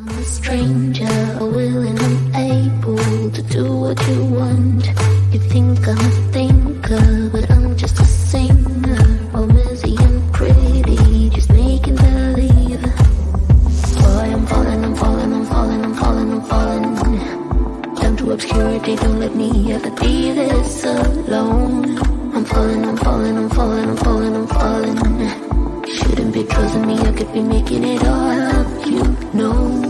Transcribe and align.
I'm 0.00 0.06
a 0.06 0.22
stranger, 0.22 1.38
willing 1.40 1.98
and 1.98 2.36
able 2.36 3.30
to 3.32 3.42
do 3.42 3.64
what 3.78 3.98
you 4.06 4.26
want. 4.26 4.86
You 5.32 5.40
think 5.40 5.88
I'm 5.88 5.98
a 5.98 6.10
thinker, 6.30 7.28
but 7.30 7.50
I'm 7.50 7.76
just 7.76 7.98
a 7.98 8.04
singer. 8.04 9.28
All 9.34 9.48
messy 9.48 9.96
and 9.98 10.32
pretty, 10.32 11.30
just 11.30 11.50
making 11.50 11.96
believe. 11.96 12.80
Boy, 12.80 14.26
I'm 14.36 14.46
falling, 14.46 14.84
I'm 14.84 14.94
falling, 14.94 15.32
I'm 15.32 15.44
falling, 15.46 15.82
I'm 15.82 15.94
falling, 15.94 16.32
I'm 16.32 16.42
falling. 16.44 17.94
Down 17.96 18.16
to 18.18 18.30
obscurity, 18.30 18.94
don't 18.94 19.18
let 19.18 19.34
me 19.34 19.72
ever 19.72 19.90
be 19.90 20.30
this 20.30 20.84
alone. 20.84 21.98
I'm 22.36 22.44
falling, 22.44 22.84
I'm 22.84 22.96
falling, 22.98 23.36
I'm 23.36 23.50
falling, 23.50 23.88
I'm 23.88 23.96
falling, 23.96 24.36
I'm 24.36 24.46
falling. 24.46 25.88
Shouldn't 25.88 26.34
be 26.34 26.44
trusting 26.44 26.86
me, 26.86 27.00
I 27.00 27.12
could 27.12 27.32
be 27.32 27.40
making 27.40 27.82
it 27.82 28.04
all 28.04 28.30
up, 28.30 28.86
you 28.86 29.02
know. 29.34 29.87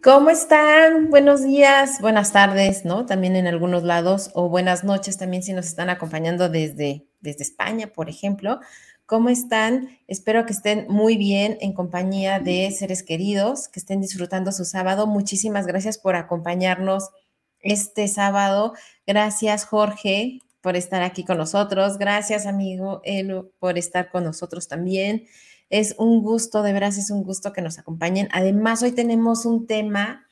¿Cómo 0.00 0.30
están? 0.30 1.10
Buenos 1.10 1.42
días, 1.42 2.00
buenas 2.00 2.32
tardes, 2.32 2.84
¿no? 2.84 3.04
También 3.04 3.34
en 3.34 3.48
algunos 3.48 3.82
lados, 3.82 4.30
o 4.32 4.48
buenas 4.48 4.84
noches 4.84 5.18
también 5.18 5.42
si 5.42 5.52
nos 5.52 5.66
están 5.66 5.90
acompañando 5.90 6.48
desde, 6.48 7.08
desde 7.18 7.42
España, 7.42 7.88
por 7.88 8.08
ejemplo. 8.08 8.60
¿Cómo 9.06 9.28
están? 9.28 9.98
Espero 10.06 10.46
que 10.46 10.52
estén 10.52 10.86
muy 10.88 11.16
bien 11.16 11.58
en 11.60 11.72
compañía 11.72 12.38
de 12.38 12.70
seres 12.70 13.02
queridos, 13.02 13.66
que 13.66 13.80
estén 13.80 14.00
disfrutando 14.00 14.52
su 14.52 14.64
sábado. 14.64 15.08
Muchísimas 15.08 15.66
gracias 15.66 15.98
por 15.98 16.14
acompañarnos 16.14 17.10
este 17.58 18.06
sábado. 18.06 18.74
Gracias, 19.04 19.64
Jorge, 19.64 20.38
por 20.60 20.76
estar 20.76 21.02
aquí 21.02 21.24
con 21.24 21.38
nosotros. 21.38 21.98
Gracias, 21.98 22.46
amigo 22.46 23.00
Elo, 23.02 23.50
por 23.58 23.78
estar 23.78 24.10
con 24.10 24.22
nosotros 24.22 24.68
también. 24.68 25.26
Es 25.70 25.94
un 25.98 26.22
gusto, 26.22 26.62
de 26.62 26.72
veras 26.72 26.96
es 26.98 27.10
un 27.10 27.22
gusto 27.24 27.52
que 27.52 27.62
nos 27.62 27.78
acompañen. 27.78 28.28
Además, 28.32 28.82
hoy 28.82 28.92
tenemos 28.92 29.44
un 29.44 29.66
tema 29.66 30.26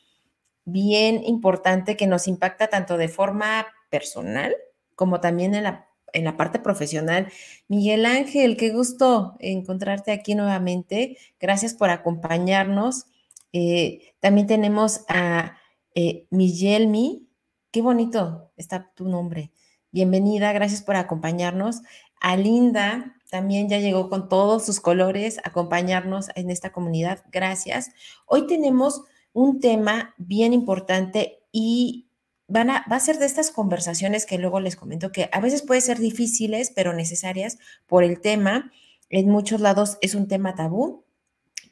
bien 0.65 1.23
importante 1.25 1.97
que 1.97 2.07
nos 2.07 2.27
impacta 2.29 2.69
tanto 2.69 2.97
de 2.97 3.09
forma 3.09 3.67
personal 3.91 4.55
como 4.95 5.21
también 5.21 5.55
en 5.55 5.65
la, 5.65 5.89
en 6.13 6.25
la 6.25 6.37
parte 6.37 6.59
profesional. 6.59 7.29
Miguel 7.69 8.07
Ángel, 8.07 8.57
qué 8.57 8.71
gusto 8.71 9.37
encontrarte 9.39 10.11
aquí 10.11 10.35
nuevamente. 10.35 11.19
Gracias 11.39 11.75
por 11.75 11.91
acompañarnos. 11.91 13.07
Eh, 13.53 14.15
también 14.21 14.47
tenemos 14.47 15.05
a 15.09 15.59
eh, 15.95 16.27
Miguelmi. 16.31 17.29
Qué 17.71 17.83
bonito 17.83 18.51
está 18.57 18.91
tu 18.95 19.07
nombre. 19.07 19.53
Bienvenida, 19.93 20.53
gracias 20.53 20.83
por 20.83 20.97
acompañarnos. 20.97 21.83
A 22.21 22.37
Linda, 22.37 23.16
también 23.31 23.69
ya 23.69 23.79
llegó 23.79 24.09
con 24.09 24.29
todos 24.29 24.65
sus 24.65 24.81
colores 24.81 25.39
a 25.39 25.49
acompañarnos 25.49 26.29
en 26.35 26.51
esta 26.51 26.71
comunidad. 26.71 27.25
Gracias. 27.33 27.91
Hoy 28.27 28.47
tenemos 28.47 29.03
un 29.33 29.61
tema 29.61 30.15
bien 30.17 30.53
importante 30.53 31.41
y 31.53 32.09
van 32.49 32.71
a, 32.71 32.85
va 32.91 32.97
a 32.97 33.01
ser 33.01 33.19
de 33.19 33.27
estas 33.27 33.51
conversaciones 33.51 34.27
que 34.27 34.39
luego 34.39 34.61
les 34.61 34.77
comento 34.77 35.13
que 35.13 35.29
a 35.33 35.41
veces 35.41 35.63
puede 35.63 35.81
ser 35.81 35.99
difíciles, 35.99 36.73
pero 36.75 36.93
necesarias 36.93 37.59
por 37.87 38.05
el 38.05 38.21
tema. 38.21 38.71
En 39.11 39.29
muchos 39.29 39.61
lados 39.61 39.99
es 40.01 40.15
un 40.15 40.29
tema 40.29 40.55
tabú 40.55 41.05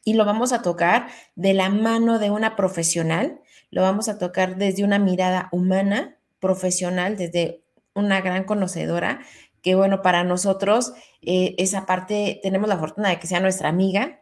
y 0.04 0.14
lo 0.14 0.24
vamos 0.24 0.52
a 0.52 0.62
tocar 0.62 1.08
de 1.34 1.54
la 1.54 1.68
mano 1.68 2.18
de 2.18 2.30
una 2.30 2.56
profesional. 2.56 3.40
Lo 3.70 3.82
vamos 3.82 4.08
a 4.08 4.18
tocar 4.18 4.56
desde 4.56 4.84
una 4.84 4.98
mirada 4.98 5.48
humana, 5.50 6.18
profesional, 6.38 7.16
desde 7.16 7.64
una 7.94 8.20
gran 8.20 8.44
conocedora 8.44 9.20
que 9.64 9.74
bueno, 9.74 10.02
para 10.02 10.24
nosotros 10.24 10.92
eh, 11.22 11.54
esa 11.56 11.86
parte 11.86 12.38
tenemos 12.42 12.68
la 12.68 12.78
fortuna 12.78 13.08
de 13.08 13.18
que 13.18 13.26
sea 13.26 13.40
nuestra 13.40 13.70
amiga. 13.70 14.20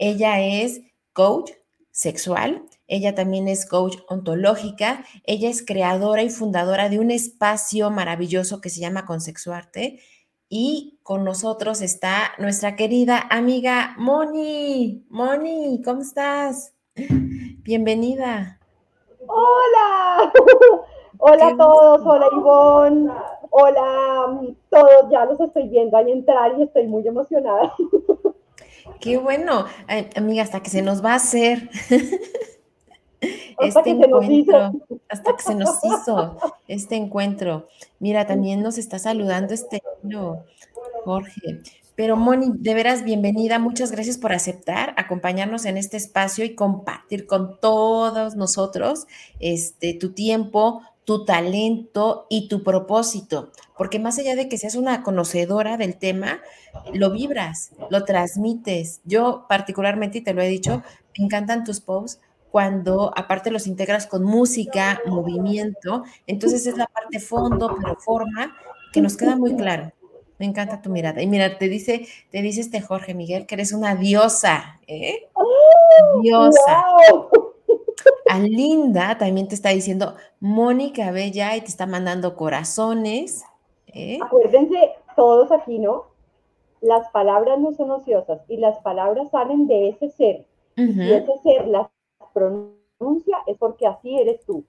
Ella 0.00 0.40
es 0.40 0.80
coach 1.12 1.52
sexual, 1.92 2.64
ella 2.88 3.14
también 3.14 3.46
es 3.46 3.66
coach 3.66 3.98
ontológica, 4.08 5.04
ella 5.22 5.48
es 5.48 5.64
creadora 5.64 6.24
y 6.24 6.30
fundadora 6.30 6.88
de 6.88 6.98
un 6.98 7.12
espacio 7.12 7.90
maravilloso 7.90 8.60
que 8.60 8.68
se 8.68 8.80
llama 8.80 9.06
Consexuarte 9.06 10.00
y 10.48 10.98
con 11.04 11.22
nosotros 11.22 11.80
está 11.80 12.32
nuestra 12.38 12.74
querida 12.74 13.28
amiga 13.30 13.94
Moni. 13.96 15.06
Moni, 15.08 15.82
¿cómo 15.84 16.00
estás? 16.00 16.74
Bienvenida. 16.96 18.58
Hola, 19.28 20.32
hola 21.18 21.48
a 21.48 21.56
todos, 21.56 22.00
hola 22.04 22.26
Ivonne, 22.32 23.12
hola 23.50 24.40
todos, 24.70 25.10
ya 25.10 25.24
los 25.24 25.40
estoy 25.40 25.68
viendo 25.68 25.96
ahí 25.96 26.12
entrar 26.12 26.58
y 26.58 26.62
estoy 26.62 26.86
muy 26.86 27.06
emocionada. 27.06 27.74
Qué 29.00 29.16
bueno, 29.18 29.66
Ay, 29.86 30.08
amiga, 30.16 30.42
hasta 30.42 30.60
que 30.60 30.70
se 30.70 30.82
nos 30.82 31.04
va 31.04 31.12
a 31.12 31.16
hacer 31.16 31.68
Hasta 33.58 33.80
este 33.80 33.96
que 33.96 34.04
encuentro, 34.04 34.72
hasta 35.08 35.36
que 35.36 35.42
se 35.42 35.54
nos 35.54 35.84
hizo 35.84 36.36
este 36.68 36.96
encuentro. 36.96 37.68
Mira, 37.98 38.26
también 38.26 38.62
nos 38.62 38.78
está 38.78 38.98
saludando 38.98 39.52
este 39.52 39.82
no, 40.02 40.44
Jorge. 41.04 41.60
Pero 41.96 42.16
Moni, 42.16 42.52
de 42.54 42.74
veras, 42.74 43.02
bienvenida. 43.02 43.58
Muchas 43.58 43.90
gracias 43.90 44.18
por 44.18 44.32
aceptar, 44.32 44.94
acompañarnos 44.96 45.64
en 45.64 45.76
este 45.76 45.96
espacio 45.96 46.44
y 46.44 46.54
compartir 46.54 47.26
con 47.26 47.58
todos 47.58 48.36
nosotros 48.36 49.08
este, 49.40 49.94
tu 49.94 50.12
tiempo, 50.12 50.82
tu 51.08 51.24
talento 51.24 52.26
y 52.28 52.48
tu 52.48 52.62
propósito. 52.62 53.50
Porque 53.78 53.98
más 53.98 54.18
allá 54.18 54.36
de 54.36 54.46
que 54.46 54.58
seas 54.58 54.74
una 54.74 55.02
conocedora 55.02 55.78
del 55.78 55.96
tema, 55.96 56.42
lo 56.92 57.10
vibras, 57.10 57.70
lo 57.88 58.04
transmites. 58.04 59.00
Yo 59.04 59.46
particularmente, 59.48 60.18
y 60.18 60.20
te 60.20 60.34
lo 60.34 60.42
he 60.42 60.48
dicho, 60.48 60.82
me 61.16 61.24
encantan 61.24 61.64
tus 61.64 61.80
posts 61.80 62.20
cuando 62.50 63.10
aparte 63.16 63.50
los 63.50 63.66
integras 63.66 64.06
con 64.06 64.22
música, 64.22 65.00
movimiento. 65.06 66.02
Entonces 66.26 66.66
es 66.66 66.76
la 66.76 66.88
parte 66.88 67.20
fondo, 67.20 67.74
pero 67.80 67.96
forma, 67.96 68.54
que 68.92 69.00
nos 69.00 69.16
queda 69.16 69.34
muy 69.34 69.56
claro. 69.56 69.90
Me 70.38 70.44
encanta 70.44 70.82
tu 70.82 70.90
mirada. 70.90 71.22
Y 71.22 71.26
mira, 71.26 71.56
te 71.56 71.70
dice, 71.70 72.06
te 72.30 72.42
dice 72.42 72.60
este 72.60 72.82
Jorge 72.82 73.14
Miguel 73.14 73.46
que 73.46 73.54
eres 73.54 73.72
una 73.72 73.94
diosa, 73.94 74.78
¿eh? 74.86 75.30
Diosa. 76.20 76.84
¡Wow! 77.10 77.47
A 78.28 78.38
Linda 78.38 79.18
también 79.18 79.48
te 79.48 79.54
está 79.54 79.70
diciendo 79.70 80.14
Mónica 80.40 81.10
Bella 81.10 81.56
y 81.56 81.60
te 81.60 81.66
está 81.66 81.86
mandando 81.86 82.36
corazones. 82.36 83.44
¿eh? 83.86 84.18
Acuérdense 84.22 84.92
todos 85.16 85.50
aquí, 85.52 85.78
¿no? 85.78 86.06
Las 86.80 87.08
palabras 87.10 87.58
no 87.58 87.72
son 87.72 87.90
ociosas 87.90 88.40
y 88.48 88.58
las 88.58 88.78
palabras 88.78 89.30
salen 89.30 89.66
de 89.66 89.88
ese 89.88 90.10
ser. 90.10 90.46
Y 90.76 91.10
ese 91.10 91.32
ser 91.42 91.66
las 91.66 91.88
pronuncia 92.32 93.38
es 93.46 93.56
porque 93.58 93.86
así 93.86 94.16
eres 94.16 94.44
tú. 94.44 94.64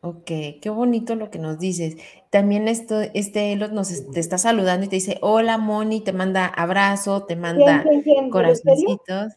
Ok, 0.00 0.26
qué 0.60 0.70
bonito 0.70 1.14
lo 1.14 1.30
que 1.30 1.38
nos 1.38 1.58
dices. 1.58 1.96
También 2.30 2.68
esto, 2.68 3.00
este 3.14 3.52
Elot 3.52 3.72
nos 3.72 4.10
te 4.10 4.20
está 4.20 4.38
saludando 4.38 4.86
y 4.86 4.88
te 4.88 4.96
dice, 4.96 5.18
hola 5.20 5.58
Moni, 5.58 6.00
te 6.00 6.12
manda 6.12 6.46
abrazo, 6.46 7.24
te 7.24 7.34
¿Quién, 7.34 7.40
manda 7.40 7.84
quién? 8.02 8.24
¿El 8.26 8.30
corazoncitos. 8.30 9.34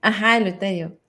Ajá, 0.00 0.38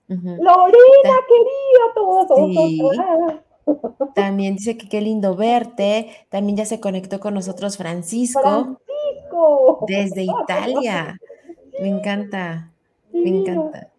Lorena, 0.07 1.15
querida, 1.27 1.83
todos, 1.95 2.27
todos, 2.27 2.51
Sí. 2.51 2.79
todos. 2.79 4.13
También 4.13 4.55
dice 4.57 4.77
que 4.77 4.89
qué 4.89 4.99
lindo 5.01 5.35
verte. 5.35 6.09
También 6.29 6.57
ya 6.57 6.65
se 6.65 6.79
conectó 6.81 7.19
con 7.19 7.33
nosotros 7.33 7.77
Francisco 7.77 8.41
Francisco. 8.41 9.85
desde 9.87 10.23
Italia. 10.23 11.17
Me 11.79 11.87
encanta, 11.87 12.71
me 13.13 13.29
encanta. 13.29 13.89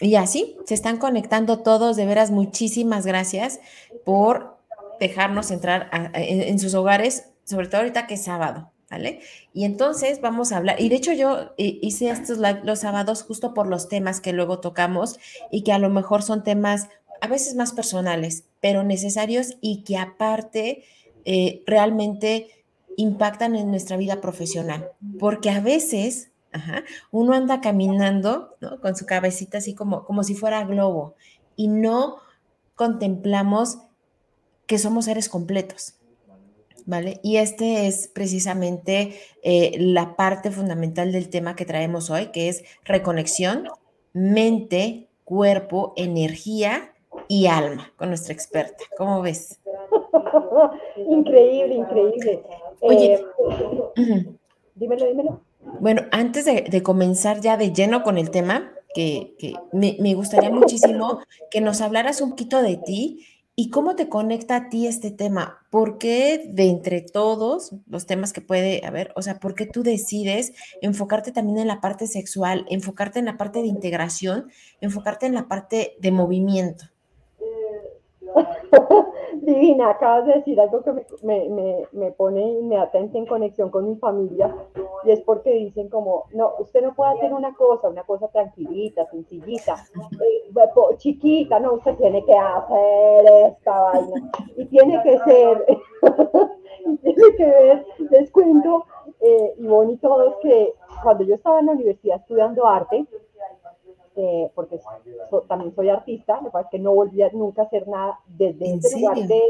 Y 0.00 0.16
así 0.16 0.56
se 0.64 0.74
están 0.74 0.96
conectando 0.96 1.60
todos, 1.60 1.96
de 1.96 2.06
veras, 2.06 2.30
muchísimas 2.30 3.06
gracias 3.06 3.60
por 4.04 4.56
dejarnos 4.98 5.50
entrar 5.50 5.88
a- 5.92 6.10
a- 6.14 6.20
en, 6.22 6.42
en 6.42 6.58
sus 6.58 6.74
hogares, 6.74 7.30
sobre 7.44 7.68
todo 7.68 7.82
ahorita 7.82 8.06
que 8.06 8.14
es 8.14 8.24
sábado, 8.24 8.70
¿vale? 8.90 9.20
Y 9.54 9.64
entonces 9.64 10.20
vamos 10.20 10.52
a 10.52 10.56
hablar, 10.56 10.80
y 10.80 10.88
de 10.88 10.96
hecho 10.96 11.12
yo 11.12 11.54
hice 11.56 12.10
estos 12.10 12.38
los 12.38 12.80
sábados 12.80 13.22
justo 13.22 13.54
por 13.54 13.66
los 13.66 13.88
temas 13.88 14.20
que 14.20 14.32
luego 14.32 14.60
tocamos 14.60 15.18
y 15.50 15.62
que 15.62 15.72
a 15.72 15.78
lo 15.78 15.90
mejor 15.90 16.22
son 16.22 16.42
temas 16.42 16.88
a 17.20 17.28
veces 17.28 17.54
más 17.54 17.72
personales, 17.72 18.44
pero 18.60 18.82
necesarios 18.82 19.56
y 19.60 19.84
que 19.84 19.96
aparte 19.96 20.84
eh, 21.24 21.62
realmente 21.66 22.64
impactan 22.96 23.54
en 23.56 23.70
nuestra 23.70 23.96
vida 23.96 24.20
profesional, 24.20 24.90
porque 25.18 25.50
a 25.50 25.60
veces... 25.60 26.26
Uno 27.12 27.34
anda 27.34 27.60
caminando. 27.60 28.56
Con 28.82 28.96
su 28.96 29.06
cabecita 29.06 29.58
así 29.58 29.76
como, 29.76 30.04
como 30.04 30.24
si 30.24 30.34
fuera 30.34 30.64
globo 30.64 31.14
y 31.54 31.68
no 31.68 32.16
contemplamos 32.74 33.78
que 34.66 34.78
somos 34.78 35.04
seres 35.04 35.28
completos, 35.28 35.94
¿vale? 36.86 37.20
Y 37.22 37.36
este 37.36 37.86
es 37.86 38.08
precisamente 38.08 39.14
eh, 39.42 39.76
la 39.78 40.16
parte 40.16 40.50
fundamental 40.50 41.12
del 41.12 41.28
tema 41.28 41.56
que 41.56 41.64
traemos 41.64 42.10
hoy, 42.10 42.26
que 42.26 42.48
es 42.48 42.64
reconexión, 42.84 43.68
mente, 44.12 45.08
cuerpo, 45.24 45.92
energía 45.96 46.92
y 47.28 47.46
alma, 47.46 47.92
con 47.96 48.08
nuestra 48.08 48.34
experta. 48.34 48.84
¿Cómo 48.96 49.22
ves? 49.22 49.60
increíble, 51.08 51.74
increíble. 51.74 52.42
Oye, 52.80 53.24
Eh, 53.96 54.26
dímelo, 54.74 55.06
dímelo. 55.06 55.40
Bueno, 55.80 56.02
antes 56.10 56.44
de, 56.44 56.62
de 56.62 56.82
comenzar 56.82 57.40
ya 57.40 57.56
de 57.56 57.72
lleno 57.72 58.02
con 58.02 58.18
el 58.18 58.30
tema, 58.30 58.72
que, 58.94 59.34
que 59.38 59.54
me, 59.72 59.96
me 60.00 60.14
gustaría 60.14 60.50
muchísimo 60.50 61.20
que 61.50 61.60
nos 61.60 61.80
hablaras 61.80 62.20
un 62.20 62.30
poquito 62.30 62.60
de 62.62 62.76
ti 62.76 63.26
y 63.60 63.68
cómo 63.68 63.94
te 63.94 64.08
conecta 64.08 64.56
a 64.56 64.68
ti 64.70 64.86
este 64.86 65.10
tema. 65.10 65.58
¿Por 65.68 65.98
qué 65.98 66.50
de 66.50 66.70
entre 66.70 67.02
todos 67.02 67.74
los 67.86 68.06
temas 68.06 68.32
que 68.32 68.40
puede 68.40 68.86
haber, 68.86 69.12
o 69.16 69.20
sea, 69.20 69.38
por 69.38 69.54
qué 69.54 69.66
tú 69.66 69.82
decides 69.82 70.54
enfocarte 70.80 71.30
también 71.30 71.58
en 71.58 71.66
la 71.66 71.82
parte 71.82 72.06
sexual, 72.06 72.64
enfocarte 72.70 73.18
en 73.18 73.26
la 73.26 73.36
parte 73.36 73.60
de 73.60 73.66
integración, 73.66 74.50
enfocarte 74.80 75.26
en 75.26 75.34
la 75.34 75.46
parte 75.46 75.94
de 76.00 76.10
movimiento? 76.10 76.86
Divina, 79.42 79.90
acabas 79.90 80.26
de 80.26 80.34
decir 80.34 80.60
algo 80.60 80.82
que 80.82 80.92
me, 80.92 81.48
me, 81.48 81.86
me, 81.92 82.12
pone 82.12 82.40
inmediatamente 82.42 83.18
en 83.18 83.26
conexión 83.26 83.70
con 83.70 83.88
mi 83.88 83.96
familia 83.96 84.54
y 85.04 85.10
es 85.10 85.20
porque 85.22 85.52
dicen 85.52 85.88
como, 85.88 86.24
no, 86.32 86.52
usted 86.58 86.82
no 86.82 86.94
puede 86.94 87.12
hacer 87.12 87.32
una 87.32 87.54
cosa, 87.54 87.88
una 87.88 88.02
cosa 88.02 88.28
tranquilita, 88.28 89.06
sencillita, 89.06 89.76
eh, 90.12 90.96
chiquita, 90.96 91.60
no, 91.60 91.74
usted 91.74 91.96
tiene 91.96 92.24
que 92.24 92.34
hacer 92.34 93.24
esta 93.48 93.80
vaina 93.80 94.30
y 94.56 94.64
tiene 94.66 95.02
que 95.02 95.18
ser, 95.20 95.66
y 96.86 96.96
tiene 96.98 97.36
que 97.36 97.46
ver, 97.46 97.86
les 98.10 98.30
cuento, 98.30 98.84
eh, 99.20 99.54
Ivonne 99.58 99.92
y 99.92 99.96
todos, 99.98 100.36
que 100.42 100.74
cuando 101.02 101.24
yo 101.24 101.34
estaba 101.34 101.60
en 101.60 101.66
la 101.66 101.72
universidad 101.72 102.20
estudiando 102.20 102.66
arte, 102.66 103.06
eh, 104.16 104.50
porque 104.54 104.78
so- 105.30 105.42
también 105.42 105.74
soy 105.74 105.88
artista, 105.88 106.40
lo 106.40 106.50
pasa 106.50 106.66
es 106.66 106.70
que 106.70 106.78
no 106.78 106.92
volví 106.94 107.22
a 107.22 107.30
nunca 107.32 107.62
a 107.62 107.64
hacer 107.66 107.86
nada 107.88 108.18
desde 108.26 108.70
¿En 108.70 108.78
ese 108.78 108.98
lugar 109.00 109.16
de, 109.28 109.42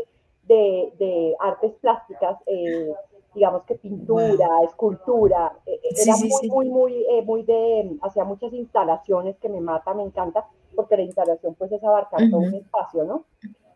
de, 0.44 0.92
de 0.98 1.36
artes 1.38 1.72
plásticas, 1.80 2.38
eh, 2.46 2.92
digamos 3.34 3.62
que 3.64 3.74
pintura, 3.76 4.48
escultura, 4.64 5.52
eh, 5.66 5.80
eh, 5.82 5.88
Sí, 5.94 6.02
era 6.02 6.14
sí, 6.16 6.28
muy, 6.28 6.40
sí. 6.40 6.48
muy, 6.48 6.68
muy, 6.68 7.06
muy 7.24 7.42
de, 7.44 7.96
hacía 8.02 8.24
muchas 8.24 8.52
instalaciones 8.52 9.36
que 9.38 9.48
me 9.48 9.60
mata, 9.60 9.94
me 9.94 10.02
encanta, 10.02 10.46
porque 10.74 10.96
la 10.96 11.02
instalación 11.02 11.54
pues 11.54 11.70
es 11.72 11.82
abarcar 11.84 12.20
todo 12.30 12.40
un 12.40 12.54
espacio, 12.54 13.04
¿no? 13.04 13.24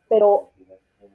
Pero 0.08 0.50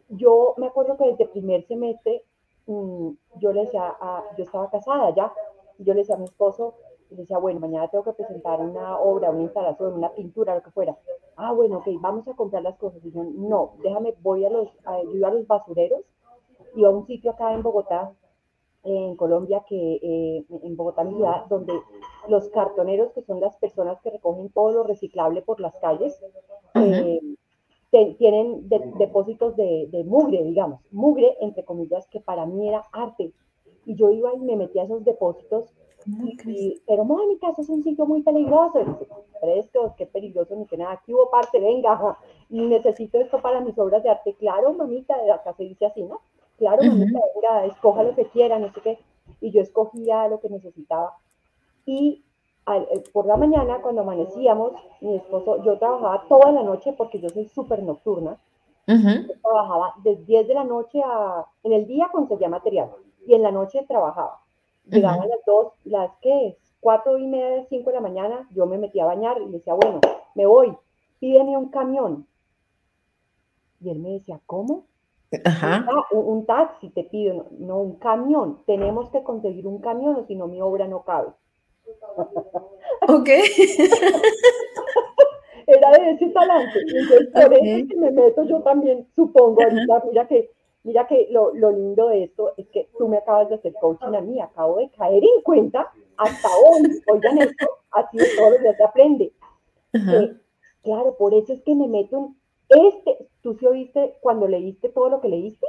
yo 0.10 0.54
me 0.58 0.68
acuerdo 0.68 0.98
que 0.98 1.06
desde 1.06 1.26
primer 1.28 1.66
semestre 1.68 2.24
mm, 2.68 3.10
yo 3.36 3.54
le 3.54 3.62
decía, 3.66 3.96
a, 4.00 4.24
yo 4.38 4.44
estaba 4.44 4.70
casada 4.70 5.14
ya, 5.16 5.32
y 5.78 5.84
yo 5.84 5.94
le 5.94 6.02
decía 6.02 6.16
a 6.16 6.20
mi 6.20 6.26
esposo, 6.26 6.74
y 7.10 7.16
decía, 7.16 7.38
bueno, 7.40 7.60
mañana 7.60 7.88
tengo 7.90 8.04
que 8.04 8.14
presentar 8.14 8.60
una 8.62 9.00
obra, 9.00 9.32
una 9.32 9.44
instalación, 9.44 9.94
una 9.94 10.14
pintura, 10.14 10.56
lo 10.56 10.64
que 10.64 10.72
fuera. 10.72 10.98
Ah, 11.36 11.54
bueno, 11.54 11.78
ok, 11.80 11.88
vamos 12.00 12.28
a 12.28 12.34
comprar 12.36 12.64
las 12.64 12.78
cosas. 12.78 13.04
Y 13.06 13.12
yo, 13.12 13.24
no, 13.24 13.74
déjame, 13.84 14.14
voy 14.22 14.46
a 14.46 14.50
los, 14.50 14.70
a, 14.86 15.02
yo 15.04 15.12
iba 15.16 15.28
a 15.30 15.34
los 15.34 15.48
basureros, 15.48 16.02
iba 16.76 16.90
a 16.90 16.92
un 16.92 17.06
sitio 17.08 17.32
acá 17.32 17.54
en 17.54 17.64
Bogotá, 17.64 18.14
en 18.84 19.16
Colombia, 19.16 19.64
que 19.68 19.96
eh, 20.02 20.46
en 20.64 20.76
Bogotá, 20.78 21.04
mi 21.04 21.16
ciudad, 21.16 21.46
donde 21.50 21.74
los 22.28 22.50
cartoneros, 22.50 23.12
que 23.14 23.22
son 23.24 23.40
las 23.42 23.56
personas 23.58 24.00
que 24.02 24.12
recogen 24.12 24.50
todo 24.50 24.72
lo 24.72 24.84
reciclable 24.84 25.42
por 25.42 25.60
las 25.60 25.76
calles, 25.78 26.20
eh, 26.76 27.20
te- 27.92 28.16
tienen 28.16 28.70
de- 28.70 28.92
depósitos 28.98 29.56
de, 29.56 29.88
de 29.92 30.04
mugre, 30.04 30.44
digamos, 30.44 30.82
mugre, 30.92 31.36
entre 31.42 31.66
comillas, 31.66 32.08
que 32.08 32.20
para 32.22 32.46
mí 32.46 32.68
era 32.70 32.86
arte. 32.92 33.34
Y 33.86 33.96
yo 33.96 34.12
iba 34.12 34.34
y 34.36 34.40
me 34.40 34.56
metía 34.56 34.84
a 34.84 34.86
esos 34.86 35.04
depósitos, 35.04 35.66
¿Cómo 35.66 35.79
y, 36.46 36.82
pero 36.88 37.04
Mónica, 37.06 37.50
eso 37.50 37.62
es 37.62 37.70
un 37.70 37.84
sitio 37.84 38.06
muy 38.06 38.22
peligroso. 38.24 38.80
Y 38.82 38.86
dice, 38.86 39.08
pero 39.42 39.54
esto, 39.54 39.94
qué 39.98 40.06
peligroso, 40.06 40.56
ni 40.56 40.66
que 40.66 40.78
nada, 40.78 40.94
aquí 40.94 41.14
hubo 41.14 41.30
parte, 41.30 41.60
venga, 41.60 42.18
necesito 42.50 43.20
esto 43.20 43.42
para 43.42 43.62
mis 43.62 43.78
obras 43.78 44.04
de 44.04 44.10
arte. 44.10 44.34
Claro, 44.36 44.74
mamita, 44.74 45.16
acá 45.34 45.54
se 45.54 45.64
dice 45.64 45.86
así, 45.86 46.04
¿no? 46.04 46.22
Claro, 46.58 46.84
mamita, 46.84 47.20
venga, 47.36 47.66
escoja 47.66 48.04
lo 48.04 48.16
que 48.16 48.26
quiera, 48.26 48.60
no 48.60 48.72
sé 48.74 48.82
qué. 48.82 49.00
Y 49.42 49.52
yo 49.52 49.62
escogía 49.62 50.28
lo 50.28 50.40
que 50.40 50.50
necesitaba. 50.50 51.16
Y 51.86 52.24
al- 52.66 52.88
eh, 52.92 53.04
por 53.14 53.26
la 53.26 53.38
mañana, 53.38 53.82
cuando 53.82 54.02
amanecíamos, 54.02 54.74
mi 55.02 55.16
esposo, 55.16 55.64
yo 55.64 55.78
trabajaba 55.78 56.26
toda 56.28 56.52
la 56.52 56.64
noche 56.64 56.94
porque 56.94 57.20
yo 57.20 57.30
soy 57.30 57.46
súper 57.48 57.84
nocturna. 57.84 58.38
Yo 59.28 59.34
trabajaba 59.42 59.94
desde 60.04 60.24
10 60.26 60.48
de 60.48 60.54
la 60.56 60.64
noche 60.64 61.02
a... 61.06 61.46
En 61.64 61.74
el 61.74 61.88
día 61.88 62.10
conseguía 62.12 62.50
material 62.50 62.90
y 63.28 63.34
en 63.36 63.44
la 63.44 63.52
noche 63.52 63.86
trabajaba. 63.88 64.42
Llegaban 64.90 65.20
Ujú. 65.20 65.30
las 65.30 65.40
2, 65.46 65.74
las 65.86 66.12
que 66.22 66.58
4 66.80 67.18
y 67.18 67.28
media, 67.28 67.66
5 67.70 67.90
de 67.90 67.96
la 67.96 68.02
mañana, 68.02 68.48
yo 68.52 68.66
me 68.66 68.78
metía 68.78 69.04
a 69.04 69.08
bañar 69.08 69.40
y 69.42 69.46
le 69.46 69.58
decía, 69.58 69.74
bueno, 69.74 70.00
me 70.36 70.46
voy, 70.46 70.76
pídeme 71.20 71.58
un 71.58 71.70
camión. 71.70 72.26
Y 73.82 73.90
él 73.90 74.00
me 74.00 74.12
decía, 74.12 74.40
¿cómo? 74.46 74.86
Ajá. 75.46 75.86
Un, 76.12 76.26
un 76.26 76.46
taxi 76.46 76.90
te 76.90 77.04
pido, 77.04 77.34
no, 77.34 77.46
no, 77.60 77.78
un 77.78 77.96
camión. 77.98 78.64
Tenemos 78.66 79.10
que 79.10 79.24
conseguir 79.24 79.68
un 79.68 79.80
camión 79.80 80.16
o 80.16 80.26
si 80.26 80.36
no 80.36 80.48
mi 80.48 80.62
obra 80.62 80.88
no 80.88 81.04
cabe. 81.04 81.30
Ok. 83.08 83.30
Era 85.68 85.92
de 85.92 86.12
ese 86.12 86.30
talante. 86.30 86.80
Entonces 86.80 87.30
por 87.32 87.44
Ok. 87.46 87.52
eso 87.54 87.76
es 87.78 87.88
que 87.88 87.96
me 87.96 88.12
meto 88.12 88.44
yo 88.44 88.62
también, 88.62 89.08
supongo, 89.16 89.62
ahorita, 89.62 90.04
mira 90.10 90.28
que, 90.28 90.52
mira 90.90 91.06
que 91.06 91.28
lo, 91.30 91.54
lo 91.54 91.72
lindo 91.72 92.08
de 92.08 92.24
esto 92.24 92.54
es 92.58 92.68
que 92.70 92.90
tú 92.98 93.08
me 93.08 93.18
acabas 93.18 93.48
de 93.48 93.56
hacer 93.56 93.74
coaching 93.80 94.16
a 94.16 94.22
mí, 94.22 94.42
acabo 94.42 94.78
de 94.78 94.90
caer 94.90 95.24
en 95.24 95.44
cuenta 95.44 95.92
hasta 96.18 96.48
hoy, 96.48 97.00
oigan 97.14 97.38
esto, 97.38 97.68
así 97.92 98.18
de 98.18 98.26
todos 98.36 98.54
los 98.54 98.62
días 98.62 98.76
se 98.76 98.84
aprende. 98.84 99.34
Que, 99.92 100.34
claro, 100.82 101.16
por 101.16 101.36
eso 101.36 101.54
es 101.54 101.62
que 101.62 101.76
me 101.76 101.88
meto 101.88 102.34
en 102.70 102.86
este, 102.88 103.28
tú 103.44 103.54
sí 103.54 103.68
oíste 103.68 104.18
cuando 104.20 104.48
leíste 104.48 104.90
todo 104.90 105.10
lo 105.10 105.22
que 105.22 105.30
leíste. 105.30 105.68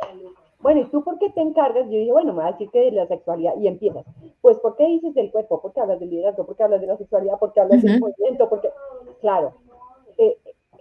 Bueno, 0.61 0.81
¿y 0.81 0.85
tú 0.87 1.05
por 1.05 1.19
qué 1.19 1.29
te 1.29 1.43
encargas? 1.43 1.85
Yo 1.91 1.99
dije, 1.99 2.13
bueno, 2.13 2.33
me 2.33 2.43
va 2.43 2.49
a 2.49 2.53
decir 2.53 2.71
que 2.71 2.81
de 2.81 2.93
la 2.93 3.07
sexualidad 3.07 3.59
y 3.59 3.67
empiezas. 3.67 4.07
Pues, 4.41 4.57
¿por 4.59 4.77
qué 4.77 4.87
dices 4.87 5.15
del 5.15 5.31
cuerpo? 5.31 5.61
¿Por 5.61 5.75
qué 5.75 5.81
hablas 5.81 6.01
del 6.01 6.09
liderazgo? 6.09 6.47
¿Por 6.47 6.57
qué 6.57 6.63
hablas 6.63 6.81
de 6.81 6.87
la 6.87 6.97
sexualidad? 6.97 7.39
¿Por 7.39 7.53
qué 7.53 7.61
hablas 7.61 7.83
del 7.83 8.01
movimiento? 8.01 8.49
Porque, 8.49 8.71
claro, 9.21 9.53
eh, 10.17 10.39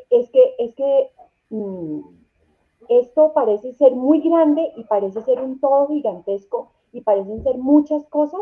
es 0.09 0.29
que, 0.31 0.55
es 0.59 0.75
que 0.75 1.11
mm, 1.49 1.99
esto 2.89 3.31
parece 3.33 3.73
ser 3.73 3.93
muy 3.95 4.19
grande 4.21 4.71
y 4.75 4.83
parece 4.85 5.21
ser 5.21 5.41
un 5.41 5.59
todo 5.59 5.87
gigantesco 5.87 6.71
y 6.91 7.01
parecen 7.01 7.43
ser 7.43 7.57
muchas 7.57 8.05
cosas 8.07 8.41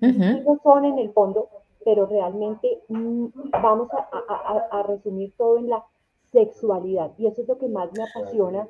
y 0.00 0.10
Ujú. 0.10 0.42
no 0.54 0.58
son 0.62 0.84
en 0.84 0.98
el 0.98 1.10
fondo, 1.12 1.48
pero 1.84 2.06
realmente 2.06 2.82
mm, 2.88 3.26
vamos 3.62 3.88
a, 3.92 4.08
a- 4.28 4.68
a- 4.78 4.82
resumir 4.84 5.32
todo 5.36 5.58
en 5.58 5.68
la 5.70 5.84
sexualidad. 6.30 7.12
Y 7.18 7.26
eso 7.26 7.42
es 7.42 7.48
lo 7.48 7.58
que 7.58 7.68
más 7.68 7.92
me 7.92 8.02
apasiona 8.04 8.68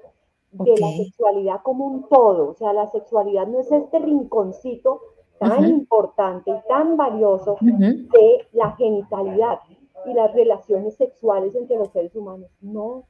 de 0.53 0.71
la 0.81 0.89
sexualidad 1.05 1.61
como 1.63 1.87
un 1.87 2.09
todo. 2.09 2.51
O 2.51 2.55
sea, 2.55 2.73
la 2.73 2.87
sexualidad 2.87 3.47
no 3.47 3.61
es 3.61 3.71
este 3.71 3.99
rinconcito 3.99 5.01
tan 5.39 5.65
importante 5.67 6.51
y 6.51 6.69
tan 6.69 6.97
valioso 6.97 7.57
de 7.61 8.47
la 8.53 8.73
genitalidad 8.73 9.61
y 10.07 10.13
las 10.15 10.33
relaciones 10.33 10.97
sexuales 10.97 11.55
entre 11.55 11.77
los 11.77 11.89
seres 11.91 12.15
humanos. 12.17 12.49
No, 12.61 13.05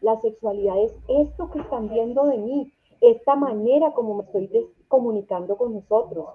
la 0.00 0.20
sexualidad 0.20 0.78
es 0.82 0.96
esto 1.08 1.50
que 1.50 1.60
están 1.60 1.88
viendo 1.88 2.24
de 2.26 2.38
mí, 2.38 2.72
esta 3.00 3.34
manera 3.34 3.92
como 3.92 4.14
me 4.16 4.24
estoy 4.24 4.68
comunicando 4.88 5.56
con 5.56 5.74
nosotros, 5.74 6.26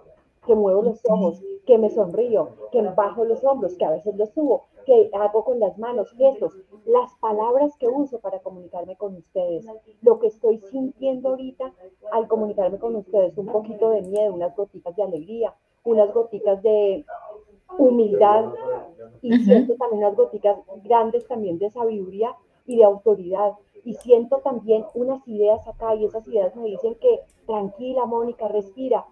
que 0.45 0.55
muevo 0.55 0.83
los 0.83 1.01
ojos, 1.09 1.41
que 1.65 1.77
me 1.77 1.89
sonrío, 1.89 2.49
que 2.71 2.81
bajo 2.81 3.25
los 3.25 3.43
hombros, 3.43 3.75
que 3.75 3.85
a 3.85 3.91
veces 3.91 4.15
los 4.15 4.29
subo, 4.29 4.65
que 4.85 5.09
hago 5.13 5.43
con 5.43 5.59
las 5.59 5.77
manos 5.77 6.11
gestos, 6.11 6.53
las 6.85 7.13
palabras 7.15 7.75
que 7.77 7.87
uso 7.87 8.19
para 8.19 8.39
comunicarme 8.39 8.95
con 8.95 9.15
ustedes, 9.15 9.65
lo 10.01 10.19
que 10.19 10.27
estoy 10.27 10.59
sintiendo 10.59 11.29
ahorita 11.29 11.73
al 12.11 12.27
comunicarme 12.27 12.77
con 12.77 12.95
ustedes, 12.95 13.37
un 13.37 13.47
poquito 13.47 13.89
de 13.89 14.03
miedo, 14.03 14.33
unas 14.33 14.55
gotitas 14.55 14.95
de 14.95 15.03
alegría, 15.03 15.55
unas 15.83 16.13
gotitas 16.13 16.61
de 16.61 17.05
humildad 17.77 18.45
y 19.21 19.37
siento 19.39 19.75
también 19.75 20.03
unas 20.03 20.15
goticas 20.15 20.57
grandes 20.83 21.27
también 21.27 21.57
de 21.57 21.71
sabiduría 21.71 22.35
y 22.65 22.77
de 22.77 22.83
autoridad. 22.83 23.53
Y 23.83 23.93
siento 23.93 24.39
también 24.39 24.85
unas 24.93 25.27
ideas 25.27 25.67
acá 25.67 25.95
y 25.95 26.05
esas 26.05 26.27
ideas 26.27 26.55
me 26.55 26.67
dicen 26.67 26.95
que 26.95 27.21
tranquila, 27.45 28.05
Mónica, 28.05 28.47
respira. 28.47 29.05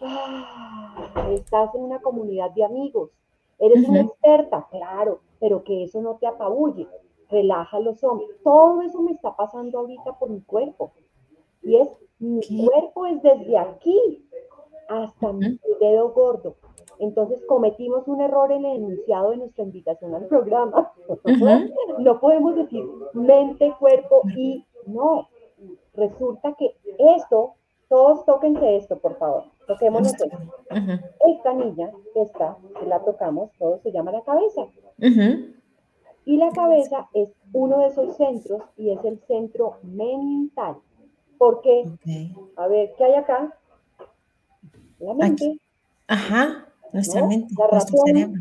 Ah, 0.00 1.28
estás 1.30 1.74
en 1.74 1.82
una 1.82 2.00
comunidad 2.00 2.50
de 2.50 2.64
amigos. 2.64 3.10
Eres 3.58 3.88
una 3.88 4.00
experta, 4.00 4.66
claro, 4.70 5.20
pero 5.38 5.62
que 5.62 5.84
eso 5.84 6.02
no 6.02 6.16
te 6.16 6.26
apabulle. 6.26 6.88
Relaja 7.30 7.78
los 7.80 8.02
hombros. 8.04 8.30
Todo 8.42 8.82
eso 8.82 9.00
me 9.00 9.12
está 9.12 9.34
pasando 9.36 9.78
ahorita 9.78 10.18
por 10.18 10.28
mi 10.28 10.40
cuerpo. 10.42 10.92
Y 11.62 11.76
es, 11.76 11.88
mi 12.18 12.40
¿Qué? 12.40 12.66
cuerpo 12.66 13.06
es 13.06 13.22
desde 13.22 13.56
aquí 13.56 14.28
hasta 14.88 15.32
mi 15.32 15.58
dedo 15.80 16.10
gordo. 16.10 16.56
Entonces 16.98 17.40
cometimos 17.46 18.06
un 18.06 18.20
error 18.20 18.52
en 18.52 18.64
el 18.64 18.76
enunciado 18.76 19.30
de 19.30 19.38
nuestra 19.38 19.64
invitación 19.64 20.14
al 20.14 20.26
programa. 20.26 20.92
No 21.98 22.20
podemos 22.20 22.56
decir 22.56 22.84
mente, 23.12 23.74
cuerpo 23.78 24.22
y 24.36 24.64
no. 24.86 25.28
Resulta 25.94 26.54
que 26.58 26.74
esto, 27.16 27.54
todos 27.88 28.24
tóquense 28.24 28.76
esto, 28.76 28.98
por 28.98 29.16
favor. 29.18 29.44
Toquémonos 29.66 30.12
esto. 30.12 30.24
Esta 31.26 31.54
niña, 31.54 31.90
esta, 32.14 32.56
que 32.78 32.86
la 32.86 33.00
tocamos, 33.00 33.50
todo 33.58 33.78
se 33.82 33.92
llama 33.92 34.12
la 34.12 34.22
cabeza. 34.22 34.62
Y 36.24 36.36
la 36.36 36.50
cabeza 36.52 37.08
es 37.14 37.28
uno 37.52 37.78
de 37.80 37.86
esos 37.86 38.16
centros 38.16 38.62
y 38.76 38.90
es 38.90 39.04
el 39.04 39.20
centro 39.26 39.78
mental. 39.82 40.76
¿Por 41.36 41.60
qué? 41.60 41.90
A 42.56 42.68
ver, 42.68 42.92
¿qué 42.96 43.04
hay 43.04 43.14
acá? 43.14 43.58
La 45.00 45.14
mente. 45.14 45.58
Ajá, 46.06 46.68
nuestra 46.92 47.26
mente. 47.26 47.54
La 47.58 47.66
razón, 47.66 48.00
cerebro. 48.04 48.40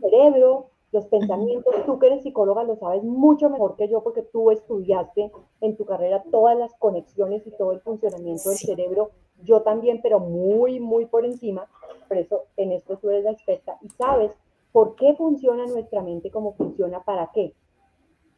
cerebro, 0.00 0.66
los 0.92 1.06
pensamientos. 1.06 1.74
Tú 1.86 1.98
que 1.98 2.06
eres 2.06 2.22
psicóloga 2.22 2.64
lo 2.64 2.76
sabes 2.76 3.02
mucho 3.02 3.50
mejor 3.50 3.76
que 3.76 3.88
yo 3.88 4.02
porque 4.02 4.22
tú 4.22 4.50
estudiaste 4.50 5.30
en 5.60 5.76
tu 5.76 5.84
carrera 5.84 6.22
todas 6.30 6.56
las 6.56 6.72
conexiones 6.74 7.46
y 7.46 7.50
todo 7.50 7.72
el 7.72 7.80
funcionamiento 7.80 8.50
del 8.50 8.58
cerebro. 8.58 9.10
Yo 9.42 9.62
también, 9.62 10.00
pero 10.02 10.20
muy, 10.20 10.80
muy 10.80 11.06
por 11.06 11.24
encima. 11.24 11.66
Por 12.08 12.18
eso 12.18 12.44
en 12.56 12.72
esto 12.72 12.96
tú 12.98 13.10
eres 13.10 13.24
la 13.24 13.32
experta 13.32 13.76
y 13.82 13.88
sabes 13.90 14.32
por 14.72 14.94
qué 14.96 15.14
funciona 15.14 15.66
nuestra 15.66 16.02
mente, 16.02 16.30
cómo 16.30 16.54
funciona, 16.54 17.02
para 17.02 17.30
qué 17.32 17.54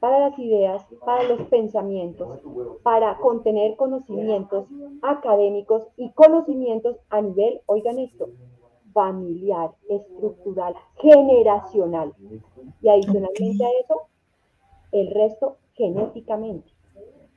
para 0.01 0.21
las 0.21 0.39
ideas, 0.39 0.87
para 1.05 1.25
los 1.25 1.43
pensamientos, 1.49 2.41
para 2.83 3.17
contener 3.19 3.77
conocimientos 3.77 4.67
académicos 5.03 5.89
y 5.97 6.11
conocimientos 6.13 6.97
a 7.09 7.21
nivel, 7.21 7.61
oigan 7.67 7.99
esto, 7.99 8.29
familiar, 8.97 9.71
estructural, 9.91 10.75
generacional. 10.97 12.15
Y 12.81 12.89
adicionalmente 12.89 13.65
a 13.65 13.69
eso, 13.85 14.09
el 14.93 15.11
resto 15.11 15.59
genéticamente. 15.75 16.73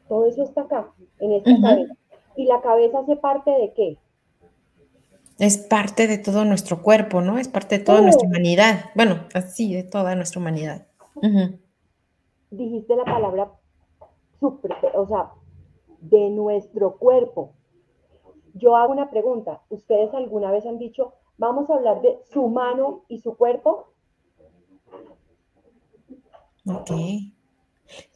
Todo 0.07 0.25
eso 0.25 0.43
está 0.43 0.61
acá, 0.61 0.91
en 1.19 1.33
esta 1.33 1.51
cabeza. 1.61 1.93
¿Y 2.37 2.45
la 2.45 2.61
cabeza 2.61 2.99
hace 2.99 3.17
parte 3.17 3.51
de 3.51 3.73
qué? 3.73 3.97
Es 5.37 5.57
parte 5.57 6.07
de 6.07 6.17
todo 6.17 6.45
nuestro 6.45 6.81
cuerpo, 6.81 7.19
¿no? 7.19 7.37
Es 7.37 7.49
parte 7.49 7.79
de 7.79 7.83
toda 7.83 8.01
nuestra 8.01 8.27
humanidad. 8.27 8.85
Bueno, 8.95 9.25
así, 9.33 9.73
de 9.73 9.83
toda 9.83 10.15
nuestra 10.15 10.39
humanidad 10.39 10.87
dijiste 12.51 12.95
la 12.95 13.05
palabra 13.05 13.51
super, 14.39 14.75
o 14.95 15.07
sea, 15.07 15.31
de 15.99 16.29
nuestro 16.29 16.97
cuerpo. 16.97 17.53
Yo 18.53 18.75
hago 18.75 18.91
una 18.91 19.09
pregunta. 19.09 19.61
¿Ustedes 19.69 20.13
alguna 20.13 20.51
vez 20.51 20.65
han 20.65 20.79
dicho, 20.79 21.13
vamos 21.39 21.69
a 21.69 21.73
hablar 21.73 22.01
de 22.01 22.19
su 22.31 22.47
mano 22.47 23.01
y 23.07 23.19
su 23.19 23.35
cuerpo? 23.35 23.87
Ok. 26.67 26.91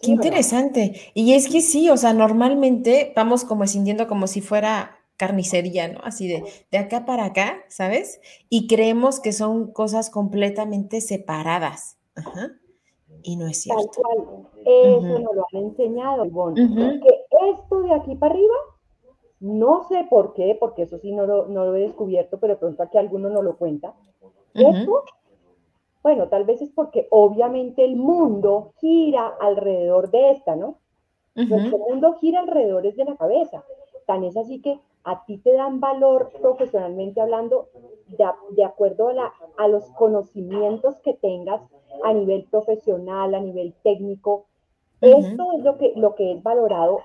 Qué 0.02 0.12
interesante. 0.12 1.12
Y 1.16 1.34
es 1.34 1.50
que 1.50 1.62
sí, 1.62 1.90
o 1.90 1.98
sea, 1.98 2.14
normalmente 2.14 3.12
vamos 3.16 3.44
como 3.44 3.64
escindiendo 3.64 4.08
como 4.08 4.28
si 4.28 4.42
fuera 4.42 5.00
carnicería, 5.18 5.88
¿no? 5.88 6.02
Así 6.04 6.28
de, 6.28 6.44
de 6.70 6.78
acá 6.78 7.06
para 7.06 7.26
acá, 7.26 7.64
¿sabes? 7.70 8.22
Y 8.50 8.68
creemos 8.68 9.20
que 9.20 9.32
son 9.32 9.72
cosas 9.72 10.12
completamente 10.12 11.02
separadas. 11.02 11.98
Ajá 12.16 12.52
y 13.24 13.36
no 13.38 13.48
es 13.48 13.62
cierto. 13.62 14.02
Tal 14.02 14.26
cual. 14.26 14.48
Eso 14.66 15.20
nos 15.20 15.36
lo 15.36 15.46
han 15.52 15.64
enseñado, 15.66 16.26
Ivonne. 16.26 17.00
Que 17.02 17.26
esto 17.52 17.82
de 17.82 17.94
aquí 17.94 18.16
para 18.16 18.34
arriba, 18.34 18.56
no 19.44 19.84
sé 19.90 20.08
por 20.10 20.34
qué, 20.34 20.56
porque 20.58 20.84
eso 20.84 20.98
sí 21.00 21.12
no 21.12 21.26
lo, 21.26 21.48
no 21.48 21.66
lo 21.66 21.76
he 21.76 21.82
descubierto, 21.82 22.40
pero 22.40 22.54
de 22.54 22.60
pronto 22.60 22.82
aquí 22.82 22.98
alguno 22.98 23.30
no 23.30 23.42
lo 23.42 23.58
cuenta. 23.58 23.94
Esto, 24.54 25.04
bueno, 26.02 26.30
tal 26.30 26.46
vez 26.46 26.62
es 26.62 26.72
porque 26.72 27.08
obviamente 27.10 27.84
el 27.84 27.98
mundo 27.98 28.72
gira 28.80 29.36
alrededor 29.42 30.12
de 30.12 30.32
esta, 30.32 30.56
¿no? 30.56 30.78
Nuestro 31.36 31.78
mundo 31.78 32.14
gira 32.22 32.40
alrededor 32.40 32.84
de 32.84 33.04
la 33.04 33.18
cabeza. 33.18 33.66
Tan 34.06 34.24
es 34.24 34.38
así 34.38 34.62
que 34.62 34.80
a 35.04 35.26
ti 35.26 35.38
te 35.40 35.52
dan 35.52 35.82
valor 35.82 36.32
profesionalmente 36.42 37.20
hablando 37.20 37.68
de, 38.08 38.26
de 38.52 38.64
acuerdo 38.64 39.10
a, 39.10 39.14
la, 39.14 39.34
a 39.58 39.68
los 39.68 39.84
conocimientos 39.98 40.96
que 41.02 41.16
tengas 41.16 41.62
a 42.06 42.14
nivel 42.14 42.46
profesional, 42.50 43.36
a 43.36 43.42
nivel 43.42 43.74
técnico. 43.84 44.46
Esto 45.02 45.52
es 45.58 45.64
lo 45.66 45.78
que, 45.78 45.92
lo 45.98 46.16
que 46.16 46.32
es 46.32 46.44
valorado 46.44 47.02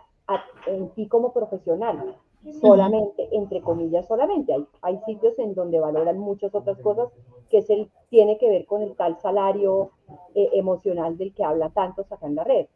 en 0.67 0.91
ti 0.91 1.09
como 1.09 1.33
profesional. 1.33 2.17
Solamente, 2.61 3.29
entre 3.33 3.61
comillas, 3.61 4.07
solamente. 4.07 4.53
Hay, 4.53 4.67
hay 4.83 4.99
sitios 5.07 5.39
en 5.39 5.55
donde 5.55 5.81
valoran 5.81 6.19
muchas 6.19 6.55
otras 6.55 6.79
cosas 6.79 7.09
que 7.51 7.59
es 7.59 7.71
el, 7.71 7.91
tiene 8.11 8.39
que 8.39 8.49
ver 8.49 8.67
con 8.67 8.83
el 8.83 8.95
tal 8.95 9.19
salario 9.21 9.91
eh, 10.35 10.51
emocional 10.55 11.17
del 11.17 11.35
que 11.35 11.45
habla 11.45 11.71
tanto 11.71 12.03
acá 12.03 12.27
en 12.27 12.35
la 12.35 12.45
red. 12.45 12.67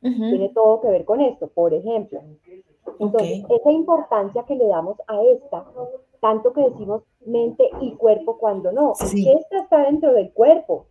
Tiene 0.00 0.50
todo 0.50 0.80
que 0.80 0.88
ver 0.88 1.04
con 1.04 1.20
esto, 1.20 1.48
por 1.48 1.74
ejemplo. 1.74 2.20
Entonces, 3.00 3.44
esa 3.50 3.72
importancia 3.72 4.44
que 4.44 4.54
le 4.54 4.68
damos 4.68 4.96
a 5.08 5.20
esta, 5.22 5.66
tanto 6.20 6.52
que 6.52 6.70
decimos 6.70 7.02
mente 7.26 7.68
y 7.80 7.92
cuerpo 7.96 8.38
cuando 8.38 8.70
no, 8.70 8.92
esta 8.92 9.58
está 9.58 9.82
dentro 9.82 10.12
del 10.12 10.32
cuerpo. 10.32 10.86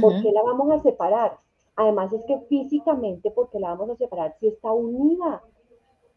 ¿Por 0.00 0.22
qué 0.22 0.30
la 0.30 0.42
vamos 0.42 0.70
a 0.70 0.80
separar? 0.80 1.38
Además 1.74 2.12
es 2.12 2.22
que 2.24 2.38
físicamente, 2.48 3.32
¿por 3.32 3.50
qué 3.50 3.58
la 3.58 3.70
vamos 3.70 3.90
a 3.90 3.96
separar 3.96 4.36
si 4.38 4.46
está 4.46 4.70
unida 4.70 5.42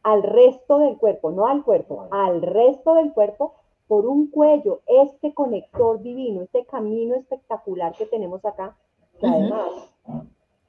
al 0.06 0.22
resto 0.22 0.78
del 0.78 1.00
cuerpo, 1.00 1.32
no 1.32 1.48
al 1.48 1.64
cuerpo, 1.64 2.08
al 2.12 2.44
resto 2.44 2.94
del 2.94 3.12
cuerpo 3.12 3.56
por 3.88 4.06
un 4.06 4.30
cuello, 4.30 4.82
este 4.86 5.34
conector 5.34 6.00
divino, 6.00 6.44
este 6.44 6.64
camino 6.66 7.16
espectacular 7.16 7.92
que 7.98 8.06
tenemos 8.06 8.46
acá, 8.46 8.78
que 9.20 9.26
además 9.26 9.72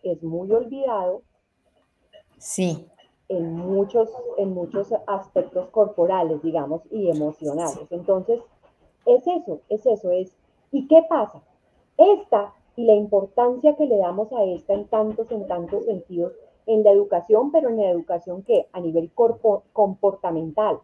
es 0.03 0.23
muy 0.23 0.51
olvidado. 0.51 1.21
Sí. 2.39 2.89
En 3.29 3.55
muchos, 3.59 4.11
en 4.39 4.55
muchos 4.55 4.95
aspectos 5.07 5.69
corporales, 5.69 6.43
digamos, 6.43 6.81
y 6.91 7.11
emocionales. 7.11 7.93
Entonces, 7.93 8.41
es 9.05 9.27
eso, 9.27 9.61
es 9.69 9.85
eso, 9.85 10.11
es. 10.13 10.35
¿Y 10.73 10.89
qué 10.89 11.05
pasa? 11.11 11.43
Esta 11.99 12.55
y 12.75 12.85
la 12.85 12.95
importancia 12.95 13.77
que 13.77 13.85
le 13.85 13.99
damos 13.99 14.33
a 14.33 14.45
esta 14.45 14.73
en 14.73 14.87
tantos, 14.87 15.31
en 15.31 15.47
tantos 15.47 15.85
sentidos, 15.85 16.33
en 16.67 16.83
la 16.83 16.91
educación, 16.91 17.51
pero 17.53 17.69
en 17.69 17.77
la 17.79 17.91
educación 17.91 18.43
que 18.43 18.67
a 18.73 18.81
nivel 18.81 19.11
corpo, 19.13 19.65
comportamental, 19.73 20.79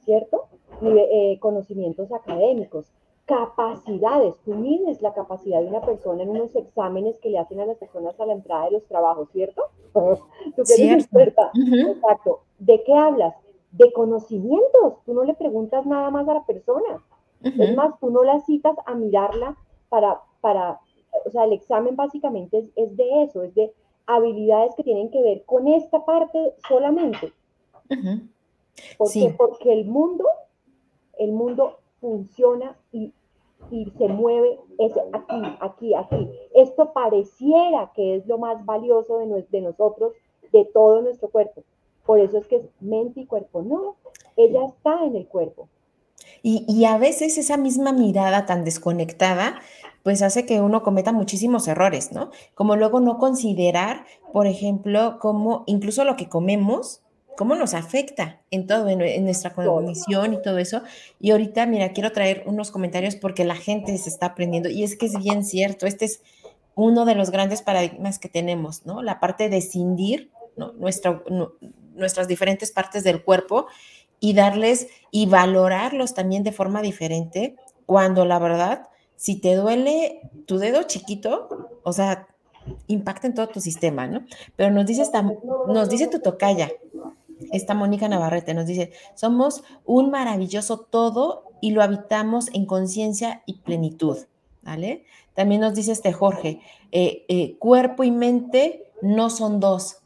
¿cierto? 0.00 0.46
Eh, 0.82 1.38
conocimientos 1.40 2.12
académicos, 2.12 2.92
capacidades. 3.26 4.34
Tú 4.44 4.54
mides 4.54 5.00
la 5.00 5.14
capacidad 5.14 5.60
de 5.60 5.68
una 5.68 5.80
persona 5.80 6.22
en 6.22 6.30
unos 6.30 6.54
exámenes 6.56 7.18
que 7.18 7.30
le 7.30 7.38
hacen 7.38 7.60
a 7.60 7.66
las 7.66 7.78
personas 7.78 8.18
a 8.18 8.26
la 8.26 8.32
entrada 8.32 8.66
de 8.66 8.72
los 8.72 8.84
trabajos, 8.86 9.28
¿cierto? 9.30 9.62
Tú 9.92 10.62
que 10.64 10.82
eres 10.82 11.04
experta. 11.04 11.50
Exacto. 11.54 12.40
¿De 12.58 12.82
qué 12.84 12.94
hablas? 12.94 13.34
De 13.72 13.92
conocimientos. 13.92 15.02
Tú 15.06 15.14
no 15.14 15.24
le 15.24 15.34
preguntas 15.34 15.86
nada 15.86 16.10
más 16.10 16.28
a 16.28 16.34
la 16.34 16.44
persona. 16.44 17.02
Es 17.42 17.76
más, 17.76 17.98
tú 18.00 18.10
no 18.10 18.22
la 18.24 18.40
citas 18.40 18.76
a 18.86 18.94
mirarla 18.94 19.56
para 19.90 20.20
para, 20.44 20.78
o 21.24 21.30
sea, 21.30 21.44
el 21.44 21.54
examen 21.54 21.96
básicamente 21.96 22.70
es, 22.76 22.96
de 22.98 23.22
eso, 23.22 23.42
es 23.42 23.54
de 23.54 23.72
habilidades 24.06 24.74
que 24.76 24.82
tienen 24.82 25.10
que 25.10 25.22
ver 25.22 25.44
con 25.44 25.68
esta 25.68 26.04
parte 26.04 26.54
solamente. 26.68 27.32
porque, 28.98 29.34
porque 29.36 29.72
el 29.72 29.86
mundo, 29.86 30.26
el 31.18 31.32
mundo 31.32 31.78
funciona 32.00 32.76
y, 32.92 33.12
se 33.96 34.08
mueve 34.08 34.60
es 34.78 34.92
aquí, 35.12 35.42
aquí, 35.60 35.94
aquí. 35.94 36.30
Esto 36.54 36.92
pareciera 36.92 37.90
que 37.94 38.16
es 38.16 38.26
lo 38.26 38.36
más 38.36 38.64
valioso 38.66 39.18
de, 39.18 39.46
de 39.50 39.60
nosotros, 39.62 40.12
de 40.52 40.66
todo 40.66 41.00
nuestro 41.00 41.28
cuerpo. 41.28 41.64
Por 42.04 42.20
eso 42.20 42.36
es 42.36 42.46
que 42.46 42.56
es 42.56 42.68
mente 42.80 43.20
y 43.20 43.26
cuerpo. 43.26 43.62
No, 43.62 43.96
ella 44.36 44.66
está 44.66 45.04
en 45.04 45.16
el 45.16 45.26
cuerpo. 45.26 45.68
Y, 46.42 46.64
y, 46.68 46.84
a 46.84 46.98
veces 46.98 47.38
esa 47.38 47.56
misma 47.56 47.92
mirada 47.92 48.44
tan 48.44 48.64
desconectada 48.64 49.60
pues 50.04 50.20
hace 50.20 50.44
que 50.44 50.60
uno 50.60 50.82
cometa 50.82 51.12
muchísimos 51.12 51.66
errores, 51.66 52.12
¿no? 52.12 52.30
Como 52.54 52.76
luego 52.76 53.00
no 53.00 53.16
considerar, 53.16 54.04
por 54.34 54.46
ejemplo, 54.46 55.18
cómo 55.18 55.64
incluso 55.66 56.04
lo 56.04 56.14
que 56.16 56.28
comemos, 56.28 57.00
cómo 57.38 57.54
nos 57.54 57.72
afecta 57.72 58.42
en 58.50 58.66
todo, 58.66 58.86
en, 58.88 59.24
nuestra 59.24 59.54
condición 59.54 60.34
y 60.34 60.42
todo 60.42 60.58
eso. 60.58 60.82
Y 61.20 61.30
ahorita, 61.30 61.64
mira, 61.64 61.92
quiero 61.92 62.12
traer 62.12 62.44
unos 62.46 62.70
comentarios 62.70 63.16
porque 63.16 63.46
la 63.46 63.56
gente 63.56 63.96
se 63.96 64.10
está 64.10 64.26
aprendiendo 64.26 64.68
y 64.68 64.84
es 64.84 64.94
que 64.96 65.06
es 65.06 65.16
bien 65.18 65.42
cierto, 65.42 65.86
este 65.86 66.04
es 66.04 66.20
uno 66.74 67.06
de 67.06 67.14
los 67.14 67.30
grandes 67.30 67.62
paradigmas 67.62 68.18
que 68.18 68.28
tenemos, 68.28 68.84
¿no? 68.84 69.02
La 69.02 69.20
parte 69.20 69.48
de 69.48 69.62
cindir 69.62 70.30
¿no? 70.56 70.72
nuestras 71.94 72.28
diferentes 72.28 72.72
partes 72.72 73.04
del 73.04 73.22
cuerpo 73.22 73.68
y 74.20 74.34
darles 74.34 74.88
y 75.10 75.26
valorarlos 75.26 76.14
también 76.14 76.42
de 76.42 76.52
forma 76.52 76.82
diferente 76.82 77.56
cuando 77.86 78.24
la 78.24 78.38
verdad 78.38 78.88
si 79.16 79.36
te 79.36 79.54
duele 79.54 80.20
tu 80.46 80.58
dedo 80.58 80.82
chiquito, 80.82 81.48
o 81.82 81.92
sea, 81.92 82.28
impacta 82.86 83.26
en 83.26 83.34
todo 83.34 83.48
tu 83.48 83.60
sistema, 83.60 84.06
¿no? 84.06 84.24
Pero 84.56 84.70
nos 84.70 84.86
dice, 84.86 85.02
esta, 85.02 85.22
nos 85.22 85.88
dice 85.88 86.08
tu 86.08 86.20
tocaya, 86.20 86.70
esta 87.52 87.74
Mónica 87.74 88.08
Navarrete, 88.08 88.54
nos 88.54 88.66
dice, 88.66 88.92
somos 89.14 89.62
un 89.84 90.10
maravilloso 90.10 90.80
todo 90.80 91.44
y 91.60 91.70
lo 91.70 91.82
habitamos 91.82 92.48
en 92.52 92.66
conciencia 92.66 93.42
y 93.46 93.60
plenitud, 93.60 94.18
¿vale? 94.62 95.04
También 95.34 95.60
nos 95.60 95.74
dice 95.74 95.92
este 95.92 96.12
Jorge, 96.12 96.60
eh, 96.92 97.24
eh, 97.28 97.56
cuerpo 97.58 98.04
y 98.04 98.10
mente 98.10 98.90
no 99.02 99.30
son 99.30 99.60
dos, 99.60 99.98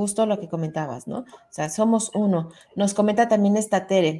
justo 0.00 0.24
lo 0.24 0.40
que 0.40 0.48
comentabas, 0.48 1.06
¿no? 1.06 1.18
O 1.18 1.50
sea, 1.50 1.68
somos 1.68 2.10
uno. 2.14 2.48
Nos 2.74 2.94
comenta 2.94 3.28
también 3.28 3.58
esta 3.58 3.86
Tere, 3.86 4.18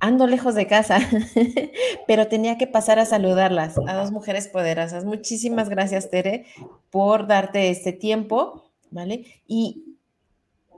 ando 0.00 0.26
lejos 0.26 0.54
de 0.54 0.66
casa, 0.66 0.96
pero 2.06 2.28
tenía 2.28 2.56
que 2.56 2.66
pasar 2.66 2.98
a 2.98 3.04
saludarlas, 3.04 3.76
a 3.86 3.94
dos 3.94 4.10
mujeres 4.10 4.48
poderosas. 4.48 5.04
Muchísimas 5.04 5.68
gracias, 5.68 6.08
Tere, 6.08 6.46
por 6.90 7.26
darte 7.26 7.68
este 7.68 7.92
tiempo, 7.92 8.62
¿vale? 8.90 9.26
Y 9.46 9.96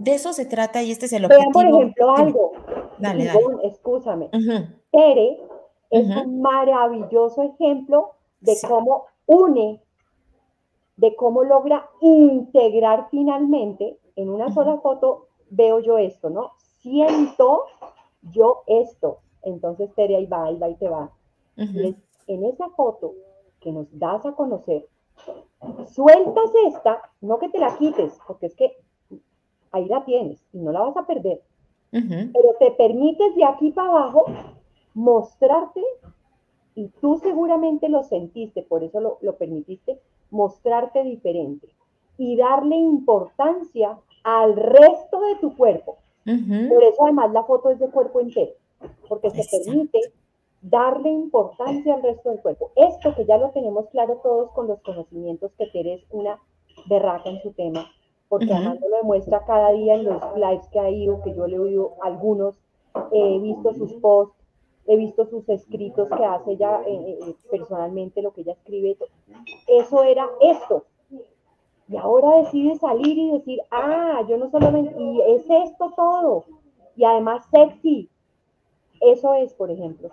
de 0.01 0.15
eso 0.15 0.33
se 0.33 0.47
trata 0.47 0.83
y 0.83 0.91
este 0.91 1.07
es 1.07 1.13
el 1.13 1.27
objetivo. 1.27 1.53
por 1.53 1.67
ejemplo, 1.67 2.17
algo. 2.17 2.53
Dale, 2.99 3.27
dale. 3.27 3.41
Excúsame. 3.63 4.31
Ujú, 4.33 4.67
Tere 4.91 5.39
es 5.91 6.09
Ujú. 6.09 6.21
un 6.23 6.41
maravilloso 6.43 7.43
ejemplo 7.55 8.15
de 8.41 8.57
Sí. 8.57 8.67
cómo 8.67 9.05
une, 9.27 9.81
de 10.97 11.15
cómo 11.15 11.45
logra 11.45 11.89
integrar 12.01 13.07
finalmente 13.13 13.97
en 14.17 14.31
una 14.31 14.53
sola 14.53 14.79
foto, 14.79 15.29
veo 15.51 15.81
yo 15.81 15.99
esto, 15.99 16.31
¿no? 16.31 16.53
Siento 16.81 17.65
yo 18.33 18.63
esto. 18.67 19.19
Entonces 19.43 19.93
Tere 19.95 20.17
ahí 20.17 20.27
va, 20.27 20.45
ahí 20.47 20.57
va 20.57 20.69
y 20.69 20.75
te 20.77 20.89
va. 20.89 21.11
Y 21.57 21.65
ujú. 21.65 21.79
es 21.81 21.97
en 22.27 22.45
esa 22.45 22.69
foto 22.71 23.15
que 23.61 23.73
nos 23.73 23.87
das 23.99 24.25
a 24.27 24.33
conocer, 24.33 24.87
sueltas 25.87 26.51
esta, 26.67 27.01
no 27.21 27.39
que 27.39 27.49
te 27.49 27.59
la 27.59 27.77
quites, 27.79 28.19
porque 28.27 28.47
es 28.47 28.55
que 28.55 28.77
ahí 29.73 29.87
la 29.87 30.05
tienes 30.05 30.45
y 30.53 30.59
no 30.59 30.73
la 30.73 30.81
vas 30.81 30.97
a 30.97 31.07
perder 31.07 31.41
pero 32.33 32.55
te 32.59 32.73
permites 32.73 33.37
de 33.37 33.45
aquí 33.45 33.71
para 33.71 33.89
abajo 33.89 34.25
mostrarte, 34.95 35.83
y 36.75 36.89
tú 37.01 37.19
seguramente 37.23 37.89
lo 37.89 38.03
sentiste, 38.03 38.63
por 38.63 38.83
eso 38.83 39.01
lo, 39.01 39.19
lo 39.21 39.37
permitiste, 39.37 40.01
mostrarte 40.31 41.05
diferente 41.05 41.69
y 42.19 42.37
darle 42.37 42.77
importancia 42.77 43.99
al 44.23 44.57
resto 44.57 45.21
de 45.21 45.37
tu 45.37 45.57
cuerpo. 45.57 45.99
ujú. 46.27 46.69
Por 46.75 46.83
eso 46.85 47.03
además 47.05 47.33
la 47.33 47.45
foto 47.45 47.71
es 47.71 47.79
de 47.79 47.89
cuerpo 47.91 48.21
entero, 48.21 48.53
porque 49.09 49.31
se 49.31 49.43
Exacto. 49.43 49.65
permite 49.65 50.01
darle 50.63 51.11
importancia 51.11 51.95
al 51.95 52.03
resto 52.03 52.31
del 52.31 52.41
cuerpo. 52.41 52.71
Esto 52.77 53.15
que 53.15 53.27
ya 53.27 53.37
lo 53.37 53.51
tenemos 53.51 53.87
claro 53.91 54.21
todos 54.23 54.51
con 54.53 54.67
los 54.67 54.81
conocimientos 54.81 55.53
que 55.59 55.67
Tere 55.67 55.95
es 55.95 56.05
una 56.11 56.39
berraca 56.87 57.29
en 57.29 57.43
su 57.43 57.53
tema, 57.53 57.87
porque 58.29 58.47
Ujú. 58.47 58.55
además 58.55 58.81
nos 58.81 58.91
lo 58.91 58.97
demuestra 58.97 59.45
cada 59.45 59.73
día 59.73 59.95
en 59.95 60.05
los 60.05 60.23
lives 60.37 60.67
que 60.69 60.81
ha 60.81 60.89
ido, 60.91 61.23
que 61.23 61.35
yo 61.35 61.47
le 61.47 61.57
he 61.57 61.61
oído 61.61 61.95
algunos, 62.03 62.57
he 63.13 63.39
visto 63.41 63.75
sus 63.75 63.93
posts, 63.95 64.37
he 64.87 64.97
visto 64.97 65.27
sus 65.27 65.49
escritos 65.49 66.09
que 66.09 66.25
hace 66.25 66.53
ella 66.53 66.81
eh, 66.87 67.19
eh, 67.21 67.35
personalmente, 67.51 68.23
lo 68.23 68.33
que 68.33 68.43
ella 68.43 68.53
escribe. 68.53 68.97
Eso 69.67 70.03
era 70.03 70.29
esto. 70.41 70.85
Y 71.89 71.97
ahora 71.97 72.43
decide 72.43 72.77
salir 72.77 73.19
y 73.19 73.33
decir, 73.33 73.61
ah, 73.71 74.23
yo 74.29 74.39
no 74.39 74.51
solamente, 74.51 74.95
y 74.99 75.21
es 75.33 75.43
esto 75.69 75.93
todo. 75.95 76.45
Y 76.97 77.05
además 77.05 77.45
sexy. 77.51 78.09
Eso 79.01 79.35
es, 79.35 79.53
por 79.53 79.71
ejemplo. 79.71 80.11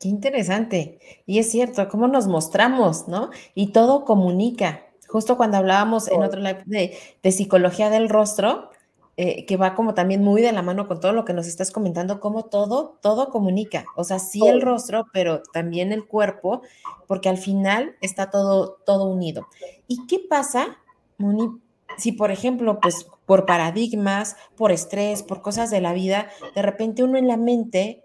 Qué 0.00 0.08
interesante. 0.08 0.98
Y 1.26 1.38
es 1.38 1.50
cierto, 1.50 1.86
cómo 1.88 2.08
nos 2.08 2.26
mostramos, 2.28 3.08
¿no? 3.08 3.30
Y 3.54 3.72
todo 3.72 4.04
comunica. 4.04 4.86
Justo 5.08 5.36
cuando 5.36 5.58
hablábamos 5.58 6.08
en 6.08 6.22
otro 6.22 6.40
live 6.40 6.62
de, 6.66 6.96
de 7.22 7.32
psicología 7.32 7.90
del 7.90 8.08
rostro, 8.08 8.70
eh, 9.16 9.46
que 9.46 9.56
va 9.56 9.74
como 9.74 9.94
también 9.94 10.22
muy 10.22 10.42
de 10.42 10.52
la 10.52 10.62
mano 10.62 10.88
con 10.88 10.98
todo 10.98 11.12
lo 11.12 11.24
que 11.24 11.32
nos 11.32 11.46
estás 11.46 11.70
comentando, 11.70 12.18
cómo 12.18 12.46
todo, 12.46 12.98
todo 13.00 13.28
comunica. 13.28 13.84
O 13.96 14.02
sea, 14.02 14.18
sí 14.18 14.46
el 14.46 14.60
rostro, 14.60 15.06
pero 15.12 15.42
también 15.52 15.92
el 15.92 16.06
cuerpo, 16.06 16.62
porque 17.06 17.28
al 17.28 17.38
final 17.38 17.96
está 18.00 18.30
todo, 18.30 18.78
todo 18.84 19.04
unido. 19.04 19.46
¿Y 19.86 20.06
qué 20.06 20.18
pasa, 20.18 20.78
Moni, 21.18 21.48
si 21.96 22.12
por 22.12 22.30
ejemplo, 22.30 22.80
pues 22.80 23.06
por 23.26 23.46
paradigmas, 23.46 24.36
por 24.56 24.72
estrés, 24.72 25.22
por 25.22 25.42
cosas 25.42 25.70
de 25.70 25.80
la 25.80 25.92
vida, 25.92 26.28
de 26.54 26.62
repente 26.62 27.04
uno 27.04 27.18
en 27.18 27.28
la 27.28 27.36
mente 27.36 28.04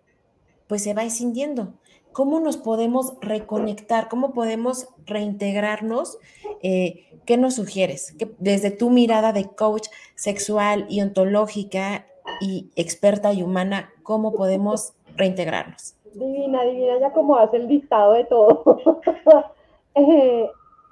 pues 0.68 0.84
se 0.84 0.94
va 0.94 1.04
escindiendo. 1.04 1.74
¿Cómo 2.12 2.40
nos 2.40 2.58
podemos 2.58 3.14
reconectar? 3.22 4.08
¿Cómo 4.10 4.34
podemos 4.34 4.88
reintegrarnos? 5.06 6.20
Eh, 6.62 7.06
¿Qué 7.26 7.38
nos 7.38 7.56
sugieres? 7.56 8.14
¿Qué- 8.18 8.32
desde 8.40 8.72
tu 8.72 8.90
mirada 8.90 9.34
de 9.34 9.46
coach 9.46 9.88
sexual 10.16 10.86
y 10.90 11.02
ontológica 11.02 12.06
y 12.42 12.70
experta 12.76 13.34
y 13.34 13.44
humana, 13.44 13.92
¿cómo 14.04 14.34
podemos 14.34 14.94
reintegrarnos? 15.18 15.96
Divina, 16.14 16.64
divina, 16.64 17.00
ya 17.00 17.12
como 17.14 17.36
hace 17.38 17.58
el 17.58 17.68
listado 17.68 18.14
de 18.14 18.26
todo. 18.26 18.64
Eh, 19.96 20.48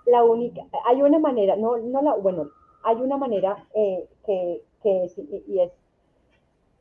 la 0.07 0.23
única, 0.23 0.61
hay 0.85 1.01
una 1.01 1.19
manera, 1.19 1.55
no, 1.55 1.77
no 1.77 2.01
la, 2.01 2.15
bueno, 2.15 2.49
hay 2.83 2.95
una 2.97 3.15
manera 3.15 3.65
eh, 3.75 4.05
que, 4.25 4.61
que 4.81 5.03
es, 5.05 5.15
y 5.47 5.59
es, 5.59 5.71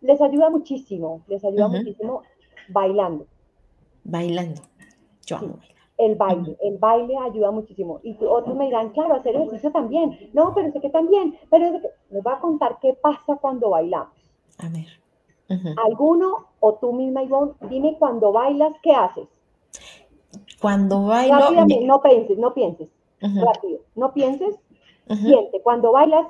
les 0.01 0.20
ayuda 0.20 0.49
muchísimo, 0.51 1.20
les 1.29 1.44
ayuda 1.44 1.68
muchísimo 1.68 2.22
bailando. 2.68 3.27
Bailando. 4.05 4.62
Yo 5.27 5.38
Sí. 5.38 5.44
amo 5.44 5.57
bailar. 5.59 5.76
El 5.98 6.14
baile, 6.16 6.56
el 6.61 6.76
baile 6.78 7.16
ayuda 7.16 7.50
muchísimo. 7.50 8.00
Y 8.02 8.16
otros 8.24 8.54
me 8.54 8.66
dirán, 8.66 8.90
claro, 8.90 9.14
hacer 9.14 9.35
ejercicio 9.35 9.72
también. 9.72 10.18
No, 10.35 10.52
pero 10.54 10.70
sé 10.72 10.80
que 10.80 10.90
también. 10.90 11.38
Pero 11.50 11.66
es 11.66 11.82
que- 11.82 11.88
les 12.11 12.22
voy 12.22 12.32
a 12.35 12.38
contar 12.40 12.78
qué 12.82 12.92
pasa 12.94 13.37
cuando 13.40 13.70
bailamos. 13.70 14.12
A 14.59 14.68
ver. 14.68 14.87
Alguno 15.87 16.48
o 16.61 16.74
tú 16.74 16.92
misma, 16.92 17.22
Ivonne, 17.22 17.52
dime 17.70 17.96
cuando 17.98 18.32
bailas, 18.32 18.72
¿qué 18.82 18.92
haces? 18.92 19.28
Cuando 20.61 21.06
bailo. 21.06 21.50
Me- 21.66 21.80
no 21.87 22.00
pienses, 22.02 22.38
no 22.38 22.52
pienses. 22.54 22.88
Rápido, 23.20 23.80
no 23.94 24.12
pienses, 24.12 24.54
ujú. 25.09 25.16
siente. 25.26 25.61
Cuando 25.62 25.92
bailas, 25.92 26.26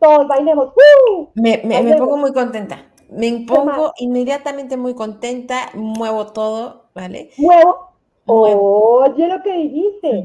todos 0.00 0.26
bailemos. 0.26 0.68
¡Uh! 0.68 1.26
Me, 1.34 1.58
me- 1.58 1.62
me 1.68 1.74
Bailemos. 1.74 2.00
pongo 2.00 2.16
muy 2.16 2.32
contenta. 2.32 2.90
Me 3.10 3.44
pongo 3.46 3.92
inmediatamente 3.98 4.76
muy 4.76 4.94
contenta, 4.94 5.70
muevo 5.74 6.26
todo, 6.32 6.86
¿vale? 6.94 7.30
Muevo. 7.38 7.93
Oye 8.26 9.28
lo 9.28 9.42
que 9.42 9.52
dijiste. 9.56 10.22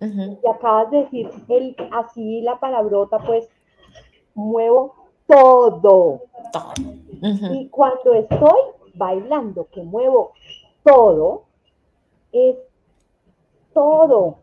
Ujú, 0.00 0.38
Y 0.42 0.48
acabas 0.48 0.90
de 0.90 0.98
decir 0.98 1.28
el, 1.48 1.76
así 1.92 2.40
la 2.42 2.60
palabrota, 2.60 3.18
pues, 3.18 3.48
muevo 4.34 4.94
todo. 5.26 6.22
Y 7.52 7.68
cuando 7.68 8.14
estoy 8.14 8.60
bailando, 8.94 9.66
que 9.72 9.82
muevo 9.82 10.32
todo, 10.84 11.42
es 12.32 12.56
todo. 13.74 14.36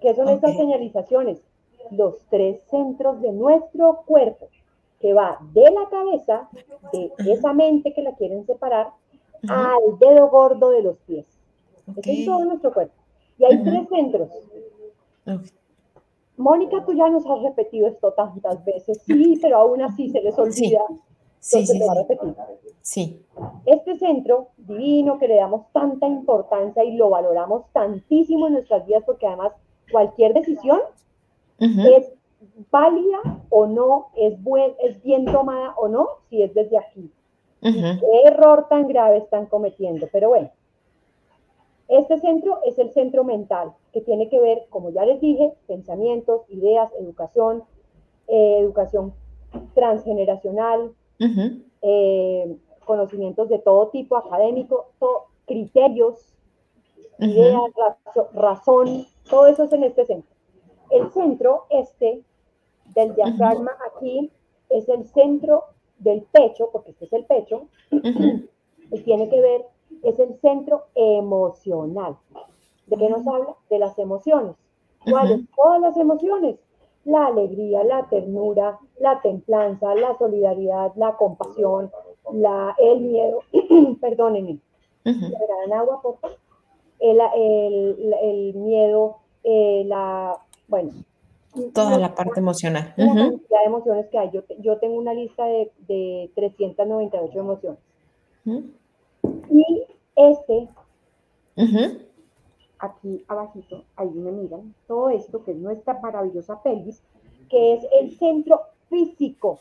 ¿Qué 0.00 0.14
son 0.14 0.28
estas 0.28 0.56
señalizaciones? 0.56 1.40
Los 1.90 2.18
tres 2.28 2.60
centros 2.70 3.20
de 3.22 3.32
nuestro 3.32 4.02
cuerpo, 4.04 4.48
que 5.00 5.14
va 5.14 5.38
de 5.54 5.70
la 5.70 5.88
cabeza, 5.88 6.48
de 6.92 7.12
esa 7.32 7.52
mente 7.54 7.94
que 7.94 8.02
la 8.02 8.14
quieren 8.14 8.44
separar. 8.46 8.90
Al 9.48 9.98
dedo 9.98 10.28
gordo 10.28 10.70
de 10.70 10.82
los 10.82 10.96
pies. 10.98 11.26
Es 12.02 12.24
todo 12.24 12.44
nuestro 12.44 12.72
cuerpo. 12.72 12.94
Y 13.38 13.44
hay 13.44 13.62
tres 13.62 13.88
centros. 13.88 14.28
Mónica, 16.36 16.84
tú 16.84 16.92
ya 16.92 17.08
nos 17.08 17.26
has 17.26 17.42
repetido 17.42 17.88
esto 17.88 18.12
tantas 18.12 18.64
veces, 18.64 19.00
sí, 19.04 19.38
pero 19.42 19.58
aún 19.58 19.82
así 19.82 20.08
se 20.10 20.20
les 20.22 20.38
olvida. 20.38 20.80
Sí, 21.40 21.64
va 21.86 21.92
a 21.92 21.94
repetir. 21.96 22.34
Sí. 22.82 23.22
Este 23.66 23.96
centro 23.96 24.48
divino 24.56 25.18
que 25.18 25.28
le 25.28 25.36
damos 25.36 25.70
tanta 25.72 26.06
importancia 26.06 26.84
y 26.84 26.96
lo 26.96 27.10
valoramos 27.10 27.64
tantísimo 27.72 28.46
en 28.46 28.54
nuestras 28.54 28.86
vidas, 28.86 29.02
porque 29.04 29.26
además 29.26 29.52
cualquier 29.90 30.34
decisión 30.34 30.80
es 31.58 32.12
válida 32.70 33.18
o 33.50 33.66
no, 33.66 34.08
es, 34.16 34.40
buen, 34.42 34.74
es 34.82 35.02
bien 35.02 35.24
tomada 35.26 35.74
o 35.76 35.88
no, 35.88 36.08
si 36.28 36.42
es 36.42 36.54
desde 36.54 36.78
aquí. 36.78 37.10
¿Qué 38.00 38.22
error 38.24 38.66
tan 38.68 38.86
grave 38.88 39.18
están 39.18 39.46
cometiendo? 39.46 40.08
Pero 40.12 40.28
bueno, 40.28 40.50
este 41.88 42.18
centro 42.18 42.60
es 42.64 42.78
el 42.78 42.90
centro 42.92 43.24
mental, 43.24 43.72
que 43.92 44.00
tiene 44.02 44.28
que 44.28 44.40
ver, 44.40 44.66
como 44.70 44.90
ya 44.90 45.04
les 45.04 45.20
dije, 45.20 45.54
pensamientos, 45.66 46.42
ideas, 46.50 46.90
educación, 47.00 47.64
eh, 48.28 48.58
educación 48.60 49.14
transgeneracional, 49.74 50.92
eh, 51.82 52.56
conocimientos 52.84 53.48
de 53.48 53.58
todo 53.58 53.88
tipo, 53.88 54.16
académico, 54.16 54.86
criterios, 55.46 56.34
ideas, 57.20 57.60
razo- 57.74 58.28
razón, 58.34 59.06
todo 59.28 59.46
eso 59.46 59.64
es 59.64 59.72
en 59.72 59.84
este 59.84 60.04
centro. 60.04 60.34
El 60.90 61.10
centro 61.10 61.64
este 61.70 62.22
del 62.94 63.14
diafragma 63.14 63.72
aquí 63.90 64.30
es 64.68 64.88
el 64.88 65.06
centro 65.06 65.64
del 65.98 66.22
pecho, 66.22 66.70
porque 66.72 66.90
este 66.90 67.06
es 67.06 67.12
el 67.12 67.24
pecho, 67.24 67.66
y 67.90 69.00
tiene 69.00 69.28
que 69.28 69.40
ver, 69.40 69.66
es 70.02 70.18
el 70.18 70.38
centro 70.40 70.86
emocional. 70.94 72.16
¿De 72.86 72.96
qué 72.96 73.08
nos 73.08 73.26
habla? 73.26 73.54
De 73.68 73.78
las 73.78 73.98
emociones. 73.98 74.56
¿Cuáles? 75.08 75.40
Todas 75.54 75.80
las 75.80 75.96
emociones. 75.96 76.56
La 77.04 77.26
alegría, 77.26 77.84
la 77.84 78.08
ternura, 78.08 78.78
la 78.98 79.20
templanza, 79.20 79.94
la 79.94 80.16
solidaridad, 80.18 80.92
la 80.96 81.16
compasión, 81.16 81.90
la, 82.32 82.74
el 82.78 83.00
miedo. 83.00 83.40
Perdónenme. 84.00 84.58
¿Me 85.04 85.12
regalan 85.12 85.72
agua, 85.72 86.02
por 86.02 86.18
favor? 86.18 86.36
El, 86.98 87.20
el, 87.36 88.14
el 88.22 88.54
miedo, 88.54 89.16
eh, 89.44 89.84
la, 89.86 90.36
bueno. 90.66 90.90
Toda 91.74 91.90
no- 91.90 91.98
la 91.98 92.14
parte 92.14 92.40
emocional. 92.40 92.94
cantidad 92.96 93.60
de 93.60 93.64
emociones 93.66 94.06
que 94.08 94.18
hay. 94.18 94.30
Yo, 94.32 94.42
te- 94.44 94.56
yo 94.60 94.78
tengo 94.78 94.96
una 94.96 95.14
lista 95.14 95.44
de, 95.46 95.70
de 95.86 96.30
398 96.34 97.38
emociones. 97.38 97.78
Y 99.50 99.84
este, 100.16 100.68
aquí 102.78 103.24
abajito, 103.28 103.84
ahí 103.96 104.08
me 104.10 104.30
miran, 104.32 104.74
todo 104.86 105.10
esto 105.10 105.42
que 105.44 105.50
es 105.52 105.56
nuestra 105.58 105.98
maravillosa 106.00 106.62
pelvis, 106.62 107.02
que 107.50 107.74
es 107.74 107.86
el 108.00 108.16
centro 108.16 108.60
físico. 108.88 109.58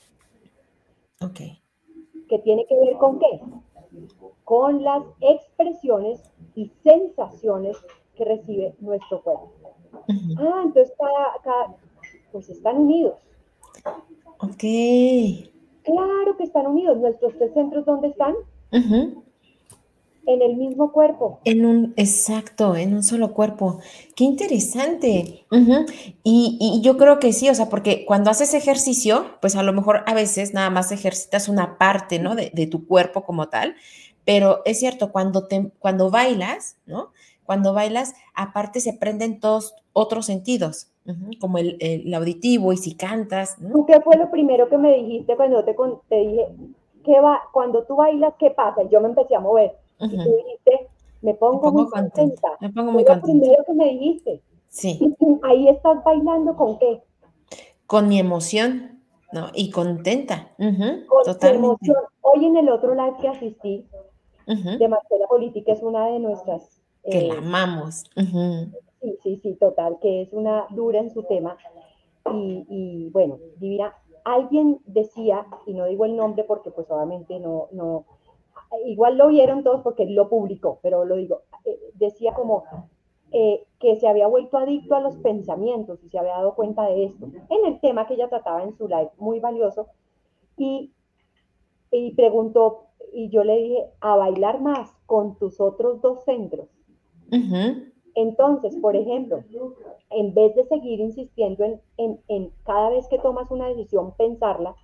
Ok. 1.21 1.39
Que 2.29 2.39
tiene 2.39 2.65
que 2.67 2.75
ver 2.79 2.97
con 2.97 3.19
qué? 3.19 3.41
Con 4.43 4.83
las 4.83 5.03
expresiones 5.21 6.21
y 6.55 6.71
sensaciones 6.83 7.77
que 8.15 8.25
recibe 8.25 8.75
nuestro 8.79 9.21
cuerpo. 9.21 9.49
Ah, 10.37 10.61
entonces 10.65 10.93
cada, 11.43 11.75
pues 12.37 12.49
están 12.49 12.77
unidos. 12.77 13.15
Ok. 14.37 14.61
Claro 15.81 16.37
que 16.37 16.43
están 16.43 16.67
unidos. 16.67 16.99
Nuestros 16.99 17.33
tres 17.35 17.51
centros, 17.55 17.83
¿dónde 17.83 18.09
están? 18.09 18.35
En 18.71 20.41
el 20.43 20.55
mismo 20.55 20.91
cuerpo. 20.91 21.39
En 21.45 21.65
un, 21.65 21.93
exacto, 21.97 22.75
en 22.75 22.93
un 22.93 23.01
solo 23.01 23.33
cuerpo. 23.33 23.79
Qué 24.15 24.23
interesante. 24.23 25.47
y, 26.23 26.79
yo 26.83 26.97
creo 26.97 27.17
que 27.17 27.33
sí, 27.33 27.49
o 27.49 27.55
sea, 27.55 27.69
porque 27.69 28.05
cuando 28.05 28.29
haces 28.29 28.53
ejercicio, 28.53 29.25
pues 29.41 29.55
a 29.55 29.63
lo 29.63 29.73
mejor 29.73 30.03
a 30.05 30.13
veces 30.13 30.53
nada 30.53 30.69
más 30.69 30.91
ejercitas 30.91 31.49
una 31.49 31.79
parte, 31.79 32.19
¿no? 32.19 32.35
De, 32.35 32.51
de 32.53 32.67
tu 32.67 32.85
cuerpo 32.85 33.23
como 33.23 33.49
tal, 33.49 33.73
pero 34.25 34.61
es 34.65 34.77
cierto, 34.77 35.11
cuando, 35.11 35.47
te, 35.47 35.71
cuando 35.79 36.11
bailas, 36.11 36.77
¿no? 36.85 37.13
Cuando 37.47 37.73
bailas, 37.73 38.13
aparte 38.35 38.81
se 38.81 38.91
prenden 38.91 39.39
todos 39.39 39.73
otros 39.93 40.25
sentidos, 40.25 40.91
como 41.39 41.57
el, 41.57 42.13
auditivo 42.13 42.73
y 42.73 42.77
si 42.77 42.93
cantas. 42.93 43.57
¿no? 43.59 43.85
¿Qué 43.85 44.01
fue 44.01 44.17
lo 44.17 44.29
primero 44.29 44.67
que 44.67 44.77
me 44.77 44.97
dijiste 44.97 45.37
cuando 45.37 45.63
te, 45.63 45.73
te 46.09 46.15
dije, 46.15 46.47
¿qué 47.05 47.21
va, 47.21 47.39
cuando 47.53 47.85
tú 47.85 47.95
bailas, 47.95 48.33
qué 48.37 48.51
pasa? 48.51 48.83
Y 48.83 48.89
yo 48.89 48.99
me 48.99 49.07
empecé 49.07 49.33
a 49.33 49.39
mover. 49.39 49.71
Y 49.99 50.09
tú 50.09 50.17
dijiste, 50.17 50.89
me 51.21 51.35
pongo, 51.35 51.71
muy 51.71 51.89
contenta. 51.89 52.49
Me 52.59 52.69
pongo 52.69 52.91
muy 52.91 53.05
contenta. 53.05 53.31
lo 53.31 53.39
primero 53.39 53.63
que 53.65 53.73
me 53.73 53.85
dijiste. 53.85 54.41
Sí. 54.67 55.15
Ahí 55.43 55.69
estás 55.69 56.03
bailando 56.03 56.53
con 56.57 56.77
qué? 56.79 57.01
Con 57.85 58.09
mi 58.09 58.19
emoción, 58.19 59.01
¿no? 59.31 59.51
Y 59.55 59.71
contenta. 59.71 60.49
con 60.57 61.23
totalmente. 61.23 61.65
emoción. 61.65 61.97
Hoy 62.19 62.45
en 62.45 62.57
el 62.57 62.67
otro 62.67 62.93
live 62.93 63.15
que 63.21 63.29
asistí, 63.29 63.87
de 64.45 64.87
Marcela 64.89 65.27
Política, 65.29 65.71
es 65.71 65.81
una 65.81 66.07
de 66.07 66.19
nuestras... 66.19 66.76
Que 67.09 67.21
la 67.21 67.35
eh, 67.35 67.37
amamos. 67.37 68.03
Sí, 69.01 69.17
sí, 69.23 69.39
sí, 69.41 69.53
total, 69.55 69.97
que 70.01 70.23
es 70.23 70.33
una 70.33 70.67
dura 70.71 70.99
en 70.99 71.11
su 71.11 71.23
tema. 71.23 71.57
Y, 72.33 72.65
y, 72.69 73.09
bueno, 73.11 73.37
Divina, 73.57 73.93
alguien 74.25 74.81
decía, 74.85 75.45
y 75.65 75.73
no 75.73 75.85
digo 75.85 76.05
el 76.05 76.15
nombre 76.15 76.43
porque 76.43 76.71
pues 76.71 76.91
obviamente 76.91 77.39
no, 77.39 77.69
no, 77.71 78.05
igual 78.85 79.17
lo 79.17 79.29
vieron 79.29 79.63
todos 79.63 79.81
porque 79.81 80.05
lo 80.05 80.29
publicó, 80.29 80.79
pero 80.81 81.05
lo 81.05 81.15
digo, 81.15 81.43
eh, 81.63 81.79
decía 81.93 82.33
como 82.33 82.65
eh, 83.31 83.65
que 83.79 83.97
se 83.97 84.07
había 84.07 84.27
vuelto 84.27 84.57
adicto 84.57 84.95
a 84.95 85.01
los 85.01 85.15
pensamientos 85.17 86.03
y 86.03 86.09
se 86.09 86.19
había 86.19 86.33
dado 86.33 86.55
cuenta 86.55 86.83
de 86.87 87.05
esto, 87.05 87.25
en 87.25 87.65
el 87.65 87.79
tema 87.79 88.07
que 88.07 88.15
ella 88.15 88.29
trataba 88.29 88.63
en 88.63 88.75
su 88.75 88.87
live, 88.87 89.11
muy 89.17 89.39
valioso, 89.39 89.87
y, 90.57 90.91
y 91.91 92.13
preguntó, 92.15 92.87
y 93.13 93.29
yo 93.29 93.43
le 93.43 93.57
dije, 93.57 93.85
a 94.01 94.15
bailar 94.15 94.59
más 94.59 94.91
con 95.05 95.37
tus 95.37 95.61
otros 95.61 96.01
dos 96.01 96.23
centros. 96.25 96.67
Entonces, 98.15 98.75
por 98.77 98.95
ejemplo, 98.95 99.43
en 100.09 100.33
vez 100.33 100.55
de 100.55 100.65
seguir 100.65 100.99
insistiendo 100.99 101.63
en, 101.97 102.51
cada 102.63 102.89
vez 102.89 103.07
que 103.07 103.19
tomas 103.19 103.51
una 103.51 103.67
decisión, 103.67 104.13
pensarla, 104.17 104.75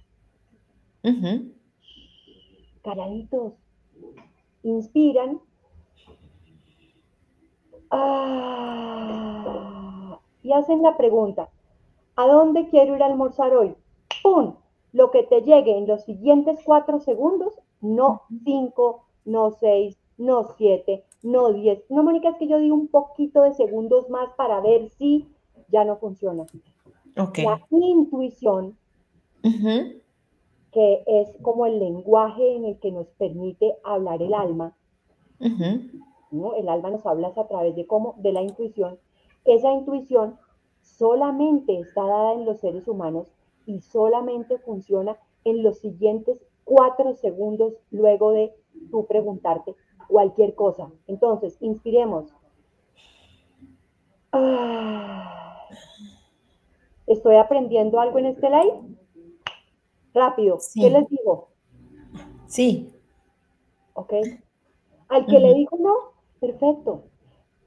calladitos, 2.84 3.54
inspiran. 4.64 5.42
Ah, 7.90 9.14
y 10.42 10.52
hacen 10.52 10.82
la 10.82 10.98
pregunta, 10.98 11.50
¿a 12.16 12.28
dónde 12.28 12.68
quiero 12.70 12.96
ir 12.96 13.04
a 13.04 13.06
almorzar 13.08 13.56
hoy? 13.56 13.76
¡Pum! 14.22 14.56
Lo 14.92 15.12
que 15.12 15.24
te 15.24 15.42
llegue 15.42 15.78
en 15.78 15.88
los 15.88 16.04
siguientes 16.04 16.60
cuatro 16.64 17.00
segundos 17.00 17.54
no 17.82 18.22
cinco, 18.44 19.06
no 19.26 19.52
seis, 19.52 19.98
no 20.18 20.44
siete, 20.58 21.04
no 21.24 21.54
diez. 21.54 21.84
No, 21.90 22.04
Mónica, 22.04 22.30
es 22.30 22.38
que 22.38 22.48
yo 22.48 22.60
di 22.60 22.70
un 22.70 22.90
poquito 22.90 23.42
de 23.42 23.54
segundos 23.54 24.10
más 24.10 24.30
para 24.36 24.60
ver 24.62 24.90
si 24.90 25.28
ya 25.70 25.86
no 25.86 25.98
funciona. 25.98 26.46
Okay. 27.18 27.46
La 27.46 27.60
intuición, 27.70 28.78
que 29.42 31.04
es 31.08 31.38
como 31.42 31.66
el 31.66 31.80
lenguaje 31.80 32.56
en 32.56 32.66
el 32.66 32.80
que 32.80 32.92
nos 32.92 33.08
permite 33.12 33.76
hablar 33.84 34.22
el 34.22 34.34
alma. 34.34 34.76
¿no? 36.32 36.56
El 36.56 36.70
alma 36.70 36.90
nos 36.90 37.06
habla 37.06 37.32
a 37.36 37.48
través 37.48 37.76
de 37.76 37.88
cómo, 37.88 38.16
de 38.18 38.34
la 38.34 38.42
intuición. 38.42 39.00
Esa 39.46 39.72
intuición 39.72 40.38
solamente 40.82 41.80
está 41.80 42.04
dada 42.04 42.34
en 42.34 42.46
los 42.46 42.60
seres 42.60 42.88
humanos 42.88 43.28
y 43.66 43.80
solamente 43.80 44.58
funciona 44.58 45.18
en 45.46 45.64
los 45.64 45.80
siguientes 45.80 46.38
cuatro 46.64 47.14
segundos 47.16 47.74
luego 47.92 48.32
de 48.32 48.54
tú 48.90 49.06
preguntarte 49.06 49.76
cualquier 50.08 50.56
cosa. 50.56 50.90
Entonces, 51.08 51.58
inspiremos. 51.60 52.34
Ah, 54.32 55.68
¿Estoy 57.08 57.36
aprendiendo 57.36 58.00
algo 58.00 58.20
en 58.20 58.28
este 58.28 58.50
live? 58.50 58.82
Rápido. 60.14 60.58
¿Qué 60.74 60.90
les 60.90 61.08
digo? 61.10 61.50
Sí. 62.48 62.94
¿Ok? 63.94 64.14
Al 65.10 65.26
que 65.26 65.40
le 65.40 65.54
dijo 65.54 65.78
no, 65.78 65.96
perfecto. 66.40 67.04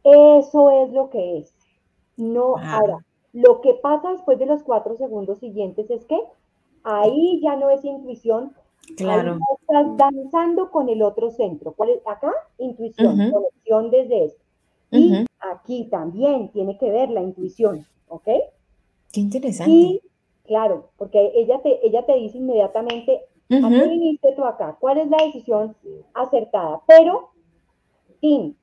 Eso 0.03 0.71
es 0.71 0.93
lo 0.93 1.11
que 1.11 1.39
es. 1.39 1.55
No, 2.17 2.57
ahora, 2.57 3.05
lo 3.33 3.61
que 3.61 3.75
pasa 3.75 4.13
después 4.13 4.39
de 4.39 4.47
los 4.47 4.63
cuatro 4.63 4.97
segundos 4.97 5.39
siguientes 5.39 5.91
es 5.91 6.05
que 6.07 6.19
ahí 6.85 7.41
ya 7.43 7.57
no 7.57 7.69
es 7.71 7.85
intuición, 7.85 8.55
Claro. 8.97 9.39
estás 9.61 9.97
danzando 9.97 10.71
con 10.71 10.89
el 10.89 11.03
otro 11.03 11.31
centro. 11.31 11.73
¿Cuál 11.73 11.91
es? 11.91 12.01
Acá, 12.07 12.33
intuición, 12.59 13.31
conexión 13.31 13.91
desde 13.91 14.25
eso. 14.27 14.37
Y 14.93 15.27
aquí 15.41 15.89
también 15.91 16.51
tiene 16.53 16.79
que 16.79 16.91
ver 16.91 17.11
la 17.11 17.23
intuición, 17.23 17.85
¿ok? 18.09 18.29
Qué 19.13 19.21
interesante. 19.21 19.73
Y 19.73 20.03
claro, 20.45 20.91
porque 20.97 21.33
ella 21.35 21.61
te, 21.63 21.87
ella 21.87 22.07
te 22.07 22.15
dice 22.15 22.39
inmediatamente, 22.39 23.23
¿a 23.51 23.69
qué 23.69 23.89
viniste 23.89 24.33
tú 24.33 24.45
acá? 24.45 24.77
¿Cuál 24.79 24.99
es 24.99 25.11
la 25.11 25.19
decisión 25.19 25.75
acertada? 26.15 26.83
Pero, 26.87 27.31
Tim, 28.21 28.55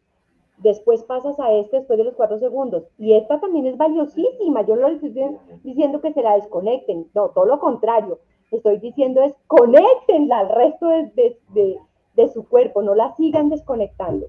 después 0.60 1.04
pasas 1.04 1.40
a 1.40 1.52
este 1.52 1.78
después 1.78 1.98
de 1.98 2.06
los 2.06 2.16
cuatro 2.16 2.40
segundos. 2.40 2.84
Y 2.98 3.14
esta 3.14 3.40
también 3.40 3.68
es 3.68 3.78
valiosísima. 3.78 4.66
Yo 4.66 4.78
no 4.78 4.90
les 4.90 5.04
estoy 5.04 5.38
diciendo 5.64 6.02
que 6.02 6.14
se 6.14 6.22
la 6.22 6.36
desconecten, 6.36 7.10
no, 7.14 7.30
todo 7.30 7.46
lo 7.46 7.60
contrario 7.60 8.20
estoy 8.58 8.80
diciendo 8.80 9.22
es 9.22 9.34
conéctenla 9.48 10.40
al 10.40 10.50
resto 10.50 10.88
de, 10.88 12.30
su 12.34 12.48
cuerpo, 12.48 12.82
no 12.82 12.96
la 12.96 13.16
sigan 13.16 13.50
desconectando 13.50 14.28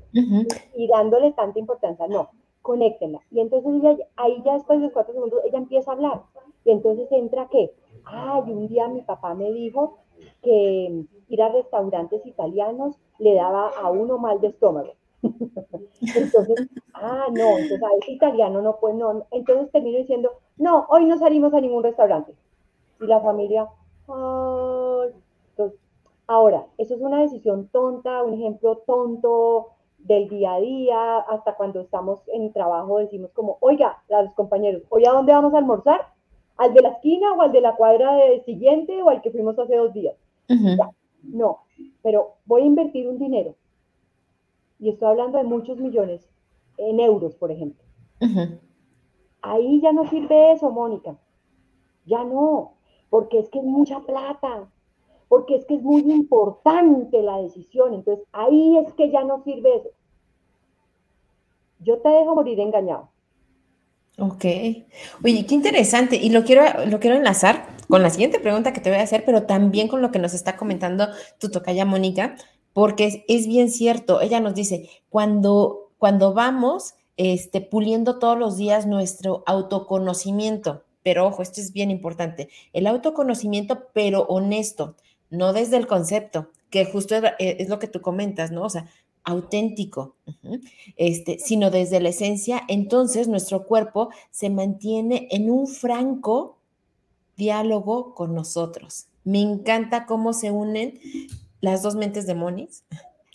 y 0.75 0.89
dándole 0.89 1.33
tanta 1.33 1.59
importancia, 1.59 2.07
no, 2.09 2.31
conéctenla. 2.63 3.21
Y 3.31 3.41
entonces 3.41 3.99
ahí 4.17 4.43
ya 4.45 4.55
después 4.55 4.81
de 4.81 4.91
cuatro 4.91 5.15
segundos 5.15 5.41
ella 5.45 5.59
empieza 5.59 5.91
a 5.91 5.95
hablar 5.95 6.23
y 6.65 6.71
entonces 6.71 7.11
entra 7.13 7.49
que, 7.49 7.73
ay, 8.05 8.43
un 8.47 8.69
día 8.69 8.89
mi 8.89 9.03
papá 9.03 9.35
me 9.35 9.53
dijo 9.53 9.99
que 10.43 11.05
ir 11.29 11.43
a 11.43 11.49
restaurantes 11.51 12.25
italianos 12.25 12.97
le 13.19 13.35
daba 13.35 13.69
a 13.69 13.91
uno 13.91 14.19
mal 14.19 14.41
de 14.41 14.49
estómago. 14.49 14.93
entonces, 15.23 16.69
ah, 16.95 17.27
no, 17.33 17.59
entonces 17.59 17.83
a 17.83 17.97
ese 18.01 18.13
italiano 18.13 18.61
no 18.61 18.77
puede, 18.77 18.97
no, 18.97 19.27
entonces 19.31 19.71
termino 19.73 19.99
diciendo, 19.99 20.31
no, 20.57 20.87
hoy 20.89 21.07
no 21.07 21.19
salimos 21.19 21.53
a 21.55 21.61
ningún 21.61 21.83
restaurante. 21.83 22.35
Y 23.01 23.07
la 23.07 23.21
familia, 23.21 23.69
ahora, 26.27 26.67
eso 26.79 26.95
es 26.95 27.01
una 27.01 27.21
decisión 27.21 27.69
tonta, 27.69 28.23
un 28.23 28.35
ejemplo 28.35 28.79
tonto 28.87 29.69
del 29.99 30.29
día 30.29 30.55
a 30.55 30.61
día, 30.61 31.19
hasta 31.19 31.55
cuando 31.55 31.81
estamos 31.81 32.21
en 32.29 32.53
trabajo 32.53 32.99
decimos 32.99 33.31
como, 33.33 33.57
oiga, 33.61 34.03
los 34.09 34.35
compañeros, 34.35 34.83
¿hoy 34.91 35.05
a 35.07 35.13
dónde 35.13 35.33
vamos 35.33 35.55
a 35.55 35.59
almorzar? 35.59 36.01
¿Al 36.57 36.73
de 36.73 36.83
la 36.83 36.91
esquina 36.91 37.33
o 37.33 37.43
al 37.43 37.53
de 37.53 37.61
la 37.61 37.75
cuadra 37.75 38.15
de 38.15 38.43
siguiente 38.45 39.03
o 39.03 39.09
al 39.09 39.23
que 39.23 39.31
fuimos 39.31 39.59
hace 39.59 39.77
dos 39.77 39.93
días? 39.93 40.15
no, 41.23 41.61
pero 42.03 42.35
voy 42.45 42.63
a 42.63 42.67
invertir 42.67 43.09
un 43.09 43.19
dinero. 43.19 43.55
Y 44.79 44.91
estoy 44.91 45.09
hablando 45.09 45.39
de 45.39 45.45
muchos 45.45 45.79
millones 45.79 46.29
en 46.77 47.01
euros, 47.01 47.35
por 47.35 47.51
ejemplo. 47.51 47.83
Ahí 49.41 49.81
ya 49.81 49.93
no 49.93 50.09
sirve 50.09 50.53
eso, 50.53 50.71
Mónica. 50.71 51.17
Ya 52.05 52.23
no 52.25 52.75
porque 53.11 53.39
es 53.39 53.49
que 53.49 53.59
es 53.59 53.65
mucha 53.65 54.01
plata, 54.01 54.69
porque 55.29 55.57
es 55.57 55.65
que 55.65 55.75
es 55.75 55.83
muy 55.83 56.03
importante 56.03 57.23
la 57.23 57.39
decisión. 57.39 57.95
Entonces 57.95 58.27
ahí 58.33 58.79
es 58.79 58.93
que 58.95 59.11
ya 59.11 59.25
no 59.25 59.43
sirve 59.45 59.77
eso. 59.77 59.89
Yo 61.81 61.99
te 61.99 62.09
dejo 62.09 62.35
morir 62.35 62.61
engañado. 62.61 63.09
Ok. 64.19 64.45
Oye, 65.25 65.45
qué 65.47 65.55
interesante. 65.55 66.17
Y 66.17 66.31
lo 66.31 66.45
quiero, 66.45 66.63
lo 66.87 67.01
quiero 67.01 67.17
enlazar 67.17 67.67
con 67.89 68.03
la 68.03 68.11
siguiente 68.11 68.39
pregunta 68.39 68.73
que 68.73 68.81
te 68.81 68.91
voy 68.91 69.01
a 69.01 69.03
hacer, 69.03 69.25
pero 69.25 69.43
también 69.43 69.89
con 69.89 70.03
lo 70.03 70.11
que 70.11 70.19
nos 70.19 70.35
está 70.35 70.57
comentando 70.57 71.09
tu 71.39 71.51
tocaya 71.51 71.85
Mónica, 71.85 72.37
porque 72.73 73.07
es, 73.07 73.19
es, 73.29 73.47
bien 73.47 73.71
cierto. 73.71 74.21
Ella 74.21 74.41
nos 74.41 74.55
dice, 74.55 74.89
cuando, 75.11 75.91
cuando 75.99 76.33
vamos 76.33 76.95
este, 77.17 77.61
puliendo 77.61 78.19
todos 78.19 78.39
los 78.39 78.57
días 78.57 78.87
nuestro 78.87 79.43
autoconocimiento, 79.47 80.85
pero 81.05 81.29
ojo, 81.29 81.43
esto 81.43 81.61
es 81.61 81.73
bien 81.73 81.93
importante, 81.93 82.49
el 82.73 82.89
autoconocimiento, 82.89 83.89
pero 83.93 84.23
honesto, 84.23 84.97
no 85.31 85.53
desde 85.53 85.77
el 85.77 85.87
concepto, 85.87 86.51
que 86.71 86.85
justo 86.85 87.15
es, 87.15 87.23
es 87.39 87.69
lo 87.69 87.79
que 87.79 87.87
tú 87.87 88.01
comentas, 88.01 88.51
¿no? 88.51 88.65
O 88.65 88.71
sea, 88.71 88.87
auténtico, 89.25 90.17
este, 90.97 91.39
sino 91.39 91.71
desde 91.71 92.01
la 92.01 92.11
esencia, 92.11 92.63
entonces 92.69 93.27
nuestro 93.27 93.67
cuerpo 93.67 94.11
se 94.31 94.51
mantiene 94.51 95.29
en 95.31 95.51
un 95.51 95.67
franco 95.67 96.59
diálogo 97.37 98.15
con 98.15 98.35
nosotros. 98.35 99.07
Me 99.25 99.41
encanta 99.41 100.07
cómo 100.07 100.35
se 100.35 100.51
unen 100.51 101.01
las 101.61 101.83
dos 101.83 101.97
mentes 101.97 102.27
de. 102.27 102.69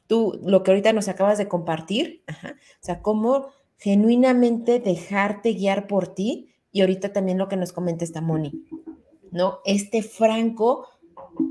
Tú, 0.08 0.40
lo 0.44 0.64
que 0.64 0.72
ahorita 0.72 0.94
nos 0.94 1.08
acabas 1.08 1.38
de 1.38 1.48
compartir, 1.48 2.24
o 2.28 2.82
sea, 2.82 3.02
cómo 3.02 3.48
genuinamente 3.78 4.80
dejarte 4.80 5.54
guiar 5.54 5.88
por 5.88 6.08
ti 6.08 6.49
y 6.72 6.82
ahorita 6.82 7.14
también 7.14 7.38
lo 7.38 7.48
que 7.48 7.58
nos 7.58 7.74
comenta 7.74 8.04
esta 8.04 8.22
Moni, 8.22 8.66
¿no? 9.32 9.60
Este 9.66 10.02
franco, 10.04 10.88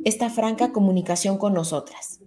esta 0.04 0.30
franca 0.30 0.72
comunicación 0.72 1.38
con 1.38 1.54
nosotras, 1.54 2.20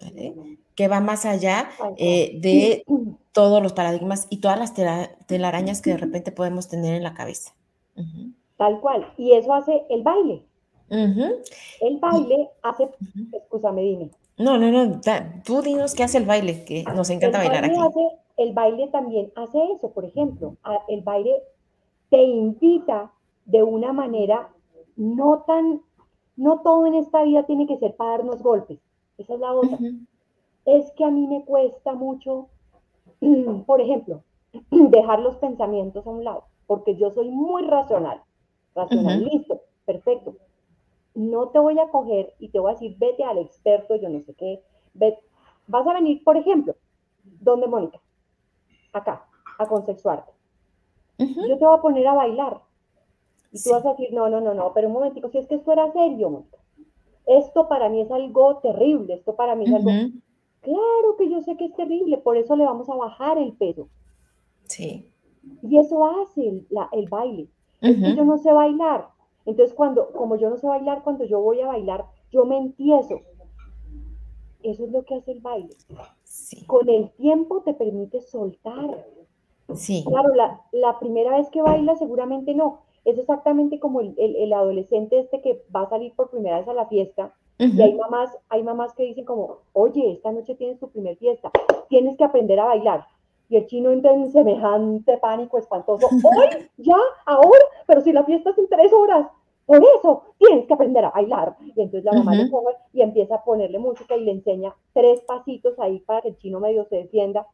¿vale? 0.00 0.58
que 0.74 0.88
va 0.88 1.00
más 1.00 1.24
allá 1.26 1.70
eh, 1.96 2.38
de 2.40 2.84
todos 3.32 3.62
los 3.62 3.72
paradigmas 3.72 4.26
y 4.30 4.38
todas 4.38 4.58
las 4.58 4.74
telarañas 5.26 5.82
que 5.82 5.90
de 5.90 5.98
repente 5.98 6.32
podemos 6.32 6.68
tener 6.68 6.94
en 6.94 7.02
la 7.02 7.14
cabeza. 7.14 7.54
Tal 8.56 8.80
cual. 8.80 9.12
Y 9.16 9.32
eso 9.32 9.52
hace 9.52 9.82
el 9.90 10.02
baile. 10.02 10.44
El 10.88 11.98
baile 11.98 12.50
hace, 12.62 12.88
escúchame, 13.32 13.82
dime. 13.82 14.10
No, 14.38 14.58
no, 14.58 14.70
no, 14.70 15.00
tú 15.44 15.62
dinos 15.62 15.94
qué 15.94 16.04
hace 16.04 16.18
el 16.18 16.26
baile, 16.26 16.64
que 16.64 16.84
nos 16.84 17.10
encanta 17.10 17.38
bailar 17.38 17.64
aquí. 17.64 17.76
el 18.38 18.52
baile 18.52 18.88
también 18.88 19.30
hace 19.36 19.58
eso, 19.76 19.92
por 19.92 20.04
ejemplo, 20.04 20.56
el 20.88 21.02
baile 21.02 21.30
te 22.12 22.22
invita 22.22 23.10
de 23.46 23.64
una 23.64 23.92
manera 23.92 24.50
no 24.94 25.44
tan, 25.46 25.80
no 26.36 26.60
todo 26.60 26.86
en 26.86 26.94
esta 26.94 27.24
vida 27.24 27.42
tiene 27.44 27.66
que 27.66 27.78
ser 27.78 27.96
para 27.96 28.18
darnos 28.18 28.42
golpes, 28.42 28.78
esa 29.18 29.34
es 29.34 29.40
la 29.40 29.52
otra 29.52 29.78
es 30.64 30.90
que 30.92 31.04
a 31.04 31.10
mí 31.10 31.26
me 31.26 31.44
cuesta 31.44 31.94
mucho, 31.94 32.48
por 33.66 33.80
ejemplo, 33.80 34.22
dejar 34.70 35.20
los 35.20 35.36
pensamientos 35.36 36.06
a 36.06 36.10
un 36.10 36.24
lado, 36.24 36.44
porque 36.66 36.96
yo 36.96 37.10
soy 37.10 37.30
muy 37.30 37.62
racional. 37.64 38.22
Racional, 38.74 39.24
listo, 39.24 39.60
perfecto. 39.84 40.34
No 41.14 41.48
te 41.48 41.58
voy 41.58 41.78
a 41.78 41.88
coger 41.88 42.34
y 42.38 42.48
te 42.48 42.58
voy 42.58 42.70
a 42.70 42.74
decir, 42.74 42.96
vete 42.98 43.22
al 43.22 43.38
experto, 43.38 43.96
yo 43.96 44.08
no 44.08 44.20
sé 44.20 44.34
qué. 44.34 44.62
Vas 45.66 45.86
a 45.86 45.92
venir, 45.92 46.24
por 46.24 46.36
ejemplo, 46.36 46.74
¿dónde, 47.22 47.66
Mónica? 47.66 48.00
Acá, 48.94 49.26
a 49.58 49.66
Yo 51.48 51.58
te 51.58 51.64
voy 51.64 51.78
a 51.78 51.82
poner 51.82 52.06
a 52.06 52.14
bailar. 52.14 52.60
Y 53.52 53.62
tú 53.62 53.70
vas 53.70 53.84
a 53.84 53.90
decir, 53.90 54.12
no, 54.12 54.28
no, 54.28 54.40
no, 54.40 54.54
no, 54.54 54.72
pero 54.72 54.88
un 54.88 54.94
momentico, 54.94 55.28
si 55.28 55.38
es 55.38 55.46
que 55.46 55.56
esto 55.56 55.72
era 55.72 55.92
serio. 55.92 56.44
Esto 57.26 57.68
para 57.68 57.88
mí 57.88 58.00
es 58.00 58.10
algo 58.10 58.58
terrible, 58.58 59.14
esto 59.14 59.36
para 59.36 59.54
mí 59.54 59.64
es 59.66 59.74
algo 59.74 59.90
Claro 60.62 61.16
que 61.18 61.28
yo 61.28 61.40
sé 61.42 61.56
que 61.56 61.66
es 61.66 61.74
terrible, 61.74 62.18
por 62.18 62.36
eso 62.36 62.54
le 62.56 62.64
vamos 62.64 62.88
a 62.88 62.94
bajar 62.94 63.36
el 63.36 63.52
peso. 63.52 63.88
Sí. 64.66 65.08
Y 65.60 65.78
eso 65.78 66.06
hace 66.06 66.48
el, 66.48 66.66
el 66.92 67.08
baile. 67.08 67.48
Es 67.80 67.96
que 67.96 68.14
yo 68.14 68.24
no 68.24 68.38
sé 68.38 68.52
bailar. 68.52 69.08
Entonces, 69.44 69.74
cuando, 69.74 70.12
como 70.12 70.36
yo 70.36 70.48
no 70.50 70.56
sé 70.56 70.68
bailar, 70.68 71.02
cuando 71.02 71.24
yo 71.24 71.40
voy 71.40 71.60
a 71.60 71.66
bailar, 71.66 72.04
yo 72.30 72.44
me 72.44 72.56
empiezo. 72.58 73.20
Eso 74.62 74.84
es 74.84 74.92
lo 74.92 75.04
que 75.04 75.16
hace 75.16 75.32
el 75.32 75.40
baile. 75.40 75.74
Sí. 76.22 76.64
Con 76.66 76.88
el 76.88 77.10
tiempo 77.10 77.62
te 77.62 77.74
permite 77.74 78.20
soltar. 78.20 79.04
Sí. 79.74 80.04
Claro, 80.06 80.34
la, 80.34 80.60
la 80.72 80.98
primera 80.98 81.36
vez 81.36 81.48
que 81.50 81.62
baila 81.62 81.96
seguramente 81.96 82.54
no. 82.54 82.80
Es 83.04 83.18
exactamente 83.18 83.80
como 83.80 84.00
el, 84.00 84.14
el, 84.16 84.36
el, 84.36 84.52
adolescente 84.52 85.18
este 85.18 85.40
que 85.40 85.64
va 85.74 85.82
a 85.82 85.88
salir 85.88 86.14
por 86.14 86.30
primera 86.30 86.58
vez 86.58 86.68
a 86.68 86.74
la 86.74 86.86
fiesta 86.86 87.32
y 87.70 87.80
hay 87.80 87.94
mamás, 87.94 88.36
hay 88.48 88.62
mamás 88.62 88.92
que 88.94 89.04
dicen 89.04 89.24
como, 89.24 89.58
oye, 89.72 90.12
esta 90.12 90.32
noche 90.32 90.54
tienes 90.54 90.80
tu 90.80 90.88
primer 90.88 91.16
fiesta, 91.16 91.50
tienes 91.88 92.16
que 92.16 92.24
aprender 92.24 92.58
a 92.58 92.64
bailar. 92.64 93.06
Y 93.48 93.56
el 93.56 93.66
chino 93.66 93.90
entra 93.90 94.12
en 94.12 94.32
semejante 94.32 95.18
pánico 95.18 95.58
espantoso. 95.58 96.06
Hoy, 96.24 96.68
ya, 96.78 96.96
ahora, 97.26 97.64
pero 97.86 98.00
si 98.00 98.12
la 98.12 98.24
fiesta 98.24 98.50
es 98.50 98.58
en 98.58 98.68
tres 98.68 98.92
horas, 98.92 99.28
por 99.66 99.82
eso 99.98 100.22
tienes 100.38 100.66
que 100.66 100.74
aprender 100.74 101.04
a 101.04 101.10
bailar. 101.10 101.56
Y 101.60 101.80
entonces 101.80 102.04
la 102.04 102.12
mamá 102.12 102.34
le 102.34 102.46
pone 102.46 102.74
y 102.92 103.02
empieza 103.02 103.36
a 103.36 103.44
ponerle 103.44 103.78
música 103.78 104.16
y 104.16 104.24
le 104.24 104.32
enseña 104.32 104.74
tres 104.92 105.20
pasitos 105.20 105.78
ahí 105.78 106.00
para 106.00 106.22
que 106.22 106.28
el 106.28 106.38
chino 106.38 106.58
medio 106.58 106.84
se 106.86 106.96
defienda. 106.96 107.46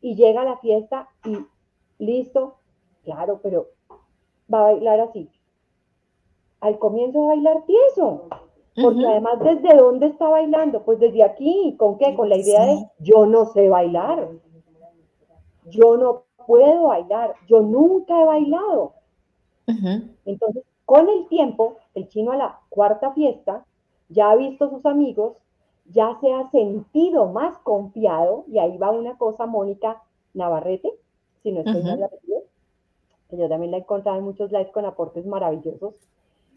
Y 0.00 0.14
llega 0.14 0.42
a 0.42 0.44
la 0.44 0.56
fiesta 0.58 1.08
y 1.24 1.38
listo, 1.98 2.56
claro, 3.04 3.40
pero 3.42 3.66
va 4.52 4.60
a 4.60 4.72
bailar 4.72 5.00
así. 5.00 5.28
Al 6.60 6.78
comienzo 6.78 7.20
va 7.20 7.24
a 7.24 7.34
bailar 7.34 7.64
tieso, 7.66 8.28
porque 8.80 9.06
además, 9.06 9.40
¿desde 9.40 9.76
dónde 9.76 10.06
está 10.06 10.28
bailando? 10.28 10.84
Pues 10.84 11.00
desde 11.00 11.24
aquí, 11.24 11.74
¿con 11.78 11.98
qué? 11.98 12.14
Con 12.14 12.28
la 12.28 12.36
idea 12.36 12.64
de 12.64 12.88
yo 13.00 13.26
no 13.26 13.46
sé 13.46 13.68
bailar. 13.68 14.28
Yo 15.66 15.96
no 15.96 16.22
puedo 16.46 16.84
bailar. 16.84 17.34
Yo 17.48 17.60
nunca 17.60 18.20
he 18.20 18.24
bailado. 18.24 18.94
Entonces, 20.24 20.64
con 20.84 21.08
el 21.08 21.26
tiempo, 21.28 21.76
el 21.94 22.08
chino 22.08 22.32
a 22.32 22.36
la 22.36 22.60
cuarta 22.68 23.12
fiesta 23.12 23.64
ya 24.08 24.30
ha 24.30 24.36
visto 24.36 24.64
a 24.64 24.70
sus 24.70 24.86
amigos, 24.86 25.36
ya 25.92 26.18
se 26.20 26.32
ha 26.32 26.50
sentido 26.50 27.26
más 27.26 27.58
confiado, 27.58 28.44
y 28.48 28.58
ahí 28.58 28.76
va 28.78 28.90
una 28.90 29.16
cosa, 29.16 29.46
Mónica 29.46 30.02
Navarrete, 30.34 30.92
si 31.42 31.52
no 31.52 31.60
estoy 31.60 31.82
mal 31.82 32.08
que 33.28 33.36
yo 33.36 33.48
también 33.48 33.70
la 33.70 33.78
he 33.78 33.80
encontrado 33.80 34.18
en 34.18 34.24
muchos 34.24 34.50
lives 34.50 34.70
con 34.70 34.84
aportes 34.86 35.26
maravillosos. 35.26 35.94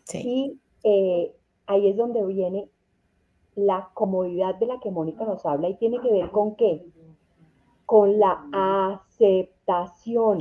Sí. 0.05 0.21
Y 0.23 0.59
eh, 0.83 1.35
ahí 1.67 1.89
es 1.89 1.97
donde 1.97 2.25
viene 2.25 2.69
la 3.55 3.89
comodidad 3.93 4.55
de 4.55 4.67
la 4.67 4.79
que 4.79 4.91
Mónica 4.91 5.25
nos 5.25 5.45
habla 5.45 5.69
y 5.69 5.75
tiene 5.75 5.99
que 5.99 6.11
ver 6.11 6.31
con 6.31 6.55
qué? 6.55 6.85
Con 7.85 8.19
la 8.19 8.45
aceptación. 8.53 10.39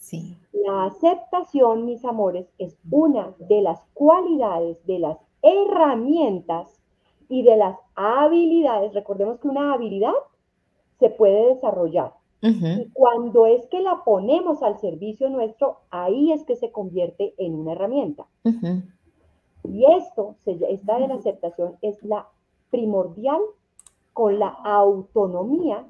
Sí. 0.00 0.36
La 0.52 0.86
aceptación, 0.86 1.84
mis 1.84 2.04
amores, 2.04 2.48
es 2.58 2.76
una 2.90 3.32
de 3.38 3.62
las 3.62 3.80
cualidades, 3.94 4.84
de 4.86 4.98
las 4.98 5.18
herramientas 5.42 6.81
y 7.32 7.42
de 7.42 7.56
las 7.56 7.78
habilidades. 7.94 8.92
Recordemos 8.92 9.40
que 9.40 9.48
una 9.48 9.72
habilidad 9.72 10.12
se 11.00 11.08
puede 11.08 11.54
desarrollar. 11.54 12.12
Y 12.42 12.90
cuando 12.92 13.46
es 13.46 13.64
que 13.68 13.80
la 13.80 14.02
ponemos 14.04 14.62
al 14.62 14.78
servicio 14.80 15.30
nuestro, 15.30 15.78
ahí 15.90 16.32
es 16.32 16.44
que 16.44 16.56
se 16.56 16.70
convierte 16.72 17.34
en 17.38 17.54
una 17.54 17.72
herramienta. 17.72 18.26
Y 19.64 19.84
esto, 19.96 20.34
esta 20.44 20.98
de 20.98 21.08
la 21.08 21.14
aceptación 21.14 21.78
es 21.80 22.02
la 22.02 22.28
primordial 22.70 23.40
con 24.12 24.38
la 24.38 24.48
autonomía. 24.48 25.86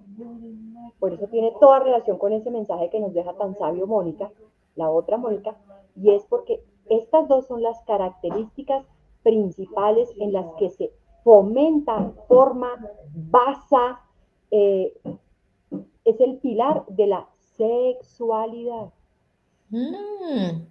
Por 1.01 1.13
eso 1.13 1.27
tiene 1.27 1.53
toda 1.59 1.81
relación 1.81 2.19
con 2.19 2.33
ese 2.33 2.53
mensaje 2.53 2.89
que 2.91 3.01
nos 3.01 3.15
deja 3.15 3.33
tan 3.33 3.57
sabio 3.57 3.89
Mónica, 3.89 4.31
la 4.77 4.91
otra 4.91 5.17
Mónica, 5.17 5.57
y 5.97 6.11
es 6.11 6.25
porque 6.27 6.63
estas 6.89 7.27
dos 7.27 7.47
son 7.49 7.63
las 7.63 7.83
características 7.85 8.87
principales 9.25 10.09
en 10.21 10.33
las 10.33 10.47
que 10.59 10.71
se 10.71 10.93
fomenta, 11.25 12.13
forma, 12.29 12.71
basa, 13.15 14.01
eh, 14.51 14.93
es 16.05 16.21
el 16.21 16.37
pilar 16.39 16.85
de 16.89 17.07
la 17.07 17.29
sexualidad. 17.57 18.93
Mm, 19.71 20.63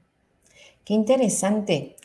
qué 0.83 0.93
interesante. 0.93 1.95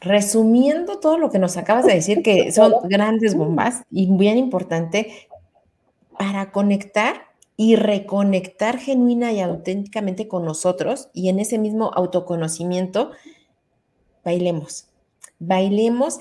Resumiendo 0.00 1.00
todo 1.00 1.18
lo 1.18 1.30
que 1.30 1.38
nos 1.38 1.56
acabas 1.56 1.86
de 1.86 1.94
decir, 1.94 2.22
que 2.22 2.52
son 2.52 2.72
grandes 2.84 3.34
bombas 3.36 3.82
y 3.90 4.06
bien 4.06 4.38
importante 4.38 5.28
para 6.16 6.50
conectar 6.52 7.28
y 7.56 7.74
reconectar 7.76 8.78
genuina 8.78 9.32
y 9.32 9.40
auténticamente 9.40 10.28
con 10.28 10.44
nosotros 10.44 11.08
y 11.12 11.28
en 11.28 11.40
ese 11.40 11.58
mismo 11.58 11.90
autoconocimiento, 11.92 13.10
bailemos, 14.24 14.86
bailemos. 15.40 16.20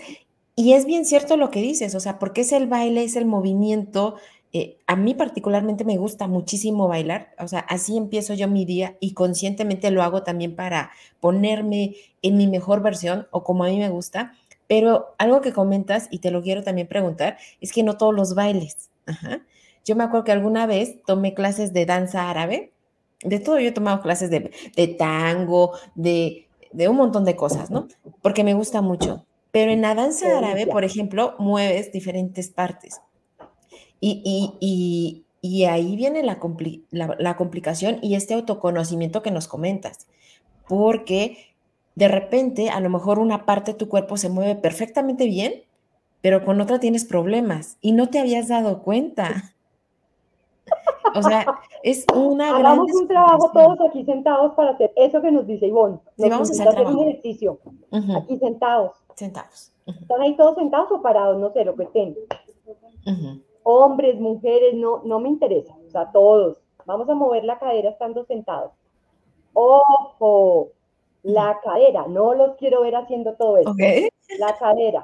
Y 0.60 0.74
es 0.74 0.86
bien 0.86 1.06
cierto 1.06 1.38
lo 1.38 1.52
que 1.52 1.62
dices, 1.62 1.93
o 1.93 2.00
sea, 2.00 2.17
porque 2.17 2.41
es 2.41 2.52
el 2.52 2.65
baile, 2.65 3.04
es 3.04 3.15
el 3.15 3.28
movimiento, 3.28 4.15
eh, 4.54 4.80
a 4.88 4.96
mí 4.96 5.13
particularmente 5.13 5.86
me 5.86 5.98
gusta 5.98 6.28
muchísimo 6.28 6.88
bailar, 6.88 7.30
o 7.38 7.48
sea, 7.48 7.60
así 7.60 7.96
empiezo 7.96 8.34
yo 8.34 8.48
mi 8.48 8.65
día 8.65 8.98
y 9.00 9.13
conscientemente 9.13 9.91
lo 9.91 10.02
hago 10.02 10.24
también 10.24 10.56
para 10.56 10.89
ponerme 11.20 11.96
en 12.24 12.38
mi 12.38 12.48
mejor 12.48 12.82
versión 12.82 13.28
o 13.30 13.43
como 13.43 13.65
a 13.65 13.67
mí 13.67 13.78
me 13.78 13.89
gusta, 13.89 14.34
pero 14.65 15.13
algo 15.20 15.41
que 15.41 15.54
comentas 15.54 16.08
y 16.10 16.20
te 16.20 16.32
lo 16.32 16.41
quiero 16.41 16.63
también 16.63 16.88
preguntar 16.88 17.38
es 17.62 17.72
que 17.72 17.84
no 17.84 17.96
todos 17.98 18.15
los 18.15 18.34
bailes. 18.34 18.89
Yo 19.86 19.96
me 19.96 20.06
acuerdo 20.06 20.24
que 20.24 20.32
alguna 20.32 20.65
vez 20.65 21.04
tomé 21.06 21.36
clases 21.36 21.72
de 21.72 21.86
danza 21.86 22.32
árabe, 22.32 22.74
de 23.24 23.39
todo 23.39 23.60
yo 23.60 23.70
he 23.70 23.74
tomado 23.74 24.02
clases 24.02 24.32
de, 24.32 24.88
tango, 24.98 25.74
de 25.93 26.48
un 26.89 26.96
montón 26.96 27.26
de 27.26 27.36
cosas, 27.36 27.70
¿no? 27.70 27.88
Porque 28.24 28.43
me 28.43 28.56
gusta 28.56 28.82
mucho. 28.82 29.27
Pero 29.58 29.72
en 29.72 29.82
la 29.82 29.96
danza 29.96 30.38
árabe, 30.38 30.67
por 30.67 30.84
ejemplo, 30.84 31.34
mueves 31.39 31.91
diferentes 31.91 32.48
partes. 32.48 33.02
Y, 34.00 35.26
ahí 35.67 35.96
viene 35.96 36.22
la, 36.22 36.38
la, 37.17 37.36
complicación 37.38 37.98
y 38.04 38.13
este 38.13 38.36
autoconocimiento 38.36 39.24
que 39.24 39.32
nos 39.32 39.48
comentas, 39.48 40.06
porque 40.70 41.56
de 41.96 42.08
repente 42.08 42.70
a 42.70 42.80
lo 42.82 42.91
mejor 42.91 43.17
una 43.17 43.48
parte 43.48 43.72
de 43.72 43.80
tu 43.80 43.89
cuerpo 43.89 44.15
se 44.17 44.30
mueve 44.30 44.54
perfectamente 44.54 45.26
bien, 45.26 45.63
pero 46.22 46.46
con 46.46 46.62
otra 46.62 46.80
tienes 46.80 47.06
problemas 47.06 47.80
y 47.82 47.93
no 47.93 48.10
te 48.10 48.20
habías 48.20 48.50
dado 48.50 48.84
cuenta. 48.84 49.56
O 51.15 51.24
sea, 51.24 51.48
es 51.82 52.06
una 52.13 52.56
Hagamos 52.56 52.93
un 52.93 53.08
trabajo 53.08 53.50
todos 53.52 53.80
aquí 53.89 54.06
sentados 54.06 54.54
para 54.54 54.72
hacer 54.74 54.91
eso 54.96 55.20
que 55.20 55.32
nos 55.32 55.48
dice 55.48 55.65
Ivonne. 55.65 55.98
Sí, 56.15 56.30
vamos 56.30 56.60
a 56.60 56.63
hacer, 56.63 56.86
un 56.86 57.08
ejercicio. 57.08 57.58
Aquí 57.91 58.38
sentados. 58.38 58.91
Sentados. 59.17 59.73
¿Están 59.86 60.21
ahí 60.21 60.38
todos 60.38 60.56
sentados 60.56 60.91
o 60.91 61.01
parados? 61.01 61.38
No 61.39 61.51
sé, 61.51 61.65
lo 61.65 61.75
que 61.75 61.84
estén. 61.84 62.15
Hombres, 63.63 64.19
mujeres, 64.19 64.75
no, 64.75 65.01
no 65.03 65.19
me 65.19 65.30
interesa. 65.30 65.75
O 65.88 65.89
sea, 65.89 66.12
todos. 66.12 66.62
Vamos 66.86 67.10
a 67.10 67.15
mover 67.15 67.43
la 67.43 67.60
cadera 67.60 67.89
estando 67.89 68.23
sentados. 68.25 68.71
Ojo, 69.53 70.69
la 71.23 71.60
cadera. 71.63 72.06
No 72.08 72.34
los 72.34 72.56
quiero 72.58 72.82
ver 72.82 72.95
haciendo 72.95 73.34
todo 73.34 73.58
esto. 73.58 73.73
La 74.39 74.56
cadera. 74.58 75.03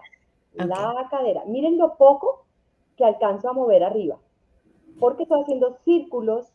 La 0.54 1.08
cadera. 1.10 1.44
Miren 1.48 1.78
lo 1.78 1.96
poco 1.96 2.46
que 2.96 3.04
alcanzo 3.04 3.50
a 3.50 3.54
mover 3.54 3.84
arriba 3.84 4.18
porque 5.00 5.24
estoy 5.24 5.42
haciendo 5.42 5.78
círculos. 5.84 6.48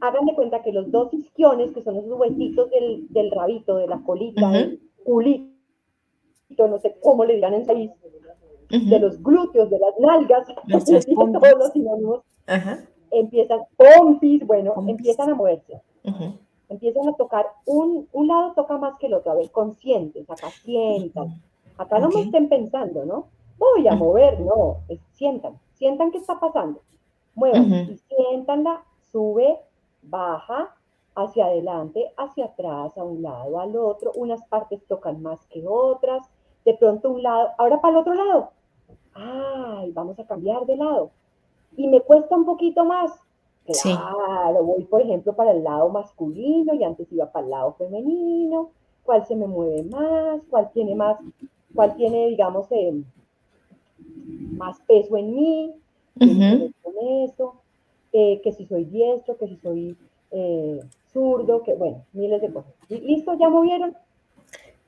Hagan 0.00 0.26
de 0.26 0.34
cuenta 0.34 0.62
que 0.62 0.72
los 0.72 0.90
dos 0.90 1.12
isquiones, 1.14 1.72
que 1.72 1.82
son 1.82 1.96
esos 1.96 2.12
huesitos 2.18 2.70
del, 2.70 3.06
del 3.08 3.30
rabito, 3.30 3.76
de 3.76 3.86
la 3.86 3.98
colita, 4.02 4.50
del 4.50 4.80
culito, 5.04 5.55
no 6.48 6.78
sé 6.78 6.96
cómo 7.02 7.24
le 7.24 7.34
dirán 7.34 7.54
en 7.54 7.66
país, 7.66 7.90
de 8.68 8.98
los 8.98 9.22
glúteos, 9.22 9.70
de 9.70 9.78
las 9.78 9.98
nalgas, 9.98 10.46
todos 10.68 11.58
los 11.58 11.72
sinónimos, 11.72 12.22
empiezan, 13.10 13.60
pompis, 13.76 14.46
bueno, 14.46 14.74
empiezan 14.86 15.30
a 15.30 15.34
moverse. 15.34 15.80
Empiezan 16.68 17.08
a 17.08 17.12
tocar, 17.12 17.46
un, 17.64 18.08
un 18.12 18.26
lado 18.26 18.52
toca 18.54 18.76
más 18.76 18.98
que 18.98 19.06
el 19.06 19.14
otro, 19.14 19.32
a 19.32 19.34
ver, 19.36 19.50
conscientes, 19.50 20.28
acá 20.28 20.50
sientan. 20.50 21.40
Acá 21.78 21.98
no 22.00 22.08
me 22.08 22.22
estén 22.22 22.48
pensando, 22.48 23.04
¿no? 23.04 23.26
Voy 23.58 23.86
a 23.86 23.94
mover, 23.94 24.40
no, 24.40 24.78
sientan, 25.12 25.58
sientan 25.74 26.10
qué 26.10 26.18
está 26.18 26.40
pasando. 26.40 26.80
Muevan 27.34 27.72
y 27.72 27.96
siéntanla, 27.98 28.82
sube, 29.12 29.60
baja, 30.02 30.74
hacia 31.14 31.46
adelante, 31.46 32.12
hacia 32.16 32.46
atrás, 32.46 32.96
a 32.96 33.04
un 33.04 33.22
lado, 33.22 33.58
al 33.58 33.76
otro, 33.76 34.12
unas 34.16 34.42
partes 34.48 34.84
tocan 34.86 35.22
más 35.22 35.44
que 35.46 35.64
otras, 35.66 36.28
de 36.66 36.74
pronto 36.74 37.10
un 37.10 37.22
lado, 37.22 37.50
ahora 37.56 37.80
para 37.80 37.94
el 37.94 38.00
otro 38.00 38.14
lado, 38.14 38.50
ay, 39.14 39.92
vamos 39.92 40.18
a 40.18 40.26
cambiar 40.26 40.66
de 40.66 40.76
lado, 40.76 41.10
y 41.76 41.86
me 41.86 42.00
cuesta 42.00 42.36
un 42.36 42.44
poquito 42.44 42.84
más, 42.84 43.12
claro, 43.64 44.64
voy 44.64 44.84
por 44.84 45.00
ejemplo 45.00 45.32
para 45.32 45.52
el 45.52 45.62
lado 45.62 45.88
masculino 45.88 46.74
y 46.74 46.84
antes 46.84 47.10
iba 47.12 47.30
para 47.30 47.44
el 47.44 47.50
lado 47.50 47.74
femenino, 47.74 48.70
cuál 49.04 49.24
se 49.26 49.36
me 49.36 49.46
mueve 49.46 49.84
más, 49.84 50.40
cuál 50.50 50.70
tiene 50.72 50.94
más, 50.96 51.16
cuál 51.74 51.94
tiene, 51.94 52.26
digamos, 52.28 52.66
eh, 52.72 53.00
más 54.52 54.80
peso 54.80 55.16
en 55.16 55.34
mí, 55.34 55.74
con 56.18 56.94
eso, 57.22 57.54
eh, 58.12 58.40
que 58.42 58.52
si 58.52 58.66
soy 58.66 58.84
diestro, 58.84 59.36
que 59.36 59.46
si 59.46 59.56
soy 59.56 59.96
eh, 60.32 60.80
zurdo, 61.12 61.62
que 61.62 61.74
bueno, 61.74 62.04
miles 62.12 62.40
de 62.40 62.52
cosas. 62.52 62.72
¿Y 62.88 62.98
listo? 62.98 63.34
¿Ya 63.34 63.48
movieron? 63.48 63.96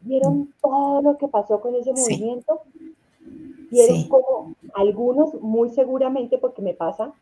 ¿Vieron 0.00 0.52
todo 0.62 1.02
lo 1.02 1.18
que 1.18 1.28
pasó 1.28 1.60
con 1.60 1.74
ese 1.74 1.92
movimiento? 1.92 2.62
¿Vieron 3.70 4.08
como 4.08 4.54
algunos, 4.74 5.34
muy 5.40 5.70
seguramente, 5.70 6.38
porque 6.38 6.62
me 6.62 6.74
pasa, 6.74 7.12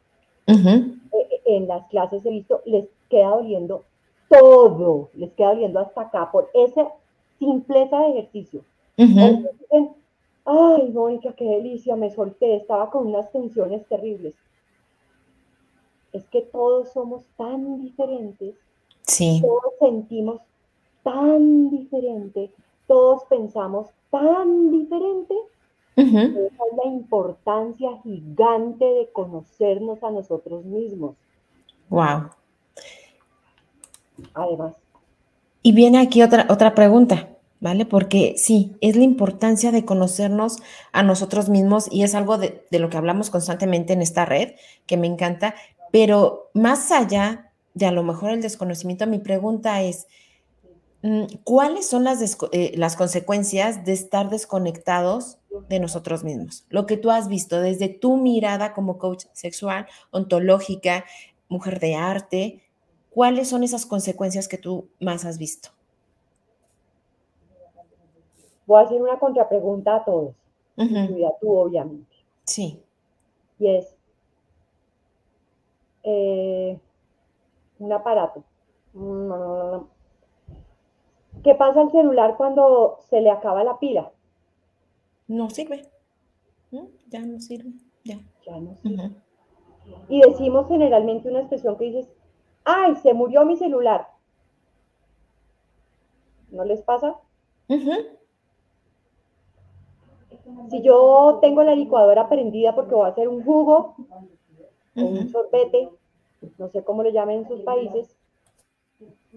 eh, 0.47 0.99
en 1.45 1.67
las 1.67 1.87
clases 1.89 2.25
he 2.25 2.31
visto, 2.31 2.63
les 2.65 2.87
queda 3.09 3.31
doliendo 3.31 3.85
todo, 4.29 5.11
les 5.15 5.33
queda 5.33 5.49
doliendo 5.49 5.81
hasta 5.81 6.03
acá 6.03 6.31
por 6.31 6.51
esa 6.55 6.89
simpleza 7.39 8.01
de 8.01 8.11
ejercicio. 8.11 8.63
Ay, 10.49 10.91
Mónica, 10.91 11.33
qué 11.33 11.45
delicia, 11.45 11.97
me 11.97 12.11
solté, 12.11 12.55
estaba 12.55 12.89
con 12.91 13.09
unas 13.09 13.31
tensiones 13.33 13.85
terribles. 13.89 14.35
Es 16.13 16.25
que 16.29 16.41
todos 16.41 16.93
somos 16.93 17.25
tan 17.37 17.83
diferentes. 17.83 18.55
Sí. 19.03 19.43
Todos 19.43 19.75
sentimos 19.81 20.41
tan 21.03 21.71
diferente, 21.71 22.53
todos 22.87 23.25
pensamos 23.25 23.89
tan 24.11 24.71
diferente. 24.71 25.35
Esa 25.97 26.29
es 26.29 26.53
la 26.77 26.91
importancia 26.91 27.89
gigante 28.03 28.85
de 28.85 29.09
conocernos 29.13 30.03
a 30.03 30.11
nosotros 30.11 30.65
mismos. 30.65 31.17
Wow. 31.89 32.31
Además. 34.35 34.75
Y 35.63 35.73
viene 35.73 35.99
aquí 35.99 36.23
otra, 36.23 36.47
otra 36.51 36.75
pregunta. 36.75 37.31
¿vale? 37.61 37.87
Porque 37.87 38.35
sí, 38.37 38.77
es 38.81 38.97
la 38.97 39.05
importancia 39.05 39.73
de 39.73 39.85
conocernos 39.85 40.59
a 40.93 41.03
nosotros 41.03 41.49
mismos 41.49 41.89
y 41.91 42.03
es 42.03 42.15
algo 42.15 42.39
de, 42.39 42.65
lo 42.71 42.91
que 42.91 42.97
hablamos 42.97 43.31
constantemente 43.31 43.93
en 43.93 44.03
esta 44.03 44.25
red, 44.25 44.53
que 44.87 44.97
me 44.97 45.07
encanta, 45.07 45.55
pero 45.91 46.51
más 46.55 46.93
allá 46.93 47.51
de 47.75 47.87
a 47.87 47.93
lo 47.93 48.03
mejor 48.03 48.31
el 48.31 48.43
desconocimiento, 48.43 49.07
mi 49.07 49.19
pregunta 49.19 49.83
es, 49.83 50.07
¿cuáles 51.45 51.89
son 51.89 52.05
las, 52.05 52.39
eh, 52.53 52.73
las 52.77 52.97
consecuencias 52.97 53.85
de 53.85 53.93
estar 53.93 54.31
desconectados 54.31 55.39
de 55.69 55.81
nosotros 55.81 56.25
mismos? 56.25 56.65
Lo 56.69 56.87
que 56.87 56.97
tú 56.97 57.11
has 57.11 57.29
visto 57.29 57.61
desde 57.61 57.89
tu 57.89 58.17
mirada 58.17 58.73
como 58.73 58.99
coach 58.99 59.27
sexual, 59.33 59.87
ontológica, 60.11 61.05
mujer 61.49 61.81
de 61.81 61.95
arte, 61.95 62.63
¿cuáles 63.11 63.49
son 63.49 63.63
esas 63.63 63.87
consecuencias 63.87 64.49
que 64.49 64.59
tú 64.59 64.89
más 65.01 65.25
has 65.25 65.39
visto? 65.39 65.71
Voy 68.67 68.83
a 68.83 68.85
hacer 68.85 69.01
una 69.01 69.19
contrapregunta 69.19 69.97
a 69.97 70.05
todos, 70.05 70.35
incluida 70.77 71.33
tú, 71.41 71.57
obviamente. 71.57 72.17
Sí. 72.45 72.83
Y 73.59 73.77
es 73.77 73.95
eh, 76.03 76.79
un 77.79 77.93
aparato. 77.93 78.43
¿Qué 81.47 81.55
pasa 81.55 81.81
al 81.81 81.93
celular 81.93 82.37
cuando 82.37 82.99
se 83.09 83.21
le 83.21 83.31
acaba 83.31 83.63
la 83.63 83.79
pila? 83.79 84.11
No 85.29 85.49
sirve. 85.49 85.89
Ya 87.07 87.21
no 87.21 87.39
sirve. 87.39 87.71
Ya. 88.03 88.19
Ya 88.45 88.59
no 88.59 88.75
sirve. 88.75 89.13
Y 90.09 90.23
decimos 90.23 90.67
generalmente 90.67 91.31
una 91.31 91.39
expresión 91.39 91.79
que 91.79 91.85
dices, 91.85 92.09
ay, 92.65 92.97
se 92.97 93.15
murió 93.15 93.45
mi 93.45 93.57
celular. 93.57 94.09
¿No 96.51 96.65
les 96.65 96.83
pasa? 96.83 97.15
Si 100.69 100.83
yo 100.83 101.39
tengo 101.41 101.63
la 101.63 101.77
licuadora 101.77 102.29
prendida 102.29 102.75
porque 102.75 102.97
voy 102.97 103.05
a 103.05 103.13
hacer 103.13 103.29
un 103.29 103.45
jugo 103.45 103.95
o 104.97 105.01
un 105.01 105.29
sorbete, 105.29 105.91
no 106.59 106.69
sé 106.71 106.83
cómo 106.83 107.05
lo 107.05 107.11
llamen 107.11 107.43
en 107.43 107.49
sus 107.49 107.61
países, 107.61 108.16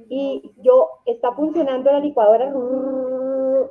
y 0.08 0.52
yo 0.62 0.90
está 1.06 1.34
funcionando 1.34 1.92
la 1.92 2.00
licuadora, 2.00 2.46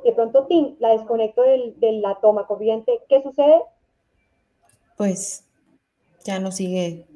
de 0.03 0.11
pronto 0.13 0.47
la 0.79 0.89
desconecto 0.89 1.41
de 1.41 1.99
la 2.01 2.15
toma 2.21 2.45
corriente, 2.45 3.01
¿qué 3.09 3.21
sucede? 3.23 3.61
Pues 4.97 5.45
ya 6.23 6.39
no 6.39 6.51
sigue 6.51 7.07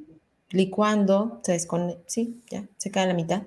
licuando, 0.50 1.40
se 1.44 1.54
desconecta, 1.54 2.04
sí, 2.08 2.42
ya 2.50 2.66
se 2.78 2.92
cae 2.92 3.04
a 3.04 3.08
la 3.08 3.14
mitad. 3.14 3.44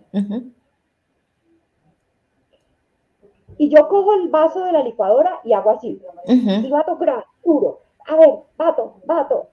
Y 3.58 3.68
yo 3.70 3.88
cojo 3.88 4.12
el 4.14 4.28
vaso 4.28 4.64
de 4.64 4.72
la 4.72 4.82
licuadora 4.82 5.40
y 5.44 5.52
hago 5.52 5.70
así. 5.70 6.00
Y 6.26 6.70
vato 6.70 6.98
puro. 7.42 7.80
A 8.06 8.16
ver, 8.16 8.34
vato, 8.56 8.96
vato. 9.06 9.48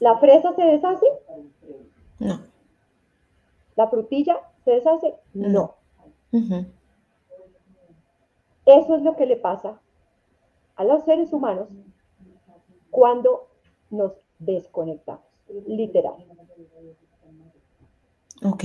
¿La 0.00 0.18
fresa 0.18 0.54
se 0.54 0.62
deshace? 0.62 1.06
No. 2.18 2.40
¿La 3.78 3.88
frutilla 3.88 4.36
se 4.64 4.72
deshace? 4.72 5.14
No. 5.32 5.76
Eso 8.66 8.96
es 8.96 9.02
lo 9.02 9.16
que 9.16 9.24
le 9.24 9.36
pasa 9.36 9.80
a 10.76 10.84
los 10.84 11.04
seres 11.04 11.32
humanos 11.32 11.68
cuando 12.90 13.48
nos 13.90 14.12
desconectamos, 14.38 15.22
literal. 15.66 16.16
Ok, 18.44 18.64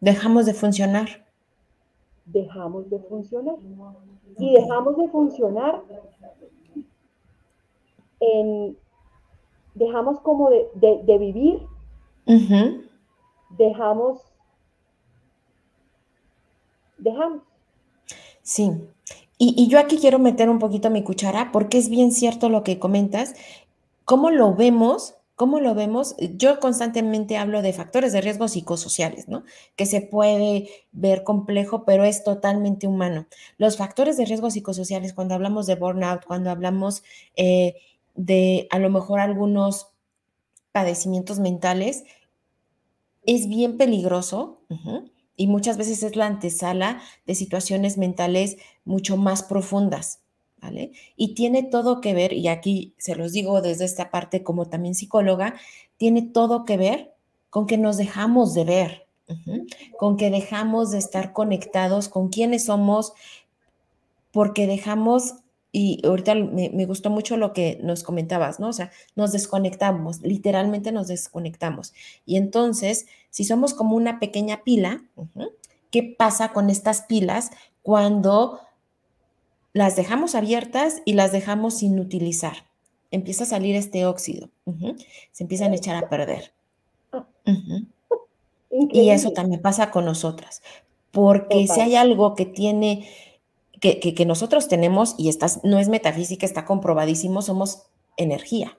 dejamos 0.00 0.46
de 0.46 0.54
funcionar 0.54 1.22
dejamos 2.24 2.88
de 2.90 2.98
funcionar. 3.00 3.56
Y 4.38 4.54
dejamos 4.54 4.96
de 4.96 5.08
funcionar 5.08 5.82
en, 8.20 8.76
dejamos 9.74 10.20
como 10.20 10.50
de, 10.50 11.18
vivir, 11.18 11.66
dejamos, 13.50 14.31
dejamos. 17.02 17.42
Sí, 18.42 18.72
y, 19.38 19.66
yo 19.68 19.78
aquí 19.78 19.98
quiero 19.98 20.18
meter 20.18 20.48
un 20.48 20.58
poquito 20.58 20.90
mi 20.90 21.02
cuchara 21.02 21.50
porque 21.52 21.78
es 21.78 21.88
bien 21.88 22.12
cierto 22.12 22.48
lo 22.48 22.62
que 22.62 22.78
comentas, 22.78 23.34
cómo 24.04 24.30
lo 24.30 24.54
vemos 24.54 25.14
¿Cómo 25.34 25.58
lo 25.58 25.74
vemos? 25.74 26.14
Yo 26.36 26.60
constantemente 26.60 27.36
hablo 27.36 27.62
de 27.62 27.72
factores 27.72 28.12
de 28.12 28.20
riesgo 28.20 28.46
psicosociales, 28.46 29.28
¿no? 29.28 29.44
Que 29.74 29.86
se 29.86 30.00
puede 30.00 30.68
ver 30.92 31.24
complejo, 31.24 31.84
pero 31.84 32.04
es 32.04 32.22
totalmente 32.22 32.86
humano. 32.86 33.26
Los 33.56 33.76
factores 33.76 34.16
de 34.16 34.26
riesgo 34.26 34.50
psicosociales, 34.50 35.14
cuando 35.14 35.34
hablamos 35.34 35.66
de 35.66 35.74
burnout, 35.74 36.26
cuando 36.26 36.50
hablamos 36.50 37.02
eh, 37.34 37.74
de 38.14 38.68
a 38.70 38.78
lo 38.78 38.90
mejor 38.90 39.18
algunos 39.18 39.88
padecimientos 40.70 41.40
mentales, 41.40 42.04
es 43.24 43.48
bien 43.48 43.78
peligroso 43.78 44.60
y 45.36 45.46
muchas 45.46 45.76
veces 45.76 46.02
es 46.02 46.16
la 46.16 46.26
antesala 46.26 47.00
de 47.26 47.34
situaciones 47.34 47.98
mentales 47.98 48.56
mucho 48.84 49.16
más 49.16 49.42
profundas. 49.42 50.20
¿vale? 50.62 50.92
Y 51.16 51.34
tiene 51.34 51.64
todo 51.64 52.00
que 52.00 52.14
ver, 52.14 52.32
y 52.32 52.48
aquí 52.48 52.94
se 52.96 53.16
los 53.16 53.32
digo 53.32 53.60
desde 53.60 53.84
esta 53.84 54.10
parte 54.10 54.42
como 54.42 54.66
también 54.66 54.94
psicóloga, 54.94 55.54
tiene 55.96 56.22
todo 56.22 56.64
que 56.64 56.76
ver 56.76 57.12
con 57.50 57.66
que 57.66 57.76
nos 57.76 57.96
dejamos 57.96 58.54
de 58.54 58.64
ver, 58.64 59.06
con 59.98 60.16
que 60.16 60.30
dejamos 60.30 60.90
de 60.90 60.98
estar 60.98 61.32
conectados 61.32 62.08
con 62.08 62.28
quiénes 62.28 62.66
somos, 62.66 63.12
porque 64.30 64.66
dejamos, 64.66 65.34
y 65.72 66.06
ahorita 66.06 66.34
me, 66.34 66.84
gustó 66.84 67.08
mucho 67.08 67.36
lo 67.36 67.54
que 67.54 67.80
nos 67.82 68.02
comentabas, 68.02 68.60
¿no? 68.60 68.68
O 68.68 68.72
sea, 68.72 68.90
nos 69.16 69.32
desconectamos, 69.32 70.20
literalmente 70.20 70.92
nos 70.92 71.08
desconectamos. 71.08 71.94
Y 72.26 72.36
entonces, 72.36 73.06
si 73.30 73.44
somos 73.44 73.72
como 73.72 73.96
una 73.96 74.20
pequeña 74.20 74.62
pila, 74.64 75.02
¿qué 75.90 76.14
pasa 76.16 76.52
con 76.52 76.68
estas 76.68 77.02
pilas 77.02 77.50
cuando 77.82 78.60
las 79.72 79.96
dejamos 79.96 80.34
abiertas 80.34 81.02
y 81.04 81.14
las 81.14 81.32
dejamos 81.32 81.78
sin 81.78 81.98
utilizar. 81.98 82.66
Empieza 83.10 83.44
a 83.44 83.46
salir 83.46 83.76
este 83.76 84.06
óxido. 84.06 84.50
Se 85.32 85.44
empiezan 85.44 85.72
a 85.72 85.76
echar 85.76 85.96
a 85.96 86.08
perder. 86.08 86.52
Y 88.70 89.10
eso 89.10 89.32
también 89.32 89.60
pasa 89.60 89.90
con 89.90 90.04
nosotras. 90.04 90.62
Porque 91.10 91.66
si 91.66 91.80
hay 91.80 91.94
algo 91.94 92.34
que 92.34 92.46
tiene, 92.46 93.06
que, 93.82 94.24
nosotros 94.24 94.68
tenemos, 94.68 95.16
y 95.18 95.28
esta 95.28 95.48
no 95.64 95.78
es 95.78 95.88
metafísica, 95.88 96.46
está 96.46 96.64
comprobadísimo, 96.64 97.42
somos 97.42 97.82
energía. 98.16 98.78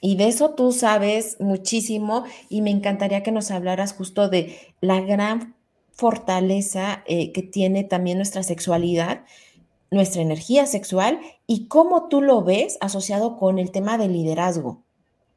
Y 0.00 0.16
de 0.16 0.28
eso 0.28 0.50
tú 0.50 0.72
sabes 0.72 1.36
muchísimo 1.40 2.24
y 2.48 2.62
me 2.62 2.70
encantaría 2.70 3.22
que 3.22 3.32
nos 3.32 3.50
hablaras 3.50 3.92
justo 3.92 4.28
de 4.28 4.58
la 4.80 5.00
gran 5.00 5.54
fortaleza 5.92 7.04
eh, 7.06 7.32
que 7.32 7.42
tiene 7.42 7.84
también 7.84 8.18
nuestra 8.18 8.42
sexualidad 8.42 9.24
nuestra 9.94 10.20
energía 10.22 10.66
sexual 10.66 11.20
y 11.46 11.68
cómo 11.68 12.08
tú 12.08 12.20
lo 12.20 12.42
ves 12.42 12.76
asociado 12.80 13.38
con 13.38 13.58
el 13.58 13.70
tema 13.70 13.96
del 13.96 14.12
liderazgo, 14.12 14.82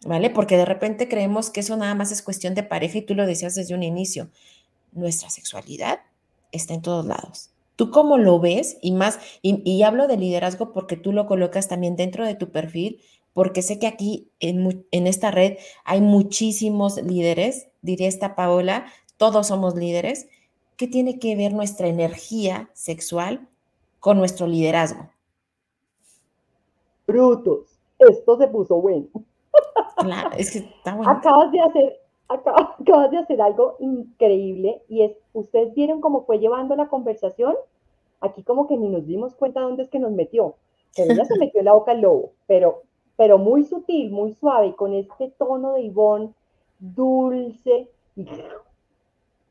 ¿vale? 0.05 0.29
Porque 0.29 0.57
de 0.57 0.65
repente 0.65 1.07
creemos 1.07 1.49
que 1.49 1.61
eso 1.61 1.77
nada 1.77 1.95
más 1.95 2.11
es 2.11 2.21
cuestión 2.21 2.55
de 2.55 2.63
pareja 2.63 2.97
y 2.97 3.03
tú 3.03 3.15
lo 3.15 3.25
decías 3.25 3.55
desde 3.55 3.75
un 3.75 3.83
inicio. 3.83 4.29
Nuestra 4.91 5.29
sexualidad 5.29 5.99
está 6.51 6.73
en 6.73 6.81
todos 6.81 7.05
lados. 7.05 7.51
¿Tú 7.77 7.89
cómo 7.89 8.17
lo 8.17 8.41
ves? 8.41 8.77
Y 8.81 8.91
más, 8.91 9.19
y, 9.41 9.81
hablo 9.83 10.07
de 10.07 10.17
liderazgo 10.17 10.73
porque 10.73 10.97
tú 10.97 11.13
lo 11.13 11.25
colocas 11.25 11.69
también 11.69 11.95
dentro 11.95 12.25
de 12.25 12.35
tu 12.35 12.51
perfil, 12.51 12.99
porque 13.31 13.61
sé 13.61 13.79
que 13.79 13.87
aquí 13.87 14.29
en, 14.41 14.85
en 14.91 15.07
esta 15.07 15.31
red 15.31 15.57
hay 15.85 16.01
muchísimos 16.01 17.01
líderes, 17.01 17.69
diría 17.81 18.09
esta 18.09 18.35
Paola, 18.35 18.87
todos 19.15 19.47
somos 19.47 19.75
líderes. 19.75 20.27
¿Qué 20.75 20.87
tiene 20.87 21.17
que 21.17 21.37
ver 21.37 21.53
nuestra 21.53 21.87
energía 21.87 22.69
sexual 22.73 23.47
con 24.07 24.17
nuestro 24.17 24.47
liderazgo. 24.47 25.09
Brutos, 27.05 27.77
esto 27.99 28.37
se 28.37 28.47
puso 28.47 28.75
bueno. 28.75 29.07
Claro, 29.97 30.31
es 30.37 30.51
que 30.51 30.59
está 30.59 30.95
bueno. 30.95 31.11
Acabas 31.11 31.51
de 31.51 31.59
hacer, 31.59 31.99
acabas 32.79 33.11
de 33.11 33.17
hacer 33.17 33.41
algo 33.41 33.77
increíble 33.79 34.81
y 34.89 35.03
es, 35.03 35.17
ustedes 35.33 35.73
vieron 35.73 36.01
cómo 36.01 36.25
fue 36.25 36.39
llevando 36.39 36.75
la 36.75 36.87
conversación. 36.87 37.55
Aquí 38.21 38.43
como 38.43 38.67
que 38.67 38.77
ni 38.77 38.89
nos 38.89 39.05
dimos 39.05 39.35
cuenta 39.35 39.61
dónde 39.61 39.83
es 39.83 39.89
que 39.89 39.99
nos 39.99 40.11
metió. 40.11 40.55
Pero 40.95 41.13
ella 41.13 41.25
se 41.25 41.37
metió 41.39 41.59
en 41.59 41.65
la 41.65 41.73
boca 41.73 41.91
al 41.91 42.01
lobo, 42.01 42.31
pero, 42.47 42.83
pero 43.15 43.37
muy 43.37 43.63
sutil, 43.63 44.11
muy 44.11 44.33
suave, 44.33 44.75
con 44.75 44.93
este 44.93 45.29
tono 45.37 45.73
de 45.73 45.81
Ivonne 45.81 46.33
dulce, 46.79 47.87
y 48.15 48.25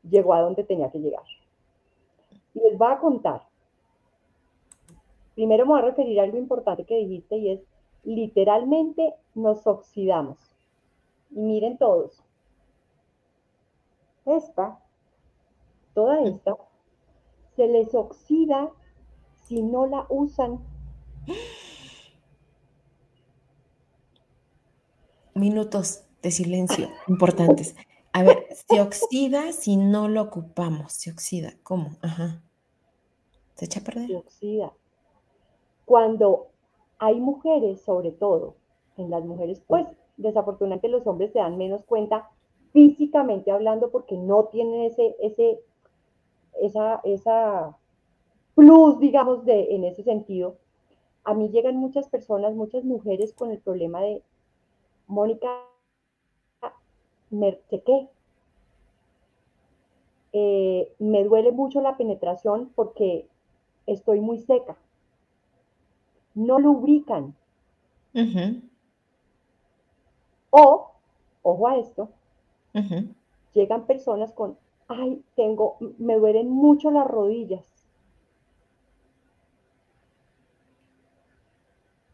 llegó 0.09 0.33
a 0.33 0.41
donde 0.41 0.63
tenía 0.63 0.91
que 0.91 0.99
llegar. 0.99 1.23
Y 2.53 2.59
les 2.59 2.77
voy 2.77 2.91
a 2.91 2.99
contar 2.99 3.41
Primero 5.37 5.67
me 5.67 5.73
voy 5.73 5.81
a 5.81 5.85
referir 5.85 6.19
a 6.19 6.23
algo 6.23 6.39
importante 6.39 6.83
que 6.83 6.97
dijiste 6.97 7.37
y 7.37 7.51
es, 7.51 7.59
literalmente 8.03 9.13
nos 9.35 9.67
oxidamos. 9.67 10.39
Y 11.29 11.41
miren 11.41 11.77
todos. 11.77 12.23
Esta, 14.27 14.79
toda 15.93 16.21
esta, 16.21 16.55
se 17.55 17.67
les 17.67 17.93
oxida 17.95 18.71
si 19.45 19.61
no 19.61 19.87
la 19.87 20.05
usan. 20.09 20.59
Minutos 25.33 26.03
de 26.21 26.31
silencio 26.31 26.89
importantes. 27.07 27.75
A 28.13 28.23
ver, 28.23 28.47
se 28.69 28.81
oxida 28.81 29.51
si 29.53 29.77
no 29.77 30.07
lo 30.07 30.23
ocupamos. 30.23 30.93
Se 30.93 31.11
oxida. 31.11 31.53
¿Cómo? 31.63 31.91
Ajá. 32.01 32.43
¿Se 33.55 33.65
echa 33.65 33.79
a 33.79 33.83
perder? 33.83 34.07
Se 34.07 34.15
oxida 34.15 34.73
cuando 35.87 36.47
hay 36.99 37.17
mujeres, 37.17 37.81
sobre 37.81 38.11
todo, 38.11 38.57
en 38.97 39.09
las 39.09 39.23
mujeres, 39.23 39.61
pues 39.67 39.87
desafortunadamente 40.17 40.89
los 40.89 41.07
hombres 41.07 41.31
se 41.31 41.39
dan 41.39 41.57
menos 41.57 41.85
cuenta 41.85 42.29
físicamente 42.77 43.49
hablando 43.49 43.89
porque 43.89 44.15
no 44.15 44.45
tienen 44.45 44.81
ese, 44.81 45.15
ese, 45.19 45.59
esa, 46.61 47.01
esa 47.03 47.75
plus, 48.53 48.99
digamos, 48.99 49.45
de, 49.45 49.73
en 49.73 49.83
ese 49.83 50.03
sentido. 50.03 50.57
A 51.23 51.33
mí 51.33 51.49
llegan 51.49 51.77
muchas 51.77 52.07
personas, 52.07 52.53
muchas 52.53 52.83
mujeres 52.83 53.33
con 53.33 53.49
el 53.49 53.57
problema 53.57 54.01
de, 54.01 54.21
Mónica, 55.07 55.49
me 57.31 57.59
chequé. 57.69 58.07
Eh, 60.33 60.93
me 60.99 61.23
duele 61.23 61.51
mucho 61.51 61.81
la 61.81 61.97
penetración 61.97 62.71
porque 62.75 63.27
estoy 63.87 64.21
muy 64.21 64.37
seca 64.39 64.77
no 66.37 66.59
lubrican. 66.59 67.35
O, 70.51 70.91
ojo 71.41 71.67
a 71.67 71.77
esto, 71.77 72.09
llegan 73.53 73.85
personas 73.85 74.31
con, 74.33 74.57
ay, 74.87 75.23
tengo, 75.35 75.77
me 75.97 76.15
duelen 76.15 76.49
mucho 76.49 76.91
las 76.91 77.07
rodillas. 77.07 77.65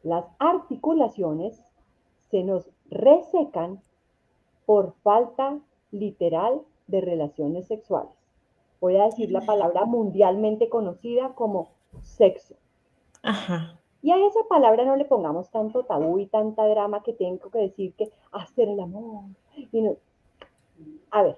Las 0.04 0.26
articulaciones 0.40 1.64
se 2.30 2.44
nos 2.44 2.70
resecan 2.90 3.82
por 4.66 4.94
falta 5.04 5.60
literal 5.92 6.62
de 6.88 7.02
relaciones 7.02 7.68
sexuales. 7.68 8.12
Voy 8.82 8.98
a 8.98 9.06
decir 9.06 9.32
la 9.32 9.42
palabra 9.42 9.86
mundialmente 9.86 10.68
conocida 10.68 11.34
como 11.36 11.70
sexo. 12.02 12.56
Ajá. 13.22 13.80
Y 14.02 14.12
a 14.12 14.18
esa 14.28 14.42
palabra 14.50 14.84
no 14.84 14.98
le 14.98 15.06
pongamos 15.06 15.50
tanto 15.50 15.84
tabú 15.84 16.20
y 16.20 16.26
tanta 16.26 16.68
drama 16.68 17.04
que 17.04 17.14
tengo 17.14 17.50
que 17.50 17.60
decir 17.60 17.94
que 17.94 18.12
hacer 18.34 18.68
el 18.68 18.82
amor. 18.82 19.24
A 21.12 21.24
ver, 21.24 21.38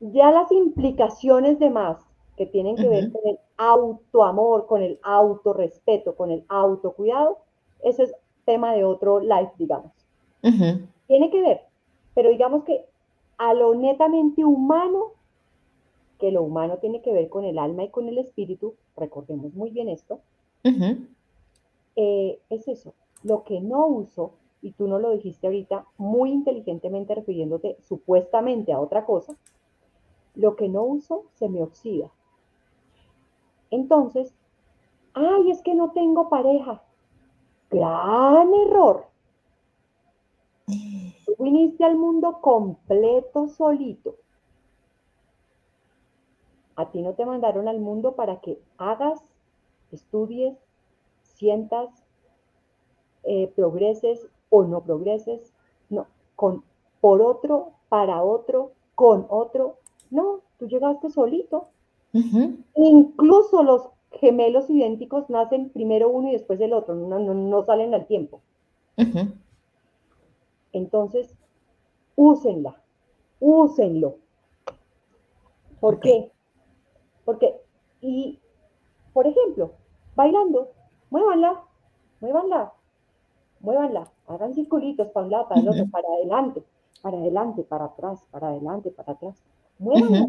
ya 0.00 0.30
las 0.30 0.50
implicaciones 0.52 1.58
de 1.58 1.70
más 1.70 1.98
que 2.36 2.46
tienen 2.46 2.76
que 2.76 2.88
ver 2.88 3.10
con 3.10 3.22
el 3.24 3.38
autoamor, 3.56 4.66
con 4.66 4.82
el 4.82 4.98
autorrespeto, 5.02 6.14
con 6.14 6.30
el 6.30 6.44
autocuidado, 6.48 7.38
ese 7.82 8.04
es 8.04 8.14
tema 8.44 8.74
de 8.74 8.84
otro 8.84 9.20
live, 9.20 9.50
digamos. 9.58 9.92
Tiene 10.42 11.30
que 11.30 11.40
ver, 11.40 11.60
pero 12.14 12.30
digamos 12.30 12.64
que 12.64 12.84
a 13.38 13.54
lo 13.54 13.74
netamente 13.74 14.44
humano, 14.44 15.12
que 16.18 16.30
lo 16.30 16.42
humano 16.42 16.78
tiene 16.78 17.00
que 17.02 17.12
ver 17.12 17.28
con 17.28 17.44
el 17.44 17.58
alma 17.58 17.84
y 17.84 17.88
con 17.88 18.08
el 18.08 18.18
espíritu, 18.18 18.74
recordemos 18.96 19.54
muy 19.54 19.70
bien 19.70 19.88
esto, 19.88 20.20
eh, 21.96 22.38
es 22.50 22.68
eso, 22.68 22.94
lo 23.22 23.44
que 23.44 23.60
no 23.60 23.86
uso, 23.86 24.32
y 24.62 24.72
tú 24.72 24.88
no 24.88 24.98
lo 24.98 25.10
dijiste 25.10 25.46
ahorita, 25.46 25.86
muy 25.98 26.32
inteligentemente 26.32 27.14
refiriéndote 27.14 27.76
supuestamente 27.80 28.72
a 28.72 28.80
otra 28.80 29.04
cosa, 29.04 29.36
lo 30.34 30.56
que 30.56 30.68
no 30.68 30.82
uso 30.82 31.24
se 31.34 31.48
me 31.48 31.62
oxida. 31.62 32.10
Entonces, 33.70 34.34
ay, 35.14 35.50
es 35.50 35.62
que 35.62 35.74
no 35.74 35.92
tengo 35.92 36.28
pareja. 36.28 36.82
Gran 37.70 38.52
error. 38.54 39.06
Tú 40.66 41.34
viniste 41.38 41.84
al 41.84 41.96
mundo 41.96 42.40
completo 42.40 43.48
solito. 43.48 44.16
A 46.76 46.90
ti 46.90 47.00
no 47.00 47.14
te 47.14 47.24
mandaron 47.24 47.68
al 47.68 47.80
mundo 47.80 48.14
para 48.14 48.40
que 48.40 48.60
hagas 48.76 49.22
estudies, 49.92 50.56
sientas, 51.22 51.88
eh, 53.24 53.50
progreses 53.56 54.28
o 54.56 54.64
no 54.64 54.82
progreses, 54.82 55.52
con, 56.34 56.64
por 57.00 57.22
otro, 57.22 57.72
para 57.88 58.22
otro, 58.22 58.72
con 58.94 59.26
otro. 59.28 59.78
No, 60.10 60.40
tú 60.58 60.66
llegaste 60.66 61.10
solito. 61.10 61.68
Incluso 62.74 63.62
los 63.62 63.88
gemelos 64.12 64.70
idénticos 64.70 65.28
nacen 65.28 65.70
primero 65.70 66.08
uno 66.08 66.28
y 66.28 66.32
después 66.32 66.60
el 66.60 66.72
otro, 66.72 66.94
no, 66.94 67.18
no, 67.18 67.64
salen 67.64 67.94
al 67.94 68.06
tiempo. 68.06 68.40
Entonces, 70.72 71.34
úsenla, 72.14 72.82
úsenlo. 73.40 74.16
¿Por 75.80 76.00
qué? 76.00 76.32
Porque, 77.24 77.60
y, 78.00 78.38
por 79.12 79.26
ejemplo, 79.26 79.72
bailando, 80.14 80.70
muévanla, 81.10 81.62
muévanla, 82.20 82.72
muévanla, 83.66 84.08
hagan 84.28 84.54
circulitos 84.54 85.08
para 85.08 85.26
un 85.26 85.32
lado, 85.32 85.48
para 85.48 85.60
el 85.60 85.68
otro, 85.68 85.86
para 85.90 86.08
adelante, 86.08 86.62
para 87.02 87.18
adelante, 87.18 87.64
para 87.64 87.86
atrás, 87.86 88.24
para 88.30 88.48
adelante, 88.48 88.92
para 88.92 89.12
atrás. 89.12 89.42
Muévanla. 89.80 90.28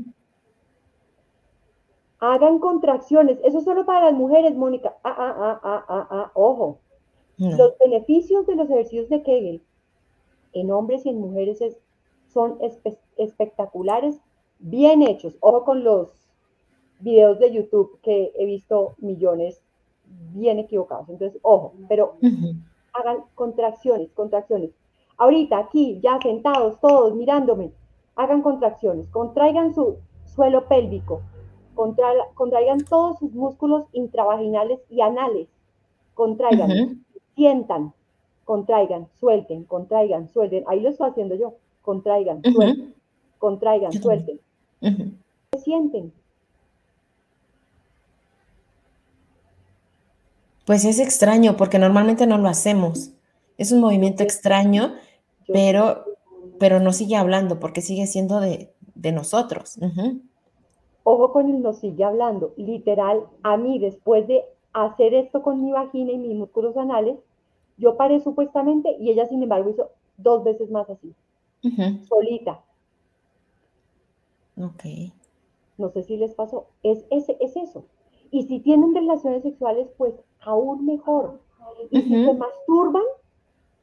Hagan 2.20 2.58
contracciones. 2.58 3.38
Eso 3.44 3.60
es 3.60 3.64
solo 3.64 3.86
para 3.86 4.06
las 4.06 4.16
mujeres, 4.16 4.56
Mónica. 4.56 4.96
Ah, 5.04 5.16
ah, 5.16 5.36
ah, 5.38 5.60
ah, 5.64 5.86
ah, 5.88 6.08
ah. 6.10 6.32
ojo. 6.34 6.80
Los 7.38 7.78
beneficios 7.78 8.48
de 8.48 8.56
los 8.56 8.68
ejercicios 8.68 9.08
de 9.10 9.22
Kegel 9.22 9.62
en 10.54 10.72
hombres 10.72 11.06
y 11.06 11.10
en 11.10 11.22
mujeres 11.22 11.60
son 12.34 12.58
espectaculares, 13.18 14.20
bien 14.58 15.04
hechos. 15.04 15.38
Ojo 15.42 15.64
con 15.64 15.84
los 15.84 16.10
videos 17.00 17.38
de 17.38 17.54
YouTube 17.54 18.00
que 18.02 18.34
he 18.36 18.46
visto 18.48 18.96
millones 18.98 19.62
bien 20.34 20.58
equivocados. 20.58 21.08
Entonces, 21.10 21.40
ojo, 21.44 21.76
pero 21.88 22.18
hagan 22.98 23.24
contracciones, 23.36 24.12
contracciones. 24.14 24.72
Ahorita, 25.18 25.58
aquí, 25.58 26.00
ya 26.02 26.20
sentados 26.22 26.80
todos 26.80 27.16
mirándome, 27.16 27.72
hagan 28.16 28.42
contracciones, 28.42 29.08
contraigan 29.10 29.74
su 29.74 29.98
suelo 30.26 30.68
pélvico, 30.68 31.22
contraigan 31.76 32.80
todos 32.90 33.20
sus 33.20 33.32
músculos 33.34 33.86
intravaginales 33.94 34.80
y 34.90 35.02
anales, 35.02 35.48
contraigan, 36.14 37.04
sientan, 37.36 37.94
contraigan, 38.46 39.08
suelten, 39.20 39.64
contraigan, 39.66 40.28
suelten. 40.30 40.64
Ahí 40.68 40.82
lo 40.82 40.90
estoy 40.90 41.10
haciendo 41.10 41.36
yo, 41.36 41.56
contraigan, 41.82 42.42
suelten, 42.44 42.94
contraigan, 43.38 43.94
suelten. 43.94 44.40
sienten? 45.64 46.14
Pues 50.68 50.84
es 50.84 51.00
extraño 51.00 51.56
porque 51.56 51.80
normalmente 51.80 52.28
no 52.28 52.38
lo 52.38 52.50
hacemos. 52.50 53.14
Es 53.58 53.72
un 53.72 53.80
movimiento 53.80 54.22
extraño, 54.22 54.96
pero, 55.48 56.04
pero 56.60 56.82
no 56.82 56.92
sigue 56.92 57.16
hablando 57.16 57.58
porque 57.58 57.80
sigue 57.80 58.06
siendo 58.06 58.42
de, 58.42 58.74
nosotros. 59.14 59.80
Ojo 61.04 61.32
con 61.32 61.50
el 61.50 61.62
no 61.62 61.72
sigue 61.72 62.04
hablando. 62.04 62.54
Literal, 62.58 63.28
a 63.44 63.56
mí 63.56 63.80
después 63.80 64.28
de 64.28 64.44
hacer 64.74 65.14
esto 65.14 65.42
con 65.42 65.64
mi 65.64 65.72
vagina 65.72 66.12
y 66.12 66.18
mis 66.18 66.36
músculos 66.36 66.76
anales, 66.76 67.16
yo 67.78 67.96
paré 67.96 68.20
supuestamente 68.20 68.94
y 69.00 69.10
ella 69.12 69.26
sin 69.30 69.42
embargo 69.44 69.70
hizo 69.70 69.90
dos 70.18 70.44
veces 70.44 70.70
más 70.70 70.90
así, 70.90 71.14
solita. 72.10 72.60
Ok. 74.62 75.14
No 75.78 75.92
sé 75.92 76.04
si 76.04 76.18
les 76.18 76.34
pasó. 76.34 76.66
Es, 76.84 77.06
es, 77.10 77.30
es 77.40 77.56
eso. 77.56 77.86
Y 78.32 78.44
si 78.44 78.60
tienen 78.60 78.94
relaciones 78.94 79.44
sexuales, 79.44 79.88
pues 79.98 80.14
aún 80.42 80.86
mejor. 80.86 81.40
Y 81.92 82.02
si 82.02 82.26
se 82.26 82.34
masturban, 82.34 83.04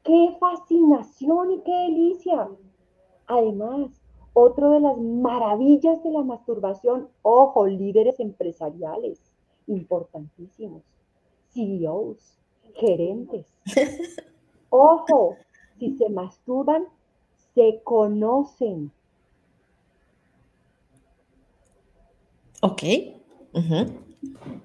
qué 0.03 0.35
fascinación 0.39 1.51
y 1.53 1.59
qué 1.61 1.71
delicia. 1.71 2.49
Además, 3.27 4.01
otro 4.33 4.71
de 4.71 4.81
las 4.81 4.97
maravillas 4.97 6.03
de 6.03 6.11
la 6.11 6.23
masturbación, 6.23 7.07
ojo, 7.21 7.67
líderes 7.67 8.19
empresariales 8.19 9.19
importantísimos, 9.67 10.83
CEOs, 11.53 12.37
gerentes. 12.75 13.47
Ojo, 14.69 15.37
si 15.79 15.95
se 15.97 16.09
masturban, 16.09 16.85
se 17.53 17.81
conocen. 17.83 18.91
Ok. 22.61 22.83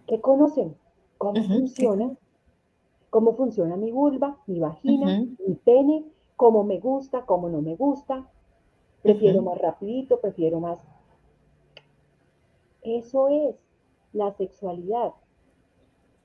¿Qué 0.06 0.20
conocen? 0.20 0.74
cómo 1.20 1.42
funciona, 1.44 2.16
cómo 3.10 3.34
funciona 3.34 3.76
mi 3.76 3.92
vulva, 3.92 4.38
mi 4.46 4.58
vagina, 4.58 5.20
mi 5.46 5.54
pene, 5.54 6.06
cómo 6.34 6.64
me 6.64 6.80
gusta, 6.80 7.26
cómo 7.26 7.50
no 7.50 7.60
me 7.60 7.76
gusta, 7.76 8.26
prefiero 9.02 9.42
más 9.42 9.58
rapidito, 9.58 10.18
prefiero 10.18 10.60
más. 10.60 10.80
Eso 12.80 13.28
es 13.28 13.54
la 14.14 14.32
sexualidad. 14.32 15.12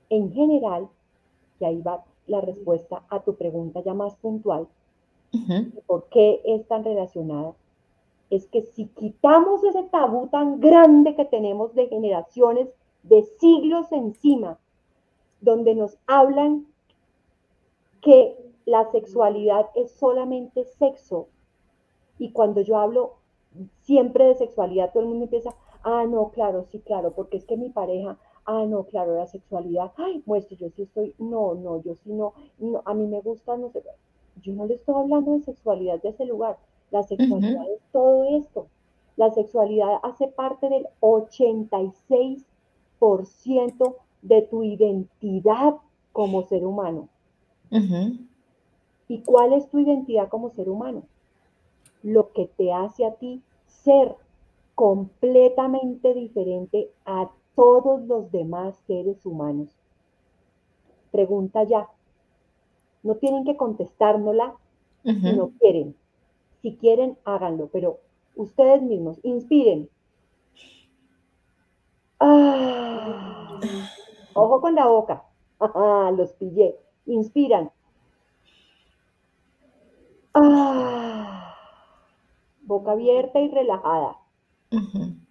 En 0.08 0.32
general, 0.32 0.88
y 1.60 1.66
ahí 1.66 1.82
va 1.82 2.06
la 2.26 2.40
respuesta 2.40 3.02
a 3.10 3.20
tu 3.20 3.34
pregunta 3.34 3.82
ya 3.84 3.92
más 3.92 4.16
puntual, 4.16 4.66
¿por 5.86 6.08
qué 6.08 6.40
es 6.46 6.66
tan 6.66 6.84
relacionada? 6.84 7.54
Es 8.30 8.46
que 8.46 8.62
si 8.62 8.86
quitamos 8.86 9.62
ese 9.62 9.82
tabú 9.82 10.28
tan 10.28 10.58
grande 10.58 11.14
que 11.14 11.26
tenemos 11.26 11.74
de 11.74 11.88
generaciones, 11.88 12.70
de 13.08 13.22
siglos 13.38 13.90
encima, 13.92 14.58
donde 15.40 15.74
nos 15.74 15.98
hablan 16.06 16.66
que 18.00 18.36
la 18.64 18.90
sexualidad 18.90 19.66
es 19.74 19.92
solamente 19.92 20.64
sexo. 20.64 21.28
Y 22.18 22.32
cuando 22.32 22.60
yo 22.62 22.78
hablo 22.78 23.14
siempre 23.82 24.24
de 24.26 24.34
sexualidad, 24.34 24.92
todo 24.92 25.02
el 25.02 25.08
mundo 25.08 25.24
empieza, 25.24 25.54
ah, 25.82 26.04
no, 26.08 26.30
claro, 26.30 26.64
sí, 26.70 26.80
claro, 26.80 27.12
porque 27.12 27.36
es 27.36 27.44
que 27.44 27.56
mi 27.56 27.70
pareja, 27.70 28.18
ah, 28.44 28.64
no, 28.66 28.84
claro, 28.84 29.14
la 29.14 29.26
sexualidad, 29.26 29.92
ay, 29.96 30.22
muestre, 30.26 30.56
yo 30.56 30.68
sí 30.70 30.82
estoy, 30.82 31.14
no, 31.18 31.54
no, 31.54 31.82
yo 31.82 31.94
sí 31.94 32.12
no, 32.12 32.34
no, 32.58 32.82
a 32.84 32.94
mí 32.94 33.06
me 33.06 33.20
gusta, 33.20 33.56
no 33.56 33.70
sé, 33.70 33.82
yo 34.42 34.52
no 34.52 34.66
le 34.66 34.74
estoy 34.74 34.94
hablando 34.94 35.32
de 35.32 35.40
sexualidad 35.40 36.02
de 36.02 36.10
ese 36.10 36.26
lugar, 36.26 36.58
la 36.90 37.02
sexualidad 37.02 37.64
es 37.72 37.80
todo 37.92 38.24
esto. 38.38 38.68
La 39.16 39.30
sexualidad 39.30 39.98
hace 40.02 40.28
parte 40.28 40.68
del 40.68 40.86
86% 41.00 42.44
de 44.22 44.42
tu 44.42 44.62
identidad 44.62 45.76
como 46.12 46.42
ser 46.44 46.64
humano. 46.64 47.08
¿Y 49.08 49.20
cuál 49.20 49.52
es 49.52 49.68
tu 49.70 49.78
identidad 49.78 50.28
como 50.28 50.50
ser 50.50 50.68
humano? 50.68 51.02
Lo 52.02 52.32
que 52.32 52.46
te 52.56 52.72
hace 52.72 53.04
a 53.04 53.14
ti 53.14 53.42
ser 53.66 54.16
completamente 54.74 56.14
diferente 56.14 56.90
a 57.04 57.30
todos 57.54 58.02
los 58.06 58.30
demás 58.30 58.76
seres 58.86 59.24
humanos. 59.24 59.68
Pregunta 61.10 61.64
ya. 61.64 61.88
No 63.02 63.16
tienen 63.16 63.44
que 63.44 63.56
contestárnosla 63.56 64.54
si 65.04 65.32
no 65.36 65.50
quieren. 65.58 65.94
Si 66.62 66.74
quieren, 66.76 67.16
háganlo, 67.24 67.68
pero 67.72 68.00
ustedes 68.34 68.82
mismos, 68.82 69.18
inspiren. 69.22 69.88
Ah. 72.20 73.60
Ojo 74.34 74.60
con 74.60 74.74
la 74.74 74.86
boca. 74.86 75.24
los 76.16 76.32
pillé. 76.34 76.78
Inspiran. 77.06 77.70
Ah, 80.34 81.56
boca 82.60 82.92
abierta 82.92 83.40
y 83.40 83.48
relajada. 83.48 84.18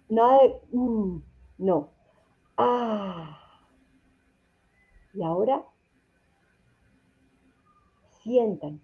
Nada 0.08 0.42
de... 0.42 0.60
Mm, 0.72 1.22
no. 1.58 1.90
Ah. 2.56 3.38
Y 5.14 5.22
ahora 5.22 5.64
sientan. 8.08 8.80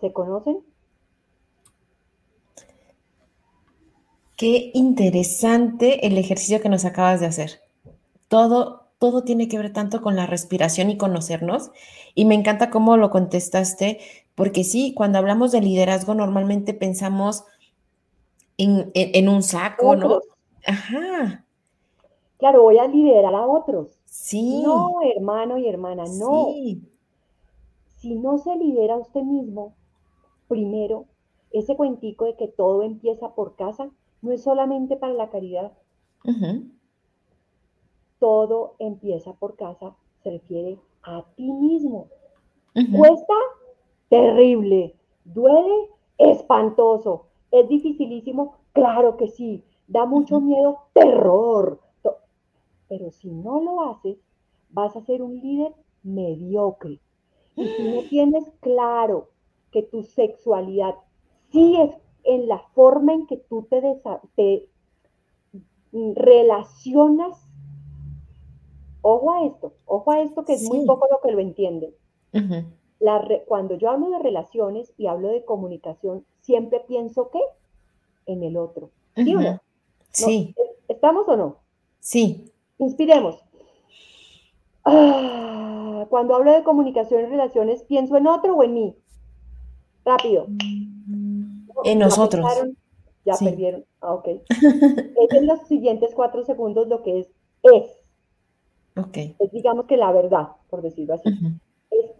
¿Se 0.00 0.12
conocen? 0.12 0.64
Qué 4.44 4.72
interesante 4.74 6.06
el 6.06 6.18
ejercicio 6.18 6.60
que 6.60 6.68
nos 6.68 6.84
acabas 6.84 7.18
de 7.18 7.24
hacer. 7.24 7.62
Todo, 8.28 8.88
todo 8.98 9.24
tiene 9.24 9.48
que 9.48 9.56
ver 9.56 9.72
tanto 9.72 10.02
con 10.02 10.16
la 10.16 10.26
respiración 10.26 10.90
y 10.90 10.98
conocernos. 10.98 11.70
Y 12.14 12.26
me 12.26 12.34
encanta 12.34 12.68
cómo 12.68 12.98
lo 12.98 13.08
contestaste, 13.08 14.00
porque 14.34 14.62
sí, 14.62 14.92
cuando 14.94 15.16
hablamos 15.16 15.50
de 15.50 15.62
liderazgo 15.62 16.14
normalmente 16.14 16.74
pensamos 16.74 17.44
en, 18.58 19.28
un 19.30 19.42
saco, 19.42 19.96
¿no? 19.96 20.20
Ajá. 20.66 21.46
Claro, 22.36 22.64
voy 22.64 22.76
a 22.76 22.86
liderar 22.86 23.34
a 23.34 23.46
otros. 23.46 23.98
Sí. 24.04 24.60
No, 24.62 24.96
hermano 25.16 25.56
y 25.56 25.66
hermana, 25.66 26.04
no. 26.18 26.48
Sí. 26.52 26.82
Si 27.96 28.14
no 28.14 28.36
se 28.36 28.54
lidera 28.56 28.98
usted 28.98 29.22
mismo, 29.22 29.72
primero, 30.48 31.06
ese 31.50 31.76
cuentico 31.76 32.26
de 32.26 32.36
que 32.36 32.48
todo 32.48 32.82
empieza 32.82 33.30
por 33.34 33.56
casa, 33.56 33.88
no 34.24 34.32
es 34.32 34.42
solamente 34.42 34.96
para 34.96 35.12
la 35.12 35.28
caridad. 35.28 35.72
Todo 38.18 38.74
empieza 38.78 39.34
por 39.34 39.56
casa, 39.56 39.94
se 40.22 40.30
refiere 40.30 40.78
a 41.02 41.24
ti 41.36 41.52
mismo. 41.52 42.08
¿Cuesta? 42.96 43.34
terrible. 44.08 44.94
¿Duele? 45.24 45.90
Espantoso. 46.18 47.26
¿Es 47.50 47.68
dificilísimo? 47.68 48.54
Claro 48.72 49.16
que 49.16 49.28
sí. 49.28 49.62
Da 49.88 50.06
mucho 50.06 50.40
miedo, 50.40 50.78
terror. 50.92 51.80
Pero 52.88 53.10
si 53.10 53.30
no 53.30 53.60
lo 53.60 53.90
haces, 53.90 54.16
vas 54.70 54.96
a 54.96 55.02
ser 55.02 55.20
un 55.20 55.40
líder 55.40 55.72
mediocre. 56.02 57.00
Y 57.56 57.66
si 57.66 57.82
no 57.82 58.02
tienes 58.08 58.44
claro 58.60 59.28
que 59.70 59.82
tu 59.82 60.02
sexualidad 60.02 60.94
sí 61.50 61.76
es 61.80 61.90
en 62.24 62.48
la 62.48 62.58
forma 62.74 63.12
en 63.12 63.26
que 63.26 63.36
tú 63.36 63.66
te, 63.70 63.80
te 64.34 64.68
relacionas, 65.92 67.38
ojo 69.02 69.34
a 69.34 69.46
esto, 69.46 69.74
ojo 69.86 70.10
a 70.10 70.20
esto 70.20 70.44
que 70.44 70.54
es 70.54 70.62
muy 70.62 70.84
poco 70.86 71.06
lo 71.10 71.20
que 71.20 71.32
lo 71.32 71.40
entienden. 71.40 71.94
cuando 73.46 73.76
yo 73.76 73.90
hablo 73.90 74.10
de 74.10 74.18
relaciones 74.18 74.92
y 74.96 75.06
hablo 75.06 75.28
de 75.28 75.44
comunicación, 75.44 76.24
siempre 76.40 76.80
pienso 76.80 77.30
que 77.30 77.40
en 78.26 78.42
el 78.42 78.56
otro. 78.56 78.90
¿Sí 79.14 79.34
o 79.34 79.40
no? 79.40 79.60
Sí. 80.10 80.54
¿Estamos 80.88 81.28
o 81.28 81.36
no? 81.36 81.56
Sí. 82.00 82.50
Inspiremos. 82.78 83.40
Ah, 84.84 86.06
cuando 86.10 86.34
hablo 86.34 86.52
de 86.52 86.62
comunicación 86.62 87.22
y 87.22 87.26
relaciones, 87.26 87.82
¿pienso 87.82 88.16
en 88.16 88.26
otro 88.26 88.54
o 88.56 88.62
en 88.62 88.74
mí? 88.74 88.96
Rápido. 90.04 90.46
En 91.84 91.98
nosotros. 91.98 92.46
Ya 93.24 93.34
perdieron. 93.38 93.84
Ah, 94.00 94.12
ok. 94.12 94.28
es 94.48 95.32
en 95.32 95.46
los 95.46 95.60
siguientes 95.66 96.12
cuatro 96.14 96.44
segundos 96.44 96.88
lo 96.88 97.02
que 97.02 97.20
es 97.20 97.28
es. 97.64 98.00
Ok. 98.96 99.16
Es 99.38 99.50
digamos 99.50 99.86
que 99.86 99.96
la 99.96 100.12
verdad, 100.12 100.48
por 100.70 100.82
decirlo 100.82 101.14
así. 101.14 101.30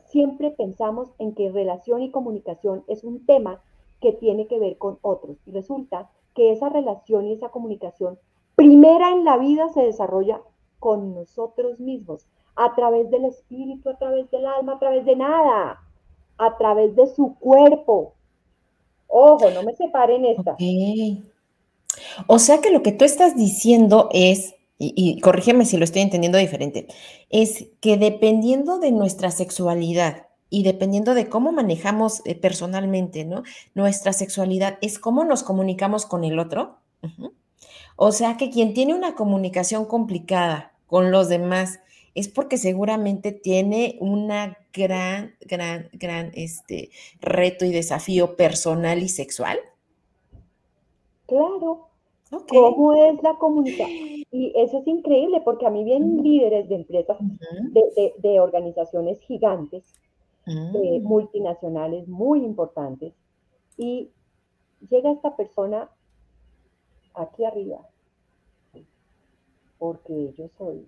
siempre 0.07 0.51
pensamos 0.51 1.09
en 1.19 1.35
que 1.35 1.51
relación 1.51 2.03
y 2.03 2.11
comunicación 2.11 2.85
es 2.89 3.05
un 3.05 3.25
tema 3.27 3.61
que 4.01 4.13
tiene 4.13 4.47
que 4.47 4.59
ver 4.59 4.79
con 4.79 4.99
otros. 5.03 5.37
Y 5.47 5.53
resulta 5.53 6.11
que 6.35 6.53
esa 6.53 6.69
relación 6.69 7.27
y 7.27 7.33
esa 7.33 7.51
comunicación 7.51 8.19
primera 8.57 9.11
en 9.11 9.25
la 9.25 9.37
vida 9.37 9.69
se 9.71 9.83
desarrolla 9.83 10.41
con 10.79 11.15
nosotros 11.15 11.81
mismos, 11.81 12.27
a 12.57 12.75
través 12.75 13.11
del 13.11 13.25
espíritu, 13.25 13.89
a 13.89 13.97
través 13.97 14.31
del 14.31 14.47
alma, 14.47 14.75
a 14.75 14.79
través 14.79 15.05
de 15.05 15.17
nada, 15.17 15.81
a 16.39 16.57
través 16.59 16.95
de 16.95 17.07
su 17.07 17.37
cuerpo. 17.39 18.15
Ojo, 19.17 19.49
no 19.53 19.63
me 19.63 19.77
separen 19.77 20.25
esta. 20.25 20.57
O 22.27 22.41
sea 22.41 22.61
que 22.61 22.73
lo 22.73 22.83
que 22.83 22.91
tú 22.91 23.05
estás 23.05 23.37
diciendo 23.37 24.09
es, 24.13 24.57
y, 24.77 25.21
corrígeme 25.21 25.67
si 25.67 25.77
lo 25.77 25.85
estoy 25.85 26.03
entendiendo 26.03 26.37
diferente, 26.37 26.89
es 27.31 27.67
que 27.81 27.97
dependiendo 27.97 28.81
de 28.81 28.91
nuestra 28.91 29.31
sexualidad 29.31 30.27
y 30.51 30.65
dependiendo 30.65 31.15
de 31.15 31.29
cómo 31.29 31.53
manejamos 31.53 32.23
eh, 32.25 32.35
personalmente, 32.35 33.25
¿no? 33.25 33.45
Nuestra 33.77 34.13
sexualidad 34.13 34.79
es 34.81 34.99
cómo 34.99 35.23
nos 35.23 35.45
comunicamos 35.45 36.07
con 36.07 36.25
el 36.25 36.41
otro. 36.41 36.79
O 37.95 38.11
sea 38.11 38.37
que 38.37 38.51
quien 38.51 38.75
tiene 38.75 38.95
una 38.95 39.15
comunicación 39.15 39.85
complicada 39.85 40.73
con 40.89 41.13
los 41.13 41.29
demás 41.29 41.79
es 42.15 42.29
porque 42.29 42.59
seguramente 42.59 43.33
tiene 43.33 43.97
una 44.01 44.59
gran, 44.73 45.35
gran, 45.41 45.89
gran 45.93 46.31
este, 46.35 46.91
reto 47.21 47.65
y 47.65 47.73
desafío 47.73 48.37
personal 48.37 49.03
y 49.03 49.09
sexual. 49.09 49.59
Claro. 51.27 51.89
¿Cómo 52.49 52.95
es 52.95 53.23
la 53.23 53.35
comunicación? 53.39 54.11
Y 54.35 54.53
eso 54.57 54.81
es 54.81 54.87
increíble 54.89 55.43
porque 55.45 55.65
a 55.65 55.71
mí 55.71 55.85
vienen 55.85 56.21
líderes 56.21 56.69
de 56.69 56.75
empresas, 56.75 57.17
de 57.21 58.41
organizaciones 58.41 59.21
gigantes, 59.21 59.85
eh, 60.47 61.01
mm. 61.01 61.05
multinacionales 61.05 62.09
muy 62.09 62.45
importantes 62.45 63.13
y 63.79 64.11
llega 64.91 65.13
esta 65.13 65.37
persona 65.37 65.89
aquí 67.15 67.45
arriba 67.45 67.79
porque 69.79 70.35
yo 70.37 70.49
soy 70.59 70.87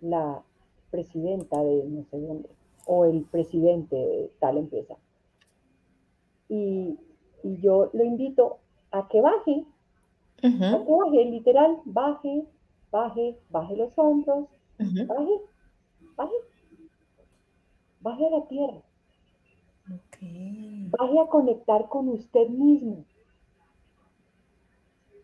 la 0.00 0.42
presidenta 0.90 1.62
de 1.62 1.84
no 1.84 2.04
sé 2.04 2.18
dónde 2.18 2.48
o 2.86 3.04
el 3.04 3.22
presidente 3.24 3.94
de 3.94 4.32
tal 4.40 4.58
empresa. 4.58 4.96
Y, 6.48 6.98
yo 7.42 7.88
lo 7.94 8.04
invito 8.04 8.58
a 8.90 9.08
que 9.08 9.22
baje, 9.22 9.64
a 10.42 10.84
que 10.84 10.92
baje, 10.92 11.24
literal, 11.24 11.78
baje, 11.86 12.44
baje, 12.90 13.38
baje 13.48 13.76
los 13.76 13.96
hombros, 13.96 14.46
baje, 14.78 15.40
baje, 16.16 16.34
baje 18.00 18.26
a 18.26 18.30
la 18.30 18.46
tierra. 18.46 18.82
Baje 20.90 21.18
a 21.18 21.26
conectar 21.28 21.88
con 21.88 22.08
usted 22.08 22.48
mismo. 22.48 23.06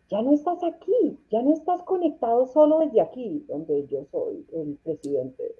Ya 0.09 0.21
no 0.21 0.31
estás 0.31 0.63
aquí, 0.63 1.19
ya 1.29 1.41
no 1.41 1.53
estás 1.53 1.83
conectado 1.83 2.47
solo 2.47 2.79
desde 2.79 3.01
aquí, 3.01 3.45
donde 3.49 3.87
yo 3.87 4.05
soy 4.05 4.45
el 4.53 4.77
presidente, 4.83 5.55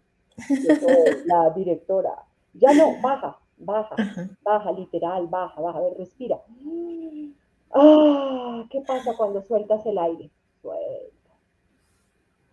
yo 0.48 0.76
soy 0.76 1.24
la 1.26 1.50
directora. 1.50 2.24
Ya 2.54 2.74
no, 2.74 3.02
baja, 3.02 3.38
baja, 3.58 3.96
baja, 4.44 4.72
literal, 4.72 5.28
baja, 5.28 5.60
baja, 5.60 5.80
a 5.80 5.82
ver, 5.82 5.98
respira. 5.98 6.40
Ah, 7.72 8.66
¿qué 8.70 8.82
pasa 8.82 9.16
cuando 9.18 9.42
sueltas 9.42 9.86
el 9.86 9.98
aire? 9.98 10.32
Suelta. 10.62 11.32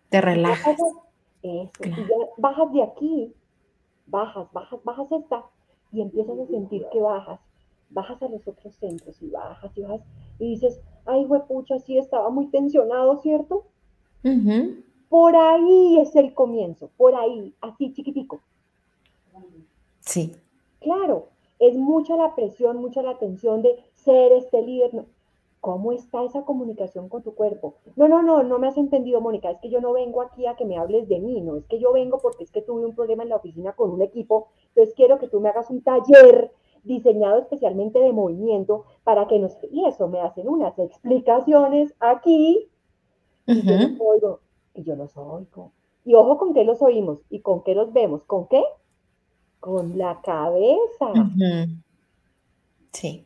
Te 0.09 0.21
relajas. 0.21 0.77
Eso, 1.41 1.71
y 1.83 1.89
ya 1.89 2.15
bajas 2.37 2.73
de 2.73 2.83
aquí, 2.83 3.33
bajas, 4.07 4.51
bajas, 4.51 4.83
bajas 4.83 5.11
esta, 5.11 5.45
y 5.91 6.01
empiezas 6.01 6.39
a 6.39 6.45
sentir 6.47 6.85
que 6.91 6.99
bajas, 6.99 7.39
bajas 7.89 8.21
a 8.21 8.27
los 8.27 8.45
otros 8.47 8.75
centros 8.75 9.21
y 9.21 9.29
bajas 9.29 9.71
y 9.77 9.81
bajas, 9.81 10.01
y 10.39 10.49
dices, 10.49 10.81
ay, 11.05 11.25
huepucha, 11.25 11.79
sí 11.79 11.97
estaba 11.97 12.29
muy 12.29 12.47
tensionado, 12.47 13.17
¿cierto? 13.17 13.63
Por 15.09 15.35
ahí 15.35 15.99
es 15.99 16.15
el 16.15 16.33
comienzo, 16.33 16.89
por 16.97 17.15
ahí, 17.15 17.53
así 17.61 17.93
chiquitico. 17.93 18.41
Sí. 19.99 20.35
Claro, 20.79 21.27
es 21.59 21.75
mucha 21.75 22.15
la 22.15 22.35
presión, 22.35 22.77
mucha 22.77 23.01
la 23.01 23.17
tensión 23.17 23.61
de 23.61 23.83
ser 23.93 24.31
este 24.33 24.61
líder. 24.61 25.05
¿Cómo 25.61 25.91
está 25.91 26.23
esa 26.23 26.43
comunicación 26.43 27.09
con 27.09 27.23
tu 27.23 27.33
cuerpo? 27.33 27.73
No, 27.95 28.07
no, 28.07 28.21
no, 28.21 28.43
no 28.43 28.59
me 28.59 28.67
has 28.67 28.77
entendido, 28.77 29.19
Mónica. 29.19 29.49
Es 29.49 29.59
que 29.59 29.69
yo 29.71 29.81
no 29.81 29.93
vengo 29.93 30.21
aquí 30.21 30.45
a 30.45 30.55
que 30.55 30.63
me 30.63 30.77
hables 30.77 31.07
de 31.07 31.19
mí, 31.19 31.41
no. 31.41 31.55
Es 31.55 31.65
que 31.65 31.79
yo 31.79 31.91
vengo 31.91 32.19
porque 32.19 32.43
es 32.43 32.51
que 32.51 32.61
tuve 32.61 32.85
un 32.85 32.93
problema 32.93 33.23
en 33.23 33.29
la 33.29 33.37
oficina 33.37 33.73
con 33.73 33.89
un 33.89 34.03
equipo. 34.03 34.49
Entonces 34.69 34.93
quiero 34.93 35.17
que 35.17 35.27
tú 35.27 35.39
me 35.39 35.49
hagas 35.49 35.71
un 35.71 35.81
taller 35.81 36.51
diseñado 36.85 37.39
especialmente 37.39 37.99
de 37.99 38.13
movimiento 38.13 38.85
para 39.03 39.27
que 39.27 39.39
nos... 39.39 39.57
Y 39.71 39.85
eso 39.85 40.07
me 40.07 40.21
hacen 40.21 40.47
unas 40.47 40.77
explicaciones 40.79 41.93
aquí. 41.99 42.69
Y 43.45 43.61
yo 43.61 43.75
los 43.75 43.99
oigo. 43.99 44.39
Y 44.73 44.83
yo 44.83 44.95
los 44.95 45.17
oigo. 45.17 45.71
Y 46.05 46.13
ojo 46.13 46.37
con 46.37 46.53
qué 46.53 46.63
los 46.63 46.81
oímos 46.81 47.19
y 47.29 47.39
con 47.39 47.63
qué 47.63 47.75
los 47.75 47.91
vemos. 47.91 48.23
¿Con 48.23 48.47
qué? 48.47 48.63
Con 49.59 49.97
la 49.97 50.21
cabeza. 50.21 51.11
Sí 52.93 53.25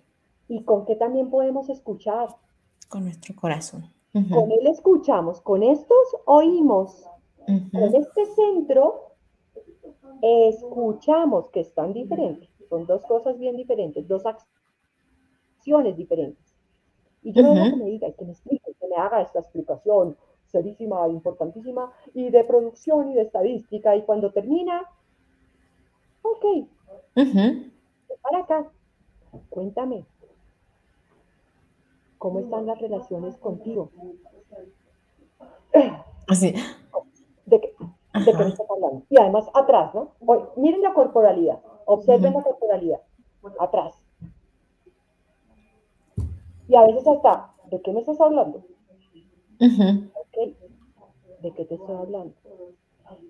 y 0.49 0.63
con 0.63 0.85
qué 0.85 0.95
también 0.95 1.29
podemos 1.29 1.69
escuchar. 1.69 2.35
Con 2.89 3.03
nuestro 3.03 3.33
corazón. 3.35 3.85
Con 4.11 4.51
él 4.51 4.65
escuchamos, 4.65 5.39
con 5.39 5.61
estos 5.61 6.17
oímos, 6.25 7.05
con 7.45 7.95
este 7.95 8.25
centro 8.25 9.13
escuchamos 10.21 11.49
que 11.49 11.59
están 11.59 11.93
diferentes. 11.93 12.48
Son 12.69 12.85
dos 12.85 13.05
cosas 13.05 13.37
bien 13.37 13.57
diferentes, 13.57 14.07
dos 14.07 14.23
acciones 14.25 15.97
diferentes. 15.97 16.55
Y 17.21 17.33
yo 17.33 17.43
no 17.43 17.53
que 17.53 17.75
me 17.75 17.85
diga, 17.85 18.11
que 18.11 18.25
me 18.25 18.31
explique, 18.31 18.73
que 18.79 18.87
me 18.87 18.95
haga 18.95 19.21
esta 19.21 19.39
explicación 19.39 20.15
serísima, 20.45 21.07
importantísima, 21.07 21.91
y 22.13 22.29
de 22.29 22.43
producción 22.43 23.11
y 23.11 23.15
de 23.15 23.21
estadística, 23.23 23.95
y 23.95 24.03
cuando 24.03 24.31
termina, 24.31 24.83
ok, 26.21 26.67
para 28.21 28.39
acá, 28.39 28.71
cuéntame, 29.49 30.05
¿Cómo 32.19 32.39
están 32.39 32.65
las 32.65 32.79
relaciones 32.79 33.37
contigo? 33.37 33.91
Así. 36.27 36.53
¿De 37.45 37.61
qué, 37.61 37.73
de 38.25 38.33
qué 38.33 38.43
estás 38.43 38.69
hablando? 38.69 39.03
Y 39.09 39.17
además 39.17 39.45
atrás, 39.53 39.95
¿no? 39.95 40.11
miren 40.57 40.81
la 40.81 40.93
corporalidad, 40.93 41.59
observen 41.89 42.33
la 42.33 42.43
corporalidad, 42.43 43.01
atrás. 43.59 43.95
Y 46.67 46.75
a 46.75 46.85
veces 46.85 47.07
hasta, 47.07 47.51
¿de 47.71 47.81
qué 47.81 47.91
me 47.91 48.01
estás 48.01 48.21
hablando? 48.21 48.63
¿De 49.59 51.51
qué 51.51 51.65
te 51.65 51.75
estoy 51.75 51.95
hablando? 51.95 52.35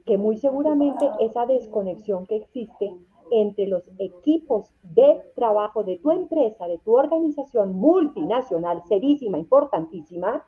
Que 0.06 0.18
muy 0.18 0.38
seguramente 0.38 1.10
esa 1.22 1.46
desconexión 1.46 2.26
que 2.26 2.36
existe 2.36 2.94
entre 3.32 3.68
los 3.68 3.84
equipos 3.98 4.70
de 4.84 5.24
trabajo 5.36 5.84
de 5.84 5.98
tu 6.00 6.12
empresa, 6.12 6.68
de 6.68 6.80
tu 6.80 6.98
organización 6.98 7.76
multinacional, 7.76 8.84
serísima, 8.90 9.38
importantísima, 9.38 10.46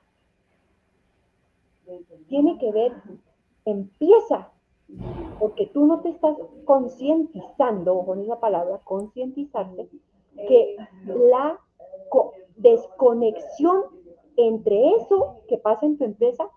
tiene 2.27 2.57
que 2.57 2.71
ver, 2.71 2.93
empieza 3.63 4.51
porque 5.39 5.67
tú 5.67 5.85
no 5.85 6.01
te 6.01 6.09
estás 6.09 6.37
concientizando, 6.65 8.05
con 8.05 8.21
esa 8.21 8.39
palabra, 8.39 8.79
concientizarte, 8.83 9.89
que 10.35 10.77
la 11.05 11.59
desconexión 12.57 13.83
entre 14.37 14.95
eso 14.95 15.41
que 15.47 15.57
pasa 15.57 15.85
en 15.85 15.97
tu 15.97 16.03
empresa 16.03 16.49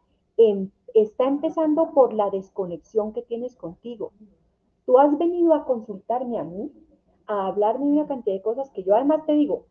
está 0.94 1.26
empezando 1.26 1.92
por 1.92 2.12
la 2.12 2.30
desconexión 2.30 3.12
que 3.12 3.22
tienes 3.22 3.56
contigo. 3.56 4.12
Tú 4.86 4.98
has 4.98 5.16
venido 5.18 5.54
a 5.54 5.64
consultarme 5.64 6.38
a 6.38 6.44
mí, 6.44 6.70
a 7.26 7.46
hablarme 7.46 7.86
de 7.86 7.92
una 7.92 8.06
cantidad 8.06 8.36
de 8.36 8.42
cosas 8.42 8.70
que 8.70 8.82
yo 8.82 8.94
además 8.94 9.24
te 9.26 9.32
digo, 9.32 9.66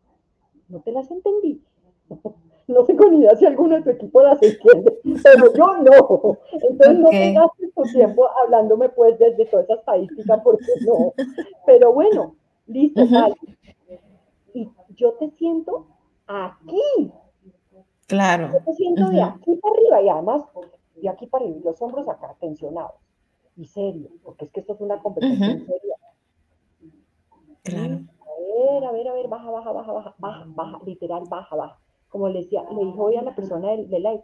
no 0.68 0.80
te 0.80 0.92
las 0.92 1.10
entendí. 1.10 1.62
No 2.66 2.84
sé 2.86 2.96
con 2.96 3.14
idea 3.14 3.36
si 3.36 3.44
alguno 3.44 3.76
de 3.76 3.82
tu 3.82 3.90
equipo 3.90 4.22
las 4.22 4.42
entiende, 4.42 4.98
pero 5.22 5.52
yo 5.52 5.76
no. 5.78 6.38
Entonces 6.52 6.98
no 6.98 7.10
te 7.10 7.32
gastes 7.32 7.74
tu 7.74 7.82
tiempo 7.82 8.26
hablándome 8.42 8.88
pues 8.88 9.18
desde 9.18 9.44
toda 9.46 9.64
esa 9.64 9.74
estadística 9.74 10.42
porque 10.42 10.64
no. 10.86 11.12
Pero 11.66 11.92
bueno, 11.92 12.36
listo, 12.66 13.02
Y 14.54 14.70
yo 14.96 15.12
te 15.14 15.30
siento 15.30 15.86
aquí. 16.26 17.12
Claro. 18.06 18.50
Yo 18.52 18.64
te 18.64 18.72
siento 18.74 19.10
de 19.10 19.22
aquí 19.22 19.56
para 19.56 19.74
arriba 19.74 20.02
y 20.02 20.08
además 20.08 20.42
de 20.96 21.08
aquí 21.08 21.26
para 21.26 21.44
arriba, 21.44 21.60
los 21.64 21.82
hombros 21.82 22.08
acá 22.08 22.34
tensionados 22.40 22.92
y 23.56 23.66
serio, 23.66 24.08
porque 24.22 24.46
es 24.46 24.50
que 24.50 24.60
esto 24.60 24.74
es 24.74 24.80
una 24.80 24.98
conversación 25.00 25.66
seria. 25.66 25.96
Claro. 27.62 28.00
A 28.20 28.72
ver, 28.72 28.84
a 28.84 28.92
ver, 28.92 29.08
a 29.08 29.12
ver, 29.12 29.28
baja, 29.28 29.50
baja, 29.50 29.72
baja, 29.72 29.92
baja, 29.92 30.14
baja, 30.18 30.44
baja, 30.48 30.80
literal, 30.84 31.24
baja, 31.28 31.56
baja. 31.56 31.78
Como 32.14 32.28
le 32.28 32.42
decía, 32.42 32.62
le 32.70 32.84
dijo 32.84 33.02
hoy 33.02 33.16
a 33.16 33.22
la 33.22 33.34
persona 33.34 33.72
del, 33.72 33.90
del 33.90 34.04
live, 34.04 34.22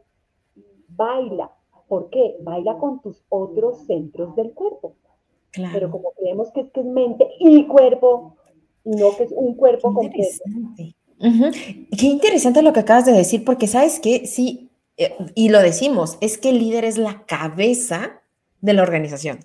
baila. 0.91 1.51
¿Por 1.89 2.09
qué? 2.09 2.37
Baila 2.41 2.79
con 2.79 3.03
tus 3.03 3.25
otros 3.29 3.85
centros 3.85 4.37
del 4.37 4.53
cuerpo. 4.53 4.95
Claro. 5.51 5.73
Pero 5.75 5.91
como 5.91 6.13
creemos 6.13 6.53
que 6.53 6.61
es 6.61 6.71
que 6.71 6.79
es 6.79 6.87
mente 6.87 7.27
y 7.41 7.67
cuerpo, 7.67 8.37
y 8.85 8.91
no 8.91 9.17
que 9.17 9.25
es 9.25 9.33
un 9.33 9.57
cuerpo 9.57 9.93
completo. 9.93 10.45
Qué 11.19 12.07
interesante 12.07 12.63
lo 12.63 12.73
que 12.73 12.79
acabas 12.79 13.07
de 13.07 13.13
decir, 13.13 13.45
porque 13.45 13.67
sabes 13.67 13.99
que 13.99 14.25
sí, 14.29 14.71
eh, 14.97 15.13
y 15.35 15.49
lo 15.49 15.59
decimos, 15.59 16.17
es 16.21 16.39
que 16.39 16.51
el 16.51 16.61
líder 16.61 16.85
es 16.85 16.97
la 16.97 17.25
cabeza 17.27 18.23
de 18.61 18.73
la 18.73 18.83
organización. 18.83 19.41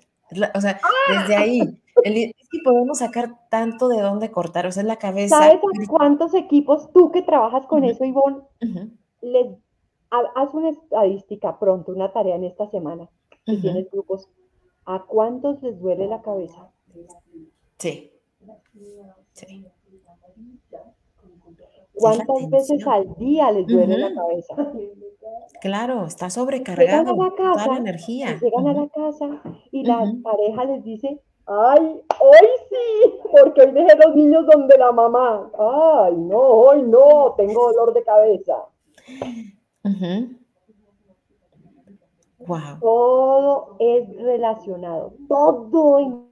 o 0.54 0.60
sea, 0.60 0.78
desde 1.08 1.34
¡Ah! 1.34 1.40
ahí. 1.40 1.82
El, 2.04 2.34
podemos 2.64 2.98
sacar 2.98 3.38
tanto 3.48 3.88
de 3.88 4.00
dónde 4.00 4.30
cortar, 4.30 4.66
o 4.66 4.72
sea, 4.72 4.82
es 4.82 4.86
la 4.86 4.96
cabeza. 4.96 5.38
¿Sabes 5.38 5.60
cuántos 5.88 6.34
equipos 6.34 6.92
tú 6.92 7.10
que 7.10 7.22
trabajas 7.22 7.66
con 7.66 7.84
eso, 7.84 8.04
Ivonne, 8.04 8.42
les 9.22 9.46
haz 10.10 10.54
una 10.54 10.70
estadística 10.70 11.58
pronto, 11.58 11.92
una 11.92 12.12
tarea 12.12 12.36
en 12.36 12.44
esta 12.44 12.68
semana, 12.70 13.08
si 13.44 13.60
tienes 13.60 13.90
grupos, 13.90 14.28
¿a 14.84 15.04
cuántos 15.04 15.62
les 15.62 15.78
duele 15.80 16.06
la 16.06 16.22
cabeza? 16.22 16.70
Sí. 17.78 18.12
Sí. 19.32 19.66
¿Cuántas 21.94 22.50
veces 22.50 22.86
al 22.86 23.14
día 23.16 23.50
les 23.50 23.66
duele 23.66 23.96
la 23.96 24.14
cabeza? 24.14 24.72
Claro, 25.60 26.04
está 26.04 26.28
sobrecargado. 26.28 26.86
Llegan 26.86 27.08
a 27.08 27.24
la 27.24 27.34
casa, 27.34 27.72
la 27.72 27.78
energía. 27.78 28.38
Llegan 28.40 28.66
a 28.66 28.72
la 28.74 28.88
casa 28.88 29.42
y 29.70 29.82
la 29.84 30.12
pareja 30.22 30.64
les 30.66 30.84
dice, 30.84 31.20
Ay, 31.46 32.02
hoy 32.20 32.48
sí, 32.68 33.14
porque 33.30 33.62
hoy 33.62 33.70
dejé 33.70 33.96
los 34.04 34.16
niños 34.16 34.46
donde 34.46 34.76
la 34.76 34.90
mamá. 34.90 35.48
Ay, 35.56 36.16
no, 36.16 36.40
hoy 36.40 36.82
no, 36.82 37.34
tengo 37.36 37.72
dolor 37.72 37.94
de 37.94 38.02
cabeza. 38.02 38.66
wow. 42.40 42.80
Todo 42.80 43.76
es 43.78 44.16
relacionado, 44.16 45.12
todo 45.28 46.00
en 46.00 46.26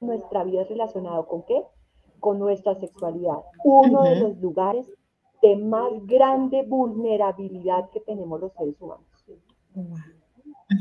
nuestra 0.00 0.44
vida 0.44 0.62
es 0.62 0.68
relacionado 0.68 1.26
con 1.26 1.44
qué? 1.44 1.64
Con 2.18 2.38
nuestra 2.38 2.74
sexualidad. 2.74 3.38
Uno 3.64 4.02
de 4.02 4.16
los 4.16 4.36
lugares 4.38 4.86
de 5.40 5.56
más 5.56 5.92
grande 6.04 6.62
vulnerabilidad 6.64 7.88
que 7.88 8.00
tenemos 8.00 8.38
los 8.38 8.52
seres 8.52 8.78
humanos. 8.80 9.06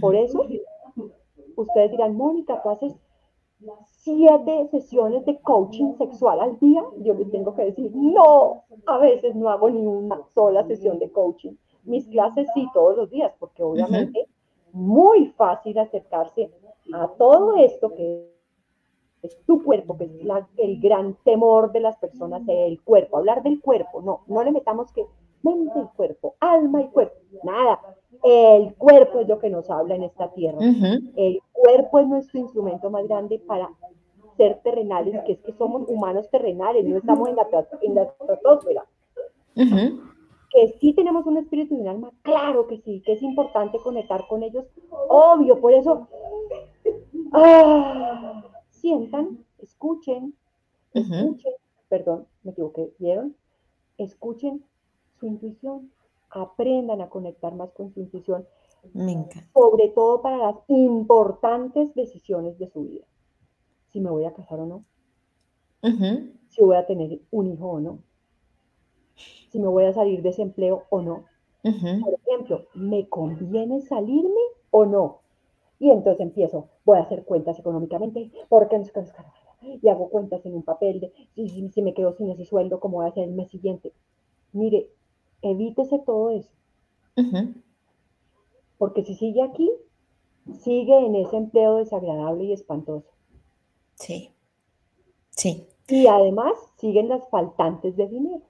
Por 0.01 0.15
eso, 0.15 0.45
ustedes 1.55 1.91
dirán, 1.91 2.17
Mónica, 2.17 2.61
tú 2.61 2.69
haces 2.69 2.93
siete 3.85 4.67
sesiones 4.71 5.25
de 5.25 5.39
coaching 5.39 5.93
sexual 5.97 6.39
al 6.39 6.59
día, 6.59 6.83
yo 6.99 7.13
les 7.13 7.29
tengo 7.29 7.55
que 7.55 7.65
decir, 7.65 7.91
no, 7.93 8.63
a 8.85 8.97
veces 8.97 9.35
no 9.35 9.49
hago 9.49 9.69
ni 9.69 9.85
una 9.85 10.21
sola 10.33 10.65
sesión 10.65 10.99
de 10.99 11.11
coaching. 11.11 11.53
Mis 11.83 12.07
clases 12.07 12.47
sí 12.53 12.67
todos 12.73 12.95
los 12.95 13.09
días, 13.09 13.33
porque 13.39 13.63
obviamente 13.63 14.27
muy 14.71 15.27
fácil 15.37 15.77
acercarse 15.79 16.51
a 16.93 17.07
todo 17.17 17.55
esto 17.55 17.93
que 17.93 18.31
es 19.21 19.37
tu 19.45 19.63
cuerpo, 19.63 19.97
que 19.97 20.05
es 20.05 20.11
el 20.57 20.79
gran 20.79 21.15
temor 21.23 21.71
de 21.71 21.81
las 21.81 21.97
personas, 21.97 22.41
el 22.47 22.81
cuerpo, 22.81 23.17
hablar 23.17 23.43
del 23.43 23.61
cuerpo, 23.61 24.01
no, 24.01 24.21
no 24.27 24.43
le 24.43 24.51
metamos 24.51 24.91
que 24.93 25.05
mente 25.41 25.79
y 25.79 25.95
cuerpo, 25.95 26.35
alma 26.39 26.81
y 26.81 26.87
cuerpo, 26.89 27.15
nada, 27.43 27.79
el 28.23 28.75
cuerpo 28.75 29.19
es 29.19 29.27
lo 29.27 29.39
que 29.39 29.49
nos 29.49 29.69
habla 29.69 29.95
en 29.95 30.03
esta 30.03 30.31
tierra. 30.33 30.59
El 31.15 31.39
cuerpo 31.51 31.99
es 31.99 32.07
nuestro 32.07 32.39
instrumento 32.39 32.89
más 32.89 33.07
grande 33.07 33.39
para 33.39 33.69
ser 34.37 34.59
terrenales, 34.63 35.21
que 35.25 35.33
es 35.33 35.39
que 35.39 35.53
somos 35.53 35.83
humanos 35.87 36.29
terrenales, 36.29 36.85
no 36.85 36.97
estamos 36.97 37.29
en 37.29 37.35
la, 37.35 37.47
en 37.81 37.95
la 37.95 38.03
estratosfera. 38.03 38.85
Que 39.55 40.67
sí 40.79 40.93
tenemos 40.93 41.25
un 41.25 41.37
espíritu 41.37 41.75
y 41.75 41.81
un 41.81 41.87
alma, 41.87 42.11
claro 42.23 42.67
que 42.67 42.79
sí, 42.79 43.01
que 43.05 43.13
es 43.13 43.21
importante 43.21 43.77
conectar 43.79 44.25
con 44.27 44.41
ellos, 44.41 44.65
obvio, 45.07 45.59
por 45.59 45.73
eso 45.73 46.07
ah, 47.33 48.43
sientan, 48.69 49.45
escuchen, 49.59 50.33
escuchen, 50.93 51.53
perdón, 51.87 52.25
me 52.43 52.51
equivoqué, 52.51 52.91
¿vieron? 52.97 53.35
Escuchen 53.97 54.63
su 55.19 55.27
intuición, 55.27 55.91
aprendan 56.29 57.01
a 57.01 57.09
conectar 57.09 57.53
más 57.55 57.71
con 57.71 57.93
su 57.93 57.99
intuición, 57.99 58.45
sobre 59.53 59.89
todo 59.89 60.21
para 60.21 60.37
las 60.37 60.55
importantes 60.67 61.93
decisiones 61.95 62.57
de 62.59 62.69
su 62.69 62.83
vida. 62.83 63.05
Si 63.87 63.99
me 63.99 64.09
voy 64.09 64.25
a 64.25 64.33
casar 64.33 64.59
o 64.59 64.65
no, 64.65 64.83
si 66.49 66.63
voy 66.63 66.75
a 66.75 66.85
tener 66.85 67.19
un 67.31 67.47
hijo 67.47 67.67
o 67.67 67.79
no, 67.79 67.99
si 69.49 69.59
me 69.59 69.67
voy 69.67 69.85
a 69.85 69.93
salir 69.93 70.21
de 70.21 70.29
ese 70.29 70.41
empleo 70.41 70.83
o 70.89 71.01
no. 71.01 71.25
Por 71.61 72.13
ejemplo, 72.25 72.65
¿me 72.73 73.09
conviene 73.09 73.81
salirme 73.81 74.41
o 74.71 74.85
no? 74.85 75.21
Y 75.79 75.89
entonces 75.91 76.21
empiezo, 76.21 76.69
voy 76.85 76.97
a 76.97 77.03
hacer 77.03 77.23
cuentas 77.25 77.57
económicamente, 77.59 78.31
porque 78.47 78.77
y 79.61 79.87
hago 79.89 80.09
cuentas 80.09 80.45
en 80.45 80.55
un 80.55 80.63
papel 80.63 81.01
de 81.01 81.13
si, 81.35 81.69
si, 81.69 81.81
me 81.81 81.93
quedo 81.93 82.13
sin 82.13 82.29
ese 82.29 82.45
sueldo, 82.45 82.79
¿cómo 82.79 82.97
voy 82.97 83.07
a 83.07 83.09
hacer 83.09 83.25
el 83.25 83.33
mes 83.33 83.49
siguiente? 83.49 83.93
Mire, 84.53 84.89
evítese 85.41 85.99
todo 85.99 86.31
eso. 86.31 86.49
Porque 88.77 89.03
si 89.03 89.15
sigue 89.15 89.41
aquí, 89.41 89.69
sigue 90.61 90.97
en 90.97 91.15
ese 91.15 91.35
empleo 91.35 91.77
desagradable 91.77 92.45
y 92.45 92.53
espantoso. 92.53 93.09
Sí, 93.95 94.31
sí. 95.31 95.67
Y 95.87 96.07
además 96.07 96.53
siguen 96.77 97.09
las 97.09 97.27
faltantes 97.29 97.97
de 97.97 98.07
dinero. 98.07 98.41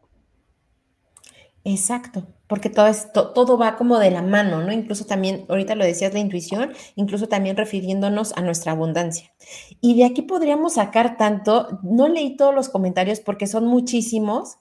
Exacto, 1.65 2.25
porque 2.47 2.69
todo, 2.69 2.87
esto, 2.87 3.31
todo 3.31 3.57
va 3.57 3.75
como 3.75 3.99
de 3.99 4.11
la 4.11 4.21
mano, 4.21 4.61
¿no? 4.63 4.71
Incluso 4.71 5.05
también, 5.05 5.45
ahorita 5.49 5.75
lo 5.75 5.83
decías, 5.83 6.13
la 6.13 6.19
intuición, 6.19 6.71
incluso 6.95 7.27
también 7.27 7.57
refiriéndonos 7.57 8.35
a 8.37 8.41
nuestra 8.41 8.71
abundancia. 8.71 9.31
Y 9.81 9.97
de 9.97 10.05
aquí 10.05 10.21
podríamos 10.21 10.75
sacar 10.75 11.17
tanto, 11.17 11.79
no 11.83 12.07
leí 12.07 12.37
todos 12.37 12.55
los 12.55 12.69
comentarios 12.69 13.19
porque 13.19 13.45
son 13.45 13.65
muchísimos, 13.65 14.57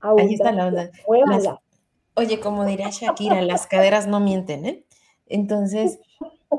Ahí 0.00 0.34
está 0.34 0.52
la 0.52 0.66
onda. 0.66 0.90
oye, 2.14 2.40
como 2.40 2.64
diría 2.64 2.90
Shakira, 2.90 3.42
las 3.42 3.66
caderas 3.66 4.06
no 4.06 4.20
mienten, 4.20 4.66
¿eh? 4.66 4.84
Entonces, 5.26 6.00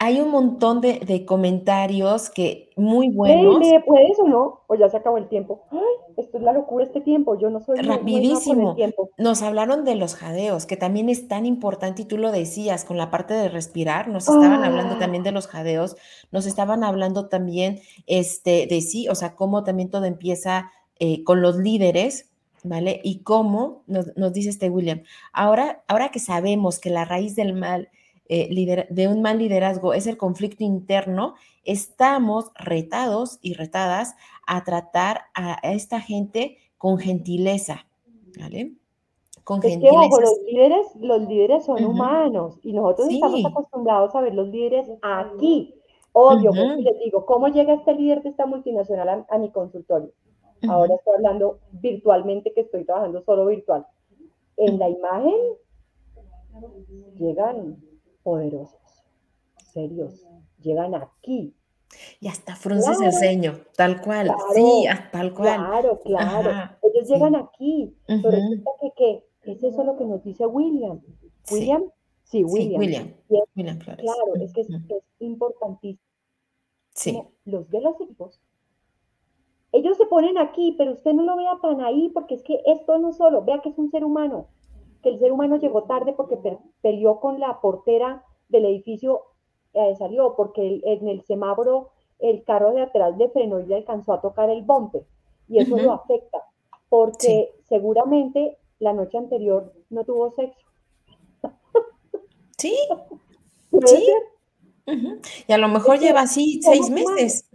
hay 0.00 0.20
un 0.20 0.30
montón 0.30 0.80
de, 0.80 1.24
comentarios 1.26 2.30
que 2.30 2.70
muy 2.76 3.08
buenos. 3.08 3.58
¿Puedes 3.84 4.18
o 4.20 4.28
no? 4.28 4.60
O 4.68 4.74
ya 4.76 4.88
se 4.88 4.96
acabó 4.96 5.18
el 5.18 5.28
tiempo. 5.28 5.64
Ay, 5.72 5.80
esto 6.16 6.38
es 6.38 6.44
la 6.44 6.52
locura 6.52 6.84
este 6.84 7.00
tiempo. 7.00 7.36
Yo 7.36 7.50
no 7.50 7.60
soy 7.60 7.78
rapidísimo. 7.80 8.76
Nos 9.16 9.42
hablaron 9.42 9.84
de 9.84 9.96
los 9.96 10.14
jadeos, 10.14 10.66
que 10.66 10.76
también 10.76 11.08
es 11.08 11.26
tan 11.26 11.46
importante 11.46 12.02
y 12.02 12.04
tú 12.04 12.16
lo 12.16 12.30
decías 12.30 12.84
con 12.84 12.96
la 12.96 13.10
parte 13.10 13.34
de 13.34 13.48
respirar. 13.48 14.06
Nos 14.06 14.28
estaban 14.28 14.62
hablando 14.62 14.94
ah. 14.94 14.98
también 14.98 15.24
de 15.24 15.32
los 15.32 15.48
jadeos. 15.48 15.96
Nos 16.30 16.46
estaban 16.46 16.84
hablando 16.84 17.28
también, 17.28 17.80
este, 18.06 18.68
de 18.68 18.80
sí, 18.82 19.08
o 19.08 19.16
sea, 19.16 19.34
cómo 19.34 19.64
también 19.64 19.90
todo 19.90 20.04
empieza 20.04 20.70
eh, 20.98 21.24
con 21.24 21.42
los 21.42 21.56
líderes, 21.56 22.30
¿vale? 22.64 23.00
Y 23.04 23.20
cómo, 23.20 23.82
nos, 23.86 24.32
dice 24.32 24.50
este 24.50 24.70
William, 24.70 25.02
ahora, 25.32 25.82
ahora 25.88 26.10
que 26.10 26.18
sabemos 26.18 26.78
que 26.78 26.90
la 26.90 27.04
raíz 27.04 27.34
del 27.36 27.54
mal, 27.54 27.88
eh, 28.28 28.86
de 28.90 29.08
un 29.08 29.22
mal 29.22 29.38
liderazgo 29.38 29.94
es 29.94 30.06
el 30.06 30.16
conflicto 30.16 30.64
interno, 30.64 31.34
estamos 31.64 32.50
retados 32.54 33.38
y 33.42 33.54
retadas 33.54 34.14
a 34.46 34.64
tratar 34.64 35.22
a 35.34 35.54
esta 35.62 36.00
gente 36.00 36.58
con 36.78 36.98
gentileza, 36.98 37.86
¿vale? 38.38 38.72
con 39.48 39.64
es 39.64 39.78
que, 39.78 39.88
ojo, 39.88 40.20
los 40.20 40.38
líderes, 40.46 40.86
los 41.00 41.22
líderes 41.22 41.64
son 41.64 41.82
humanos 41.82 42.58
y 42.62 42.74
nosotros 42.74 43.08
estamos 43.08 43.46
acostumbrados 43.46 44.14
a 44.14 44.20
ver 44.20 44.34
los 44.34 44.48
líderes 44.48 44.86
aquí. 45.00 45.74
Obvio, 46.12 46.50
uh 46.50 46.82
les 46.82 46.98
digo, 46.98 47.24
¿cómo 47.24 47.48
llega 47.48 47.72
este 47.72 47.94
líder 47.94 48.22
de 48.22 48.28
esta 48.28 48.44
multinacional 48.44 49.24
a, 49.26 49.38
mi 49.38 49.50
consultorio? 49.50 50.10
Ahora 50.68 50.94
estoy 50.94 51.14
hablando 51.16 51.60
virtualmente, 51.72 52.52
que 52.52 52.62
estoy 52.62 52.84
trabajando 52.84 53.22
solo 53.22 53.46
virtual. 53.46 53.86
En 54.56 54.78
la 54.78 54.88
imagen 54.88 55.38
llegan 57.14 57.76
poderosos, 58.22 59.04
serios, 59.72 60.26
llegan 60.60 60.94
aquí. 60.94 61.54
Y 62.20 62.28
hasta 62.28 62.54
frunces 62.56 63.00
el 63.00 63.12
ceño, 63.12 63.60
tal 63.76 64.00
cual, 64.02 64.34
sí, 64.54 64.84
tal 65.12 65.32
cual. 65.32 65.56
Claro, 65.56 66.00
claro. 66.00 66.76
Ellos 66.82 67.08
llegan 67.08 67.36
aquí, 67.36 67.96
pero 68.06 68.30
resulta 68.30 68.70
que, 68.80 68.92
¿qué? 68.96 69.52
Es 69.52 69.62
eso 69.62 69.82
lo 69.84 69.96
que 69.96 70.04
nos 70.04 70.22
dice 70.24 70.46
William. 70.46 71.00
¿William? 71.50 71.84
Sí, 72.24 72.44
William. 72.44 72.78
William. 72.78 73.14
William 73.56 73.78
Flores. 73.78 74.04
Claro, 74.04 74.34
es 74.44 74.52
que 74.52 74.60
es, 74.60 74.68
importantísimo. 75.20 76.02
Sí. 76.94 77.22
Los 77.44 77.70
de 77.70 77.80
los 77.80 77.98
equipos, 78.00 78.40
ellos 79.72 79.96
se 79.96 80.06
ponen 80.06 80.38
aquí, 80.38 80.74
pero 80.78 80.92
usted 80.92 81.12
no 81.12 81.22
lo 81.22 81.36
vea 81.36 81.58
tan 81.60 81.80
ahí, 81.80 82.08
porque 82.10 82.34
es 82.34 82.42
que 82.42 82.60
esto 82.66 82.98
no 82.98 83.12
solo, 83.12 83.44
vea 83.44 83.60
que 83.60 83.68
es 83.68 83.78
un 83.78 83.90
ser 83.90 84.04
humano, 84.04 84.46
que 85.02 85.10
el 85.10 85.18
ser 85.18 85.32
humano 85.32 85.56
llegó 85.56 85.84
tarde 85.84 86.12
porque 86.12 86.38
peleó 86.80 87.20
con 87.20 87.38
la 87.38 87.60
portera 87.60 88.24
del 88.48 88.64
edificio, 88.64 89.22
eh, 89.74 89.94
salió, 89.96 90.34
porque 90.36 90.80
en 90.84 91.08
el 91.08 91.22
semáforo 91.22 91.90
el 92.18 92.42
carro 92.44 92.72
de 92.72 92.82
atrás 92.82 93.16
le 93.16 93.28
frenó 93.28 93.60
y 93.60 93.66
le 93.66 93.76
alcanzó 93.76 94.12
a 94.12 94.20
tocar 94.20 94.50
el 94.50 94.62
bumper, 94.62 95.04
y 95.48 95.58
eso 95.58 95.76
lo 95.76 95.92
afecta, 95.92 96.42
porque 96.88 97.54
seguramente 97.68 98.56
la 98.78 98.92
noche 98.92 99.18
anterior 99.18 99.72
no 99.90 100.04
tuvo 100.04 100.30
sexo. 100.32 100.66
Sí. 102.56 102.76
sí. 103.86 104.12
Y 105.46 105.52
a 105.52 105.58
lo 105.58 105.68
mejor 105.68 105.98
lleva 105.98 106.22
así 106.22 106.60
seis 106.62 106.90
meses. 106.90 107.48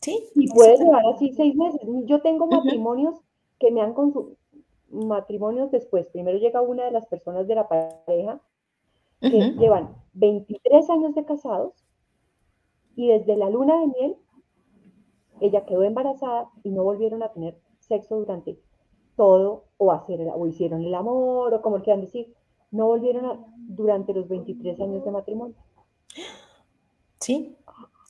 Sí. 0.00 0.28
Y 0.34 0.48
puede 0.48 0.76
llevar 0.78 1.02
así 1.14 1.32
seis 1.32 1.54
meses. 1.56 1.80
Yo 2.04 2.20
tengo 2.22 2.46
matrimonios 2.46 3.20
que 3.58 3.70
me 3.70 3.80
han 3.80 3.94
consumido, 3.94 4.36
matrimonios 4.90 5.70
después. 5.70 6.08
Primero 6.08 6.38
llega 6.38 6.60
una 6.60 6.84
de 6.84 6.92
las 6.92 7.06
personas 7.06 7.46
de 7.46 7.54
la 7.54 7.68
pareja 7.68 8.40
que 9.20 9.52
llevan 9.58 9.96
23 10.14 10.90
años 10.90 11.14
de 11.14 11.24
casados 11.24 11.74
y 12.94 13.08
desde 13.08 13.36
la 13.36 13.50
luna 13.50 13.80
de 13.80 13.86
miel 13.88 14.16
ella 15.40 15.64
quedó 15.66 15.82
embarazada 15.82 16.50
y 16.62 16.70
no 16.70 16.84
volvieron 16.84 17.22
a 17.22 17.32
tener 17.32 17.58
sexo 17.80 18.16
durante 18.16 18.58
todo 19.16 19.64
o, 19.76 19.92
hacer, 19.92 20.20
o 20.34 20.46
hicieron 20.46 20.84
el 20.84 20.94
amor 20.94 21.54
o 21.54 21.62
como 21.62 21.82
quieran 21.82 22.00
decir, 22.00 22.34
no 22.70 22.86
volvieron 22.86 23.26
a, 23.26 23.38
durante 23.56 24.12
los 24.12 24.28
23 24.28 24.80
años 24.80 25.04
de 25.04 25.10
matrimonio. 25.10 25.56
Sí, 27.20 27.56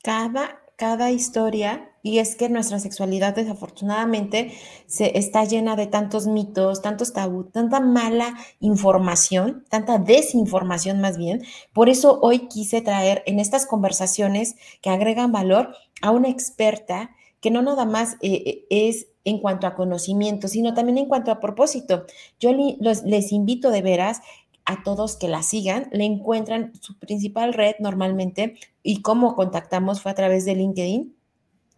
cada, 0.03 0.61
cada 0.79 1.11
historia, 1.11 1.91
y 2.05 2.21
es 2.21 2.37
que 2.37 2.49
nuestra 2.49 2.79
sexualidad 2.79 3.35
desafortunadamente 3.35 4.53
se, 4.87 5.19
está 5.19 5.45
llena 5.45 5.75
de 5.75 5.89
tantos 5.89 6.29
mitos, 6.29 6.83
tantos 6.83 7.13
tabú, 7.13 7.45
tanta 7.51 7.81
mala 7.81 8.37
información, 8.61 9.65
tanta 9.69 9.99
desinformación 9.99 11.01
más 11.01 11.19
bien. 11.19 11.43
Por 11.73 11.89
eso 11.89 12.21
hoy 12.23 12.47
quise 12.47 12.81
traer 12.81 13.25
en 13.27 13.41
estas 13.41 13.67
conversaciones 13.67 14.55
que 14.81 14.91
agregan 14.91 15.33
valor 15.33 15.75
a 16.01 16.13
una 16.13 16.29
experta 16.29 17.11
que 17.41 17.51
no 17.51 17.61
nada 17.61 17.85
más 17.85 18.15
eh, 18.21 18.43
eh, 18.47 18.67
es 18.71 19.09
en 19.25 19.41
cuanto 19.41 19.67
a 19.67 19.75
conocimiento, 19.75 20.47
sino 20.47 20.75
también 20.75 20.99
en 20.99 21.07
cuanto 21.07 21.33
a 21.33 21.41
propósito. 21.41 22.07
Yo 22.39 22.53
les 22.53 23.33
invito 23.33 23.71
de 23.71 23.83
veras 23.83 24.21
a 24.69 24.83
todos 24.83 25.17
que 25.17 25.29
la 25.29 25.43
sigan, 25.43 25.89
le 25.93 26.05
encuentran 26.05 26.73
su 26.81 26.99
principal 26.99 27.55
red 27.55 27.77
normalmente 27.81 28.57
y 28.83 29.01
cómo 29.01 29.35
contactamos 29.35 30.03
fue 30.03 30.13
a 30.13 30.15
través 30.15 30.45
de 30.45 30.55
LinkedIn, 30.55 31.17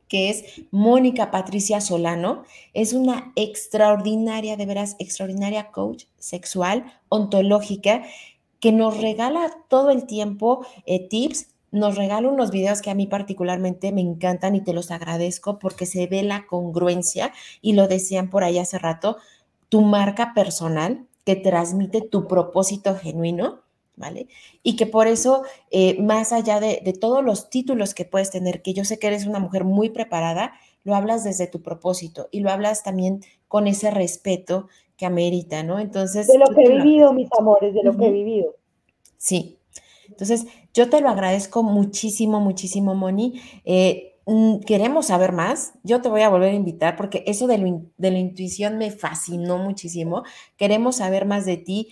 que 0.08 0.28
es 0.28 0.44
Mónica 0.72 1.30
Patricia 1.30 1.80
Solano. 1.80 2.42
Es 2.74 2.92
una 2.92 3.32
extraordinaria, 3.36 4.56
de 4.56 4.66
veras, 4.66 4.96
extraordinaria 4.98 5.70
coach 5.70 6.06
sexual, 6.18 6.84
ontológica, 7.08 8.02
que 8.58 8.72
nos 8.72 9.00
regala 9.00 9.52
todo 9.68 9.90
el 9.90 10.06
tiempo 10.06 10.66
eh, 10.84 11.08
tips 11.08 11.46
nos 11.72 11.96
regala 11.96 12.28
unos 12.28 12.50
videos 12.50 12.82
que 12.82 12.90
a 12.90 12.96
mí 12.96 13.06
particularmente 13.06 13.92
me 13.92 14.00
encantan 14.00 14.56
y 14.56 14.60
te 14.60 14.72
los 14.72 14.90
agradezco 14.90 15.60
porque 15.60 15.86
se 15.86 16.08
ve 16.08 16.24
la 16.24 16.48
congruencia 16.48 17.32
y 17.62 17.74
lo 17.74 17.86
decían 17.86 18.28
por 18.28 18.42
ahí 18.42 18.58
hace 18.58 18.76
rato, 18.76 19.18
tu 19.68 19.82
marca 19.82 20.34
personal 20.34 21.06
que 21.24 21.36
transmite 21.36 22.00
tu 22.00 22.26
propósito 22.26 22.94
genuino, 22.96 23.60
¿vale? 23.96 24.28
Y 24.62 24.76
que 24.76 24.86
por 24.86 25.06
eso, 25.06 25.42
eh, 25.70 26.00
más 26.00 26.32
allá 26.32 26.60
de, 26.60 26.80
de, 26.84 26.92
todos 26.92 27.24
los 27.24 27.50
títulos 27.50 27.94
que 27.94 28.04
puedes 28.04 28.30
tener, 28.30 28.62
que 28.62 28.72
yo 28.72 28.84
sé 28.84 28.98
que 28.98 29.08
eres 29.08 29.26
una 29.26 29.38
mujer 29.38 29.64
muy 29.64 29.90
preparada, 29.90 30.52
lo 30.84 30.94
hablas 30.94 31.24
desde 31.24 31.46
tu 31.46 31.62
propósito 31.62 32.28
y 32.30 32.40
lo 32.40 32.50
hablas 32.50 32.82
también 32.82 33.20
con 33.48 33.66
ese 33.66 33.90
respeto 33.90 34.68
que 34.96 35.06
amerita, 35.06 35.62
¿no? 35.62 35.78
Entonces... 35.78 36.26
De 36.26 36.38
lo 36.38 36.46
que 36.46 36.62
he 36.62 36.76
vivido, 36.76 37.12
mis 37.12 37.28
amores, 37.38 37.74
de 37.74 37.82
lo 37.82 37.96
que 37.96 38.06
he 38.06 38.12
vivido. 38.12 38.54
Sí, 39.18 39.60
entonces, 40.10 40.46
yo 40.74 40.90
te 40.90 41.00
lo 41.00 41.08
agradezco 41.08 41.62
muchísimo, 41.62 42.40
muchísimo, 42.40 42.94
Moni. 42.94 43.40
Eh, 43.64 44.09
queremos 44.66 45.06
saber 45.06 45.32
más. 45.32 45.74
Yo 45.82 46.00
te 46.00 46.08
voy 46.08 46.22
a 46.22 46.28
volver 46.28 46.50
a 46.50 46.56
invitar 46.56 46.96
porque 46.96 47.24
eso 47.26 47.46
de, 47.46 47.58
la 47.98 48.18
intuición 48.18 48.78
me 48.78 48.90
fascinó 48.90 49.58
muchísimo. 49.58 50.24
Queremos 50.56 50.96
saber 50.96 51.26
más 51.26 51.44
de 51.46 51.56
ti. 51.56 51.88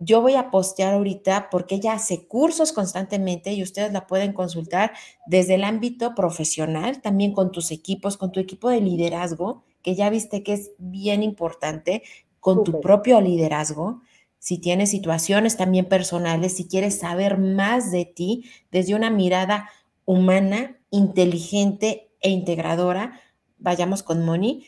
Yo 0.00 0.22
voy 0.22 0.34
a 0.34 0.50
postear 0.50 0.94
ahorita 0.94 1.50
porque 1.50 1.76
ella 1.76 1.94
hace 1.94 2.26
cursos 2.26 2.72
constantemente 2.72 3.52
y 3.52 3.62
ustedes 3.62 3.92
la 3.92 4.06
pueden 4.06 4.32
consultar 4.32 4.92
desde 5.26 5.56
el 5.56 5.64
ámbito 5.64 6.14
profesional, 6.14 7.00
también 7.00 7.32
con 7.32 7.50
tus 7.50 7.72
equipos, 7.72 8.16
con 8.16 8.30
tu 8.30 8.38
equipo 8.38 8.68
de 8.70 8.80
liderazgo, 8.80 9.64
que 9.82 9.96
ya 9.96 10.08
viste 10.08 10.44
que 10.44 10.52
es 10.52 10.70
bien 10.78 11.22
importante, 11.22 12.02
con 12.38 12.62
tu 12.62 12.80
propio 12.80 13.20
liderazgo 13.20 14.00
si 14.38 14.58
tienes 14.58 14.90
situaciones 14.90 15.56
también 15.56 15.86
personales, 15.86 16.56
si 16.56 16.68
quieres 16.68 16.98
saber 16.98 17.38
más 17.38 17.90
de 17.90 18.04
ti 18.04 18.44
desde 18.70 18.94
una 18.94 19.10
mirada 19.10 19.68
humana, 20.04 20.77
inteligente 20.90 22.10
e 22.20 22.30
integradora, 22.30 23.20
vayamos 23.58 24.02
con 24.02 24.24
Moni. 24.24 24.64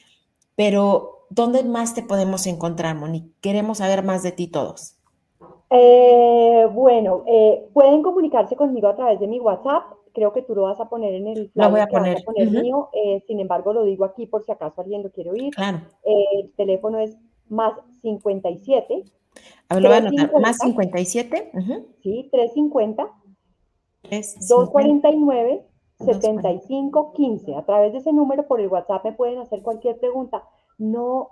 Pero, 0.57 1.27
¿dónde 1.31 1.65
más 1.65 1.95
te 1.95 2.03
podemos 2.03 2.47
encontrar, 2.47 2.97
Moni? 2.97 3.33
Queremos 3.41 3.79
saber 3.79 4.03
más 4.03 4.23
de 4.23 4.33
ti 4.33 4.47
todos. 4.47 4.97
Eh, 5.71 6.67
bueno, 6.73 7.25
eh, 7.27 7.69
pueden 7.73 8.03
comunicarse 8.03 8.57
conmigo 8.57 8.89
a 8.89 8.97
través 8.97 9.21
de 9.21 9.29
mi 9.29 9.39
WhatsApp. 9.39 9.85
Creo 10.13 10.33
que 10.33 10.43
tú 10.43 10.55
lo 10.55 10.63
vas 10.63 10.81
a 10.81 10.89
poner 10.89 11.15
en 11.15 11.29
el 11.29 11.51
lo 11.55 11.71
voy 11.71 11.81
a 11.81 11.87
poner, 11.87 12.25
mío. 12.51 12.91
Eh, 12.93 13.23
sin 13.27 13.39
embargo, 13.39 13.73
lo 13.73 13.85
digo 13.85 14.05
aquí 14.05 14.27
por 14.27 14.45
si 14.45 14.51
acaso 14.51 14.81
alguien 14.81 15.03
lo 15.03 15.11
quiere 15.11 15.31
oír. 15.31 15.55
Claro. 15.55 15.83
el 16.05 16.53
teléfono 16.57 16.99
es 16.99 17.17
más 17.49 17.75
57 18.03 19.05
a 19.69 19.75
ver, 19.75 19.83
lo 19.83 19.89
voy 19.89 19.97
a 19.97 20.01
anotar. 20.01 20.41
Más 20.41 20.59
57. 20.59 21.53
Sí, 22.03 22.29
350. 22.33 23.09
249. 24.03 25.67
7515. 26.01 27.55
A 27.55 27.65
través 27.65 27.93
de 27.93 27.99
ese 27.99 28.13
número 28.13 28.47
por 28.47 28.61
el 28.61 28.69
WhatsApp 28.69 29.05
me 29.05 29.13
pueden 29.13 29.39
hacer 29.39 29.63
cualquier 29.63 29.99
pregunta. 29.99 30.45
No, 30.79 31.31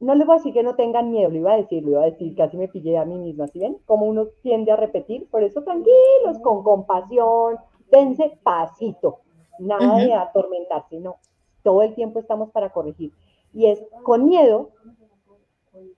no 0.00 0.14
les 0.14 0.26
voy 0.26 0.34
a 0.34 0.38
decir 0.38 0.52
que 0.52 0.62
no 0.62 0.74
tengan 0.74 1.10
miedo, 1.10 1.30
lo 1.30 1.36
iba 1.36 1.52
a 1.52 1.56
decir, 1.56 1.82
lo 1.82 1.92
iba 1.92 2.02
a 2.02 2.10
decir, 2.10 2.34
casi 2.36 2.56
me 2.56 2.68
pillé 2.68 2.98
a 2.98 3.04
mí 3.04 3.16
misma, 3.18 3.48
¿sí 3.48 3.58
ven? 3.58 3.78
Como 3.86 4.06
uno 4.06 4.26
tiende 4.42 4.72
a 4.72 4.76
repetir, 4.76 5.28
por 5.30 5.42
eso 5.42 5.62
tranquilos, 5.62 6.38
con 6.42 6.62
compasión, 6.62 7.56
dense 7.90 8.38
pasito, 8.42 9.20
nada 9.58 9.96
de 9.98 10.12
atormentarse, 10.12 11.00
no, 11.00 11.16
todo 11.62 11.82
el 11.82 11.94
tiempo 11.94 12.18
estamos 12.18 12.50
para 12.50 12.70
corregir. 12.70 13.12
Y 13.54 13.66
es 13.66 13.82
con 14.02 14.26
miedo, 14.26 14.70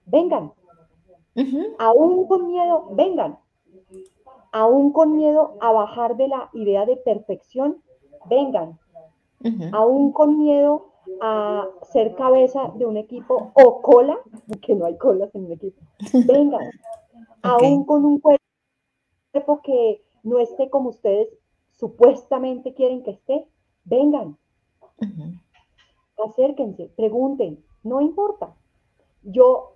vengan, 0.05 0.53
Aún 1.77 2.27
con 2.27 2.47
miedo, 2.47 2.87
vengan. 2.91 3.37
Aún 4.51 4.93
con 4.93 5.17
miedo 5.17 5.57
a 5.59 5.71
bajar 5.71 6.15
de 6.15 6.29
la 6.29 6.49
idea 6.53 6.85
de 6.85 6.95
perfección, 6.95 7.81
vengan. 8.29 8.79
Aún 9.73 10.11
con 10.11 10.39
miedo 10.39 10.87
a 11.21 11.67
ser 11.83 12.15
cabeza 12.15 12.71
de 12.75 12.85
un 12.85 12.97
equipo 12.97 13.51
o 13.53 13.81
cola, 13.81 14.17
que 14.61 14.73
no 14.73 14.85
hay 14.85 14.97
colas 14.97 15.33
en 15.35 15.45
un 15.45 15.51
equipo, 15.51 15.81
vengan. 16.27 16.71
Aún 17.43 17.85
con 17.85 18.05
un 18.05 18.19
cuerpo 18.19 19.61
que 19.61 20.03
no 20.23 20.39
esté 20.39 20.69
como 20.69 20.89
ustedes 20.89 21.29
supuestamente 21.77 22.73
quieren 22.73 23.03
que 23.03 23.11
esté, 23.11 23.47
vengan. 23.83 24.37
Acérquense, 26.17 26.89
pregunten, 26.95 27.63
no 27.83 28.01
importa. 28.01 28.55
Yo 29.21 29.75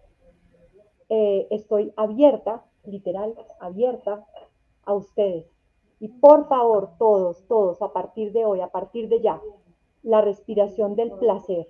eh, 1.10 1.48
estoy 1.52 1.94
abierta, 1.98 2.66
literal, 2.86 3.36
abierta 3.60 4.26
a 4.84 4.94
ustedes. 4.94 5.46
Y 6.00 6.08
por 6.08 6.48
favor, 6.48 6.92
todos, 6.98 7.46
todos, 7.48 7.82
a 7.82 7.92
partir 7.92 8.32
de 8.32 8.46
hoy, 8.46 8.62
a 8.62 8.70
partir 8.70 9.10
de 9.10 9.22
ya, 9.22 9.42
la 10.04 10.22
respiración 10.22 10.96
del 10.96 11.12
placer. 11.12 11.70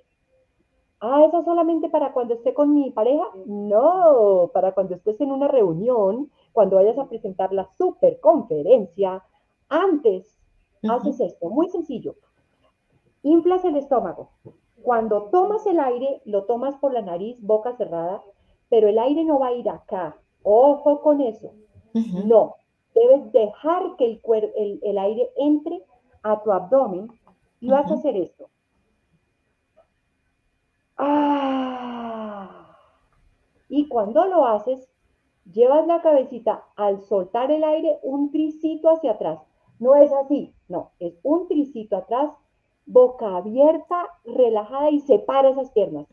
Ah, 1.02 1.24
¿eso 1.26 1.44
solamente 1.44 1.90
para 1.90 2.12
cuando 2.12 2.34
esté 2.34 2.54
con 2.54 2.74
mi 2.74 2.92
pareja? 2.92 3.24
No, 3.46 4.52
para 4.54 4.74
cuando 4.74 4.96
estés 4.96 5.20
en 5.22 5.32
una 5.32 5.48
reunión, 5.48 6.30
cuando 6.52 6.76
vayas 6.76 6.98
a 6.98 7.08
presentar 7.08 7.54
la 7.54 7.70
superconferencia, 7.78 9.24
antes 9.70 10.38
haces 10.88 11.20
esto, 11.22 11.50
muy 11.50 11.70
sencillo. 11.70 12.16
Inflas 13.24 13.64
el 13.66 13.78
estómago. 13.78 14.30
Cuando 14.82 15.24
tomas 15.24 15.66
el 15.68 15.80
aire, 15.80 16.22
lo 16.26 16.46
tomas 16.46 16.76
por 16.78 16.94
la 16.94 17.02
nariz, 17.02 17.42
boca 17.42 17.76
cerrada, 17.76 18.24
pero 18.70 18.88
el 18.88 19.00
aire 19.00 19.24
no 19.26 19.40
va 19.40 19.48
a 19.48 19.54
ir 19.54 19.70
acá. 19.70 20.18
Ojo 20.44 21.02
con 21.02 21.22
eso. 21.22 21.52
No, 22.26 22.56
debes 23.00 23.32
dejar 23.32 23.96
que 23.98 24.06
el, 24.06 24.22
el, 24.58 24.80
el, 24.84 24.98
aire 24.98 25.30
entre 25.38 25.84
a 26.24 26.42
tu 26.44 26.52
abdomen 26.52 27.08
y 27.60 27.70
vas 27.70 27.90
a 27.90 27.96
hacer 27.96 28.18
esto. 28.18 28.50
Ah. 30.98 32.76
Y 33.70 33.88
cuando 33.88 34.26
lo 34.26 34.46
haces, 34.46 34.90
llevas 35.52 35.88
la 35.88 36.02
cabecita 36.02 36.66
al 36.76 37.02
soltar 37.04 37.52
el 37.52 37.64
aire 37.64 38.00
un 38.04 38.32
tricito 38.32 38.90
hacia 38.90 39.12
atrás. 39.12 39.40
No 39.80 39.96
es 39.96 40.12
así, 40.12 40.54
no, 40.68 40.92
es 41.00 41.14
un 41.24 41.48
tricito 41.48 41.96
atrás, 41.96 42.32
boca 42.86 43.38
abierta, 43.38 44.08
relajada 44.26 44.90
y 44.90 45.00
separa 45.00 45.52
esas 45.52 45.72
piernas. 45.72 46.06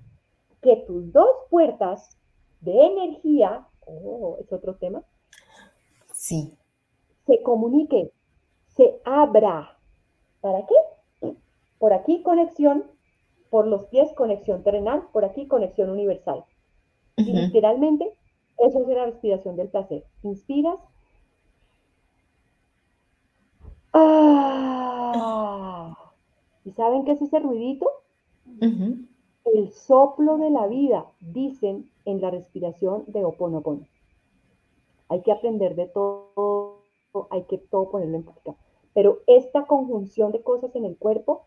Que 0.63 0.77
tus 0.87 1.13
dos 1.13 1.29
puertas 1.51 2.17
de 2.61 2.87
energía, 2.87 3.67
oh, 3.87 4.37
es 4.41 4.53
otro 4.53 4.77
tema. 4.77 5.03
Sí. 6.13 6.57
Se 7.27 7.43
comunique, 7.43 8.13
se 8.69 9.01
abra. 9.05 9.79
¿Para 10.41 10.67
qué? 10.67 11.35
Por 11.79 11.93
aquí 11.93 12.23
conexión, 12.23 12.85
por 13.51 13.67
los 13.67 13.87
pies 13.87 14.13
conexión 14.15 14.63
terrenal, 14.63 15.05
por 15.13 15.25
aquí 15.25 15.47
conexión 15.47 15.91
universal. 15.91 16.45
Y 17.17 17.33
literalmente 17.33 18.13
eso 18.59 18.81
es 18.81 18.89
la 18.89 19.07
respiración 19.07 19.57
del 19.57 19.69
placer. 19.69 20.05
Inspiras. 20.23 20.79
Ah. 23.93 25.97
¿Y 26.65 26.73
saben 26.73 27.05
qué 27.05 27.13
es 27.13 27.23
ese 27.23 27.39
ruidito? 27.39 27.89
El 28.61 29.73
soplo 29.73 30.39
de 30.39 30.51
la 30.51 30.67
vida, 30.67 31.07
dicen 31.21 31.91
en 32.05 32.21
la 32.21 32.31
respiración 32.31 33.05
de 33.07 33.25
Oponopono. 33.25 33.87
Hay 35.09 35.23
que 35.23 35.31
aprender 35.31 35.77
de 35.77 35.87
todo, 35.87 36.66
hay 37.31 37.45
que 37.45 37.59
todo 37.59 37.91
ponerlo 37.91 38.17
en 38.17 38.25
práctica. 38.25 38.55
Pero 38.95 39.21
esta 39.27 39.67
conjunción 39.67 40.33
de 40.33 40.43
cosas 40.43 40.75
en 40.75 40.85
el 40.85 40.97
cuerpo 40.97 41.45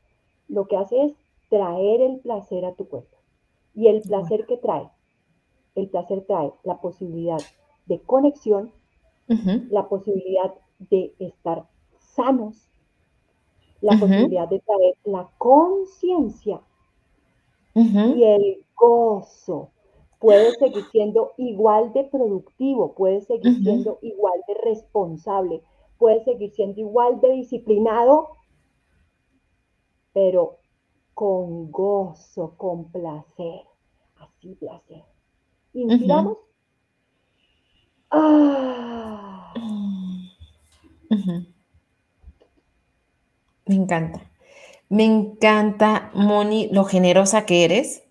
lo 0.48 0.68
que 0.68 0.78
hace 0.78 1.04
es 1.04 1.14
traer 1.50 2.02
el 2.02 2.20
placer 2.20 2.66
a 2.66 2.74
tu 2.74 2.88
cuerpo. 2.88 3.18
Y 3.74 3.88
el 3.88 4.02
placer 4.02 4.46
que 4.46 4.58
trae, 4.58 4.90
el 5.76 5.90
placer 5.90 6.26
trae 6.28 6.52
la 6.64 6.80
posibilidad 6.82 7.40
de 7.86 8.00
conexión, 8.02 8.72
la 9.70 9.88
posibilidad 9.88 10.54
de 10.80 11.14
estar 11.20 11.68
sanos, 12.00 12.70
la 13.82 13.98
posibilidad 13.98 14.48
de 14.48 14.60
traer 14.60 14.96
la 15.04 15.30
conciencia 15.38 16.62
y 17.74 18.24
el 18.24 18.66
gozo. 18.76 19.70
Puedes 20.20 20.58
seguir 20.60 20.86
siendo 20.92 21.34
igual 21.38 21.94
de 21.94 22.04
productivo, 22.06 22.94
puedes 22.94 23.26
seguir 23.26 23.62
siendo 23.64 24.00
igual 24.02 24.40
de 24.48 24.54
responsable, 24.64 25.62
puedes 25.98 26.24
seguir 26.26 26.52
siendo 26.52 26.80
igual 26.80 27.20
de 27.22 27.32
disciplinado, 27.32 28.30
pero 30.14 30.60
con 31.14 31.72
gozo, 31.72 32.54
con 32.58 32.92
placer. 32.92 33.62
Así 34.18 34.56
placer. 34.56 35.04
Inspiramos. 35.74 36.38
Ah. 38.12 39.54
Me 43.66 43.76
encanta. 43.76 44.22
Me 44.90 45.06
encanta, 45.06 46.10
Moni, 46.16 46.70
lo 46.72 46.86
generosa 46.86 47.46
que 47.46 47.66
eres, 47.66 48.04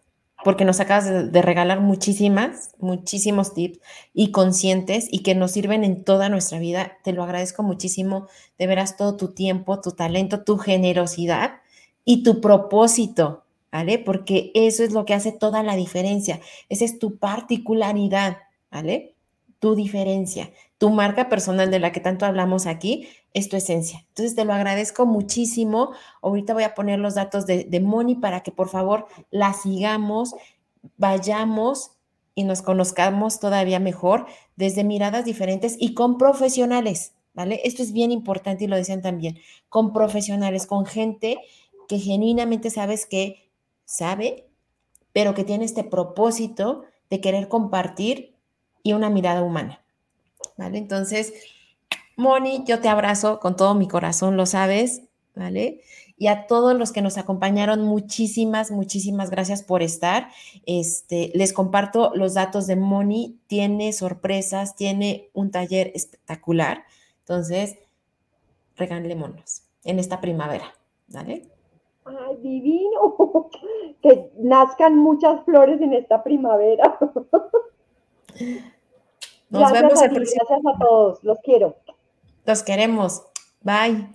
porque 0.44 0.64
nos 0.64 0.80
acabas 0.80 1.32
de, 1.32 1.42
regalar 1.42 1.80
muchísimas, 1.80 2.70
muchísimos 2.78 3.54
tips 3.54 3.80
y 4.14 4.30
conscientes 4.30 5.08
y 5.10 5.20
que 5.22 5.34
nos 5.34 5.52
sirven 5.52 5.84
en 5.84 6.04
toda 6.04 6.28
nuestra 6.28 6.58
vida. 6.58 6.98
Te 7.02 7.12
lo 7.12 7.24
agradezco 7.24 7.62
muchísimo. 7.62 8.28
De 8.58 8.66
veras 8.66 8.96
todo 8.96 9.16
tu 9.16 9.28
tiempo, 9.28 9.80
tu 9.80 9.92
talento, 9.92 10.44
tu 10.44 10.58
generosidad 10.58 11.60
y 12.04 12.22
tu 12.22 12.40
propósito, 12.40 13.44
¿vale? 13.72 13.98
Porque 13.98 14.52
eso 14.54 14.84
es 14.84 14.92
lo 14.92 15.04
que 15.04 15.14
hace 15.14 15.32
toda 15.32 15.62
la 15.62 15.74
diferencia. 15.74 16.40
Esa 16.68 16.84
es 16.84 16.98
tu 16.98 17.18
particularidad, 17.18 18.38
¿vale? 18.70 19.14
Tu 19.58 19.74
diferencia, 19.74 20.50
tu 20.78 20.90
marca 20.90 21.28
personal 21.28 21.70
de 21.70 21.80
la 21.80 21.92
que 21.92 22.00
tanto 22.00 22.26
hablamos 22.26 22.66
aquí, 22.66 23.08
es 23.34 23.48
tu 23.48 23.56
esencia. 23.56 24.04
Entonces 24.08 24.34
te 24.34 24.44
lo 24.44 24.52
agradezco 24.52 25.06
muchísimo. 25.06 25.90
Ahorita 26.22 26.54
voy 26.54 26.62
a 26.62 26.74
poner 26.74 26.98
los 26.98 27.14
datos 27.14 27.46
de, 27.46 27.64
de 27.64 27.80
Moni 27.80 28.14
para 28.14 28.42
que 28.42 28.52
por 28.52 28.68
favor 28.68 29.06
la 29.30 29.52
sigamos, 29.52 30.34
vayamos 30.96 31.92
y 32.38 32.44
nos 32.44 32.62
conozcamos 32.62 33.40
todavía 33.40 33.80
mejor 33.80 34.26
desde 34.54 34.84
miradas 34.84 35.24
diferentes 35.24 35.76
y 35.76 35.94
con 35.94 36.18
profesionales, 36.18 37.14
¿vale? 37.34 37.60
Esto 37.64 37.82
es 37.82 37.92
bien 37.92 38.12
importante 38.12 38.62
y 38.62 38.66
lo 38.68 38.76
decían 38.76 39.02
también, 39.02 39.40
con 39.68 39.92
profesionales, 39.92 40.66
con 40.68 40.86
gente 40.86 41.38
que 41.88 41.98
genuinamente 41.98 42.70
sabes 42.70 43.06
que 43.06 43.50
sabe, 43.86 44.46
pero 45.12 45.34
que 45.34 45.42
tiene 45.42 45.64
este 45.64 45.82
propósito 45.82 46.84
de 47.10 47.20
querer 47.20 47.48
compartir 47.48 48.37
y 48.88 48.94
una 48.94 49.10
mirada 49.10 49.42
humana. 49.42 49.82
¿Vale? 50.56 50.78
Entonces, 50.78 51.34
Moni, 52.16 52.64
yo 52.66 52.80
te 52.80 52.88
abrazo 52.88 53.38
con 53.38 53.54
todo 53.54 53.74
mi 53.74 53.86
corazón, 53.86 54.38
lo 54.38 54.46
sabes, 54.46 55.02
¿vale? 55.34 55.82
Y 56.16 56.28
a 56.28 56.46
todos 56.46 56.74
los 56.74 56.90
que 56.90 57.02
nos 57.02 57.18
acompañaron, 57.18 57.82
muchísimas, 57.82 58.70
muchísimas 58.70 59.28
gracias 59.28 59.62
por 59.62 59.82
estar. 59.82 60.28
Este, 60.64 61.30
les 61.34 61.52
comparto 61.52 62.12
los 62.14 62.32
datos 62.32 62.66
de 62.66 62.76
Moni, 62.76 63.38
tiene 63.46 63.92
sorpresas, 63.92 64.74
tiene 64.74 65.28
un 65.34 65.50
taller 65.50 65.92
espectacular. 65.94 66.84
Entonces, 67.20 67.76
regalémonos 68.74 69.64
en 69.84 69.98
esta 69.98 70.22
primavera, 70.22 70.74
¿vale? 71.08 71.46
¡Ay, 72.06 72.36
divino! 72.42 73.50
Que 74.00 74.30
nazcan 74.38 74.96
muchas 74.96 75.44
flores 75.44 75.80
en 75.80 75.92
esta 75.92 76.22
primavera. 76.22 76.98
Nos 79.50 79.72
vemos 79.72 80.02
el 80.02 80.10
Gracias 80.10 80.40
a 80.50 80.78
todos, 80.78 81.24
los 81.24 81.38
quiero. 81.40 81.76
Los 82.44 82.62
queremos. 82.62 83.22
Bye. 83.62 84.08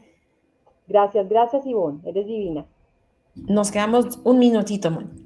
Gracias, 0.87 1.27
gracias 1.29 1.65
Ivonne, 1.65 2.01
eres 2.05 2.25
divina. 2.25 2.65
Nos 3.35 3.71
quedamos 3.71 4.19
un 4.23 4.39
minutito, 4.39 4.91
man. 4.91 5.22